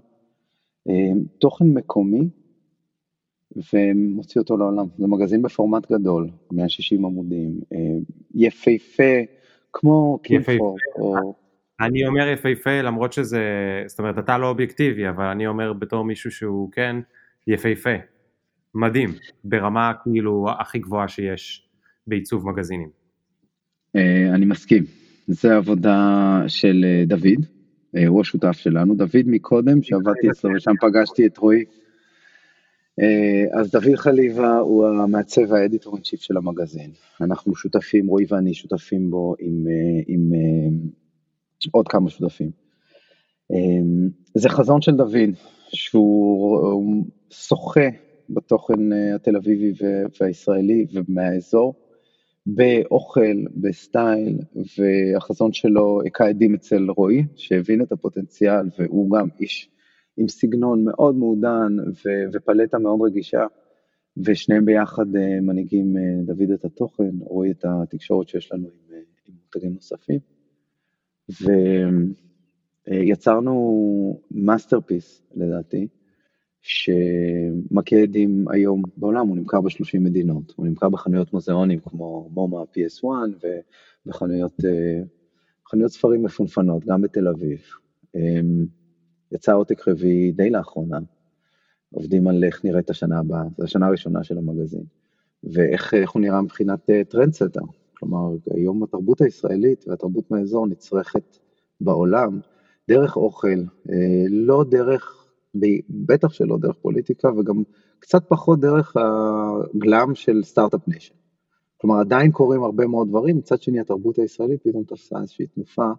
אה, 0.88 1.10
תוכן 1.38 1.66
מקומי 1.66 2.28
ומוציא 3.74 4.40
אותו 4.40 4.56
לעולם. 4.56 4.86
זה 4.98 5.06
מגזין 5.06 5.42
בפורמט 5.42 5.92
גדול, 5.92 6.28
160 6.52 7.04
עמודים, 7.04 7.60
יפהפה, 8.34 9.02
כמו 9.72 10.18
קינפורק 10.22 10.80
או... 10.98 11.34
אני 11.80 12.06
אומר 12.06 12.28
יפהפה 12.28 12.82
למרות 12.82 13.12
שזה, 13.12 13.42
זאת 13.86 13.98
אומרת 13.98 14.18
אתה 14.18 14.38
לא 14.38 14.48
אובייקטיבי, 14.48 15.08
אבל 15.08 15.24
אני 15.24 15.46
אומר 15.46 15.72
בתור 15.72 16.04
מישהו 16.04 16.30
שהוא 16.30 16.72
כן 16.72 16.96
יפהפה, 17.46 17.94
מדהים, 18.74 19.10
ברמה 19.44 19.92
כאילו 20.02 20.46
הכי 20.60 20.78
גבוהה 20.78 21.08
שיש 21.08 21.67
בעיצוב 22.08 22.48
מגזינים. 22.48 22.88
אה, 23.96 24.34
אני 24.34 24.46
מסכים, 24.46 24.84
זה 25.26 25.56
עבודה 25.56 26.42
של 26.48 26.84
אה, 26.84 27.04
דוד, 27.06 27.46
אה, 27.96 28.06
הוא 28.06 28.20
השותף 28.20 28.52
שלנו, 28.52 28.94
דוד 28.94 29.22
מקודם 29.26 29.82
שעבדתי 29.82 30.30
אצלו 30.30 30.50
ושם 30.56 30.72
פגשתי 30.80 31.26
את 31.26 31.38
רועי. 31.38 31.64
אז 33.60 33.70
דוד 33.70 33.96
חליבה 33.96 34.58
הוא 34.58 34.86
המעצב 34.86 35.52
האדיטור 35.52 35.94
אינצ'יפ 35.94 36.20
של 36.20 36.36
המגזין. 36.36 36.90
אנחנו 37.20 37.54
שותפים, 37.54 38.06
רועי 38.06 38.26
ואני 38.28 38.54
שותפים 38.54 39.10
בו 39.10 39.34
עם, 39.38 39.64
עם 40.06 40.32
עוד 41.70 41.88
כמה 41.88 42.10
שותפים. 42.10 42.50
זה 44.34 44.48
חזון 44.48 44.82
של 44.82 44.92
דוד, 44.96 45.30
שהוא 45.68 47.04
שוחה 47.30 47.88
בתוכן 48.30 48.92
התל 49.14 49.36
אביבי 49.36 49.72
והישראלי 50.20 50.86
ומהאזור. 50.92 51.74
באוכל, 52.54 53.44
בסטייל, 53.56 54.38
והחזון 54.78 55.52
שלו 55.52 56.00
היכה 56.04 56.28
עדים 56.28 56.54
אצל 56.54 56.90
רועי, 56.90 57.24
שהבין 57.36 57.82
את 57.82 57.92
הפוטנציאל, 57.92 58.68
והוא 58.78 59.10
גם 59.18 59.28
איש 59.40 59.70
עם 60.16 60.28
סגנון 60.28 60.84
מאוד 60.84 61.16
מעודן 61.16 61.76
ו- 61.88 62.24
ופלטה 62.32 62.78
מאוד 62.78 63.00
רגישה, 63.02 63.46
ושניהם 64.16 64.64
ביחד 64.64 65.16
אה, 65.16 65.40
מנהיגים 65.40 65.96
אה, 65.96 66.02
דוד 66.26 66.50
את 66.54 66.64
התוכן, 66.64 67.10
רועי 67.20 67.50
את 67.50 67.64
התקשורת 67.64 68.28
שיש 68.28 68.52
לנו 68.52 68.66
עם, 68.66 68.94
אה, 68.94 69.00
עם 69.28 69.34
מותגים 69.44 69.74
נוספים. 69.74 70.20
ויצרנו 72.88 74.20
masterpiece 74.30 75.22
לדעתי, 75.34 75.88
שמקדים 76.62 78.48
היום 78.48 78.82
בעולם, 78.96 79.28
הוא 79.28 79.36
נמכר 79.36 79.60
ב-30 79.60 80.00
מדינות, 80.00 80.52
הוא 80.56 80.66
נמכר 80.66 80.88
בחנויות 80.88 81.32
מוזיאונים 81.32 81.80
כמו 81.80 82.30
מומה 82.32 82.62
PS1 82.62 83.04
ובחנויות 84.06 84.60
חנויות 85.70 85.92
ספרים 85.92 86.22
מפונפנות, 86.22 86.84
גם 86.84 87.02
בתל 87.02 87.28
אביב. 87.28 87.58
אמ, 88.14 88.66
יצא 89.32 89.54
עותק 89.54 89.88
רביעי 89.88 90.32
די 90.32 90.50
לאחרונה, 90.50 90.98
עובדים 91.90 92.28
על 92.28 92.44
איך 92.44 92.64
נראית 92.64 92.90
השנה 92.90 93.18
הבאה, 93.18 93.42
זו 93.58 93.64
השנה 93.64 93.86
הראשונה 93.86 94.24
של 94.24 94.38
המגזין, 94.38 94.84
ואיך 95.44 95.94
הוא 96.12 96.20
נראה 96.20 96.42
מבחינת 96.42 96.90
trendsetter, 97.08 97.60
כלומר 97.98 98.36
היום 98.50 98.82
התרבות 98.82 99.20
הישראלית 99.20 99.84
והתרבות 99.88 100.30
מהאזור 100.30 100.66
נצרכת 100.66 101.36
בעולם 101.80 102.40
דרך 102.88 103.16
אוכל, 103.16 103.62
אה, 103.90 104.24
לא 104.30 104.64
דרך 104.70 105.17
בטח 105.90 106.32
שלא 106.32 106.58
דרך 106.58 106.76
פוליטיקה 106.82 107.28
וגם 107.32 107.62
קצת 107.98 108.22
פחות 108.28 108.60
דרך 108.60 108.96
ה 108.96 109.20
glam 109.20 110.14
של 110.14 110.42
start-up 110.42 110.88
nation. 110.88 111.14
כלומר 111.80 112.00
עדיין 112.00 112.30
קורים 112.30 112.62
הרבה 112.62 112.86
מאוד 112.86 113.08
דברים, 113.08 113.36
מצד 113.36 113.62
שני 113.62 113.80
התרבות 113.80 114.18
הישראלית 114.18 114.62
פתאום 114.62 114.84
תפסה 114.84 115.20
איזושהי 115.20 115.46
תנופה 115.46 115.90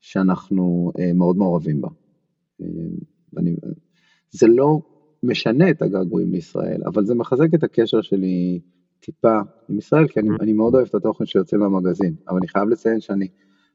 שאנחנו 0.00 0.92
אה, 0.98 1.12
מאוד 1.12 1.36
מעורבים 1.36 1.80
בה. 1.80 1.88
אה, 2.62 2.66
ואני, 3.32 3.56
זה 4.30 4.46
לא 4.46 4.80
משנה 5.22 5.70
את 5.70 5.82
הגעגועים 5.82 6.32
לישראל, 6.32 6.80
אבל 6.86 7.04
זה 7.04 7.14
מחזק 7.14 7.54
את 7.54 7.62
הקשר 7.62 8.00
שלי 8.00 8.60
טיפה 9.00 9.38
עם 9.68 9.78
ישראל, 9.78 10.08
כי 10.08 10.20
אני, 10.20 10.28
אני 10.40 10.52
מאוד 10.52 10.74
אוהב 10.74 10.86
את 10.86 10.94
התוכן 10.94 11.26
שיוצא 11.26 11.56
מהמגזין, 11.56 12.14
אבל 12.28 12.36
אני 12.36 12.48
חייב 12.48 12.68
לציין 12.68 13.00
שאני 13.00 13.28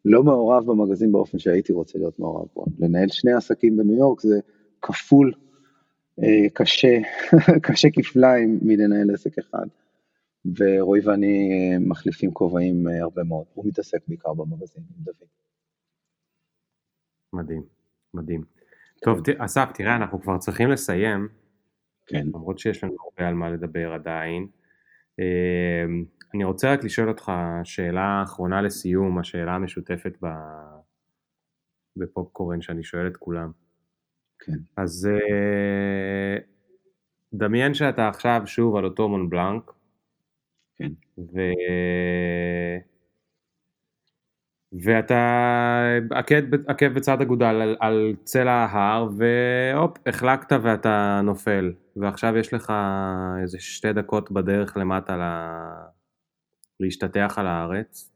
לא 0.06 0.24
מעורב 0.24 0.66
במגזין 0.66 1.12
באופן 1.12 1.40
שהייתי 1.40 1.74
רוצה 1.74 2.00
להיות 2.00 2.20
מעורב 2.20 2.48
בו. 2.56 2.66
לנהל 2.80 3.08
שני 3.08 3.34
עסקים 3.34 3.78
בניו 3.78 3.98
יורק 3.98 4.22
זה 4.22 4.40
כפול 4.86 5.34
אה, 6.24 6.50
קשה, 6.54 6.98
קשה 7.66 7.88
כפליים 7.94 8.60
מלנהל 8.62 9.14
עסק 9.14 9.38
אחד. 9.38 9.66
ורועי 10.58 11.02
ואני 11.06 11.50
אה, 11.52 11.80
מחליפים 11.80 12.32
כובעים 12.32 12.88
אה, 12.88 13.02
הרבה 13.02 13.24
מאוד, 13.24 13.46
הוא 13.54 13.66
מתעסק 13.68 13.98
בעיקר 14.08 14.34
במגזין 14.34 14.84
עם 14.98 15.04
דוד. 15.04 15.28
מדהים, 17.34 17.64
מדהים. 18.14 18.44
טוב, 19.02 19.20
אסף, 19.38 19.70
תראה, 19.74 19.96
אנחנו 19.96 20.22
כבר 20.22 20.38
צריכים 20.38 20.70
לסיים. 20.70 21.28
כן. 22.08 22.28
למרות 22.28 22.60
שיש 22.60 22.84
לנו 22.84 22.96
הרבה 23.04 23.28
על 23.28 23.34
מה 23.34 23.50
לדבר 23.50 23.94
עדיין. 23.94 24.48
אני 26.34 26.44
רוצה 26.44 26.74
רק 26.74 26.84
לשאול 26.84 27.10
אותך 27.10 27.32
שאלה 27.64 28.22
אחרונה 28.24 28.62
לסיום, 28.62 29.20
השאלה 29.20 29.56
המשותפת 29.56 30.18
בפופקורן 31.98 32.62
שאני 32.62 32.84
שואל 32.84 33.08
את 33.08 33.18
כולם. 33.18 33.52
כן. 34.40 34.58
אז 34.78 35.10
uh, 35.12 36.44
דמיין 37.34 37.74
שאתה 37.74 38.08
עכשיו 38.08 38.42
שוב 38.46 38.76
על 38.76 38.86
אותו 38.86 39.10
מון 39.10 39.30
בלנק, 39.30 39.72
כן. 40.78 40.92
ו... 41.18 41.40
ואתה 44.84 45.98
עקב, 46.12 46.36
עקב 46.68 46.88
בצד 46.88 47.22
אגודל 47.22 47.46
על, 47.46 47.78
על 47.80 48.16
צלע 48.24 48.52
ההר, 48.52 49.10
והופ, 49.18 49.98
החלקת 50.06 50.56
ואתה 50.62 51.22
נופל, 51.24 51.74
ועכשיו 51.96 52.38
יש 52.38 52.54
לך 52.54 52.74
איזה 53.42 53.60
שתי 53.60 53.94
דקות 53.94 54.32
בדרך 54.32 54.78
למטה 54.78 55.18
ל... 55.18 55.22
להשתטח 56.80 57.34
על 57.38 57.48
הארץ. 57.48 58.12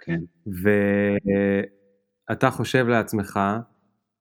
כן. 0.00 0.20
ואתה 2.30 2.50
חושב 2.50 2.88
לעצמך, 2.88 3.40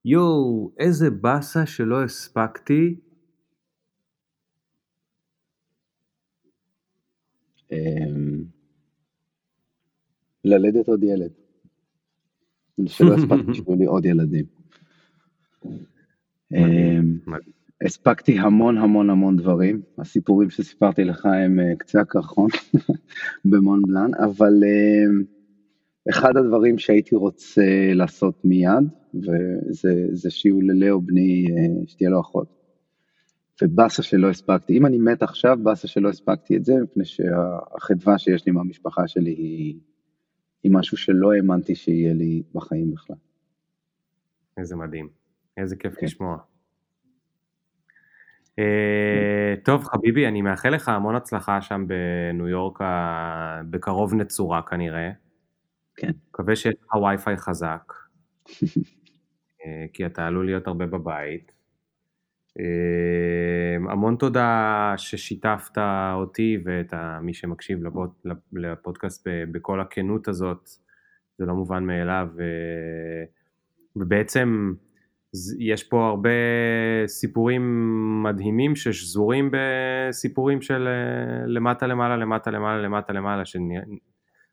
יואו, 0.06 0.72
איזה 0.78 1.10
באסה 1.10 1.66
שלא 1.66 2.04
הספקתי. 2.04 2.96
אמ, 7.72 8.44
ללדת 10.46 10.88
עוד 10.88 11.04
ילד. 11.04 11.32
שלא 12.86 13.14
הספקתי 13.14 13.54
שיהיו 13.56 13.76
לי 13.76 13.86
עוד 13.86 14.06
ילדים. 14.06 14.46
אמ, 16.54 17.18
הספקתי 17.86 18.40
המון 18.40 18.78
המון 18.78 19.10
המון 19.10 19.38
דברים, 19.38 19.82
הסיפורים 19.98 20.50
שסיפרתי 20.50 21.04
לך 21.04 21.26
הם 21.26 21.60
אה, 21.60 21.76
קצה 21.78 22.02
הקרחון 22.02 22.50
במון 23.52 23.82
בלן, 23.82 24.12
אבל 24.26 24.54
אמ, 24.64 25.24
אחד 26.10 26.38
הדברים 26.38 26.78
שהייתי 26.78 27.16
רוצה 27.16 27.92
לעשות 27.94 28.46
מיד, 28.46 28.84
וזה 29.14 30.30
שיהיו 30.30 30.62
ללאו 30.62 31.02
בני, 31.02 31.46
אה, 31.50 31.88
שתהיה 31.88 32.10
לו 32.10 32.22
אחות. 32.22 32.62
ובאסה 33.62 34.04
שלא 34.04 34.30
הספקתי, 34.30 34.78
אם 34.78 34.86
אני 34.86 34.98
מת 34.98 35.24
עכשיו, 35.24 35.58
באסה 35.64 35.88
שלא 35.88 36.10
הספקתי 36.10 36.58
את 36.58 36.66
זה, 36.66 36.74
מפני 36.84 37.06
שהחדווה 37.06 38.18
שיש 38.18 38.46
לי 38.46 38.52
מהמשפחה 38.52 39.08
שלי 39.08 39.32
היא, 39.32 39.80
היא 40.64 40.72
משהו 40.72 40.98
שלא 40.98 41.34
האמנתי 41.34 41.76
שיהיה 41.76 42.14
לי 42.14 42.44
בחיים 42.54 42.92
בכלל. 42.92 43.16
איזה 44.58 44.76
מדהים, 44.76 45.10
איזה 45.58 45.76
כיף 45.76 45.96
כן. 45.96 46.06
לשמוע. 46.06 46.38
Uh, 48.52 49.64
טוב 49.64 49.84
חביבי, 49.84 50.28
אני 50.28 50.42
מאחל 50.42 50.70
לך 50.70 50.90
המון 50.90 51.16
הצלחה 51.16 51.62
שם 51.62 51.86
בניו 51.88 52.48
יורק, 52.48 52.80
בקרוב 53.70 54.14
נצורה 54.14 54.62
כנראה. 54.62 55.12
כן. 56.02 56.12
מקווה 56.30 56.56
שיש 56.56 56.76
לך 56.86 56.96
וי-פיי 56.96 57.38
חזק, 57.38 57.94
אה, 59.66 59.86
כי 59.94 60.06
אתה 60.06 60.28
עלול 60.28 60.46
להיות 60.46 60.68
הרבה 60.68 60.86
בבית. 60.86 61.52
אה, 62.60 63.92
המון 63.92 64.16
תודה 64.16 64.94
ששיתפת 64.98 65.78
אותי 66.14 66.58
ואת 66.66 66.94
מי 67.22 67.34
שמקשיב 67.34 67.80
לפודקאסט 68.54 69.28
בכל 69.52 69.82
הכנות 69.82 70.28
הזאת, 70.28 70.70
זה 71.38 71.46
לא 71.46 71.54
מובן 71.54 71.84
מאליו, 71.84 72.28
ובעצם 73.96 74.74
יש 75.60 75.84
פה 75.84 76.08
הרבה 76.08 76.30
סיפורים 77.08 77.64
מדהימים 78.24 78.76
ששזורים 78.76 79.52
בסיפורים 79.52 80.62
של 80.62 80.88
אה, 80.88 81.48
למטה 81.48 81.88
למעלה 81.88 82.18
למטה 82.18 82.52
למעלה 82.52 82.82
למטה 82.82 83.14
למעלה, 83.14 83.44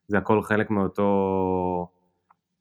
זה 0.09 0.19
הכל 0.19 0.43
חלק 0.43 0.71
מאותו 0.71 1.89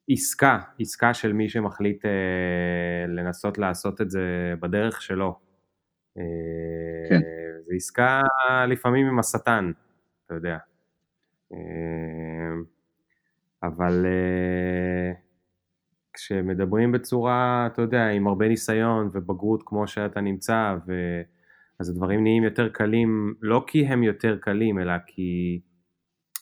עסקה, 0.09 0.59
עסקה 0.79 1.13
של 1.13 1.33
מי 1.33 1.49
שמחליט 1.49 2.05
אה, 2.05 3.07
לנסות 3.07 3.57
לעשות 3.57 4.01
את 4.01 4.09
זה 4.09 4.53
בדרך 4.59 5.01
שלו. 5.01 5.39
אה, 6.17 6.23
כן. 7.09 7.19
זו 7.65 7.73
עסקה 7.75 8.21
לפעמים 8.67 9.07
עם 9.07 9.19
השטן, 9.19 9.71
אתה 10.25 10.33
יודע. 10.33 10.57
אה, 11.53 11.57
אבל 13.63 14.05
אה, 14.05 15.13
כשמדברים 16.13 16.91
בצורה, 16.91 17.69
אתה 17.73 17.81
יודע, 17.81 18.07
עם 18.07 18.27
הרבה 18.27 18.47
ניסיון 18.47 19.09
ובגרות 19.13 19.63
כמו 19.65 19.87
שאתה 19.87 20.21
נמצא, 20.21 20.75
ו... 20.87 21.21
אז 21.79 21.89
הדברים 21.89 22.23
נהיים 22.23 22.43
יותר 22.43 22.69
קלים, 22.69 23.35
לא 23.41 23.63
כי 23.67 23.85
הם 23.85 24.03
יותר 24.03 24.37
קלים, 24.37 24.79
אלא 24.79 24.93
כי 25.07 25.59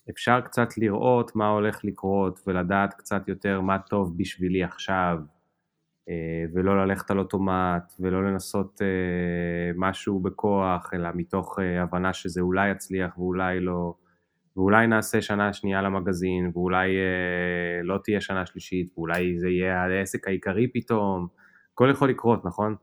אפשר 0.09 0.41
קצת 0.41 0.77
לראות 0.77 1.35
מה 1.35 1.49
הולך 1.49 1.79
לקרות 1.83 2.39
ולדעת 2.47 2.93
קצת 2.93 3.27
יותר 3.27 3.61
מה 3.61 3.79
טוב 3.79 4.17
בשבילי 4.17 4.63
עכשיו, 4.63 5.17
אה, 6.09 6.45
ולא 6.53 6.85
ללכת 6.85 7.11
על 7.11 7.19
אוטומט, 7.19 7.93
ולא 7.99 8.23
לנסות 8.23 8.81
אה, 8.81 9.71
משהו 9.75 10.19
בכוח, 10.19 10.91
אלא 10.93 11.09
מתוך 11.15 11.59
אה, 11.59 11.81
הבנה 11.81 12.13
שזה 12.13 12.41
אולי 12.41 12.71
יצליח 12.71 13.17
ואולי 13.17 13.59
לא, 13.59 13.93
ואולי 14.57 14.87
נעשה 14.87 15.21
שנה 15.21 15.53
שנייה 15.53 15.81
למגזין, 15.81 16.51
ואולי 16.53 16.87
לא 17.83 17.97
תהיה 18.03 18.21
שנה 18.21 18.45
שלישית, 18.45 18.93
ואולי 18.97 19.39
זה 19.39 19.49
יהיה 19.49 19.83
העסק 19.83 20.27
העיקרי 20.27 20.67
פתאום, 20.73 21.27
הכל 21.73 21.89
יכול 21.91 22.09
לקרות, 22.09 22.45
נכון? 22.45 22.75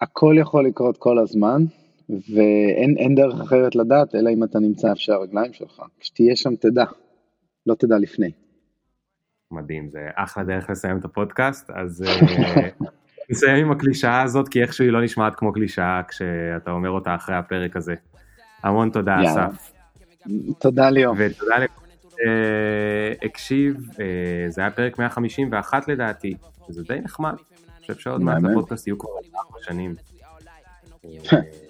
הכל 0.00 0.34
יכול 0.38 0.66
לקרות 0.66 0.96
כל 0.98 1.18
הזמן, 1.18 1.62
ואין 2.34 3.14
דרך 3.14 3.40
אחרת 3.40 3.74
לדעת, 3.74 4.14
אלא 4.14 4.30
אם 4.30 4.44
אתה 4.44 4.58
נמצא 4.58 4.92
אפשר 4.92 5.12
הרגליים 5.12 5.52
שלך. 5.52 5.82
כשתהיה 6.00 6.36
שם 6.36 6.56
תדע, 6.56 6.84
לא 7.66 7.74
תדע 7.74 7.98
לפני. 7.98 8.30
מדהים, 9.50 9.88
זה 9.90 9.98
אחלה 10.14 10.44
דרך 10.44 10.70
לסיים 10.70 10.98
את 10.98 11.04
הפודקאסט, 11.04 11.70
אז 11.70 12.02
אה, 12.02 12.68
נסיים 13.30 13.66
עם 13.66 13.72
הקלישאה 13.72 14.22
הזאת, 14.22 14.48
כי 14.48 14.62
איכשהו 14.62 14.84
היא 14.84 14.92
לא 14.92 15.04
נשמעת 15.04 15.34
כמו 15.34 15.52
קלישאה 15.52 16.00
כשאתה 16.08 16.70
אומר 16.70 16.90
אותה 16.90 17.14
אחרי 17.14 17.36
הפרק 17.36 17.76
הזה. 17.76 17.94
המון 18.62 18.90
תודה, 18.90 19.16
אסף. 19.24 19.72
תודה 20.58 20.90
ליאור. 20.90 21.14
ותודה 21.18 21.58
לכל 21.58 21.80
שהקשיב, 23.22 23.76
אה, 24.00 24.50
זה 24.50 24.60
היה 24.60 24.70
פרק 24.70 24.98
151 24.98 25.88
לדעתי, 25.88 26.34
שזה 26.66 26.82
די 26.82 27.00
נחמד. 27.04 27.30
אני 27.30 27.80
חושב 27.80 27.94
שעוד 27.94 28.20
מעט 28.20 28.42
הפודקאסט 28.50 28.86
יהיו 28.86 28.98
כבר 28.98 29.10
ארבע 29.36 29.58
שנים. 29.62 29.94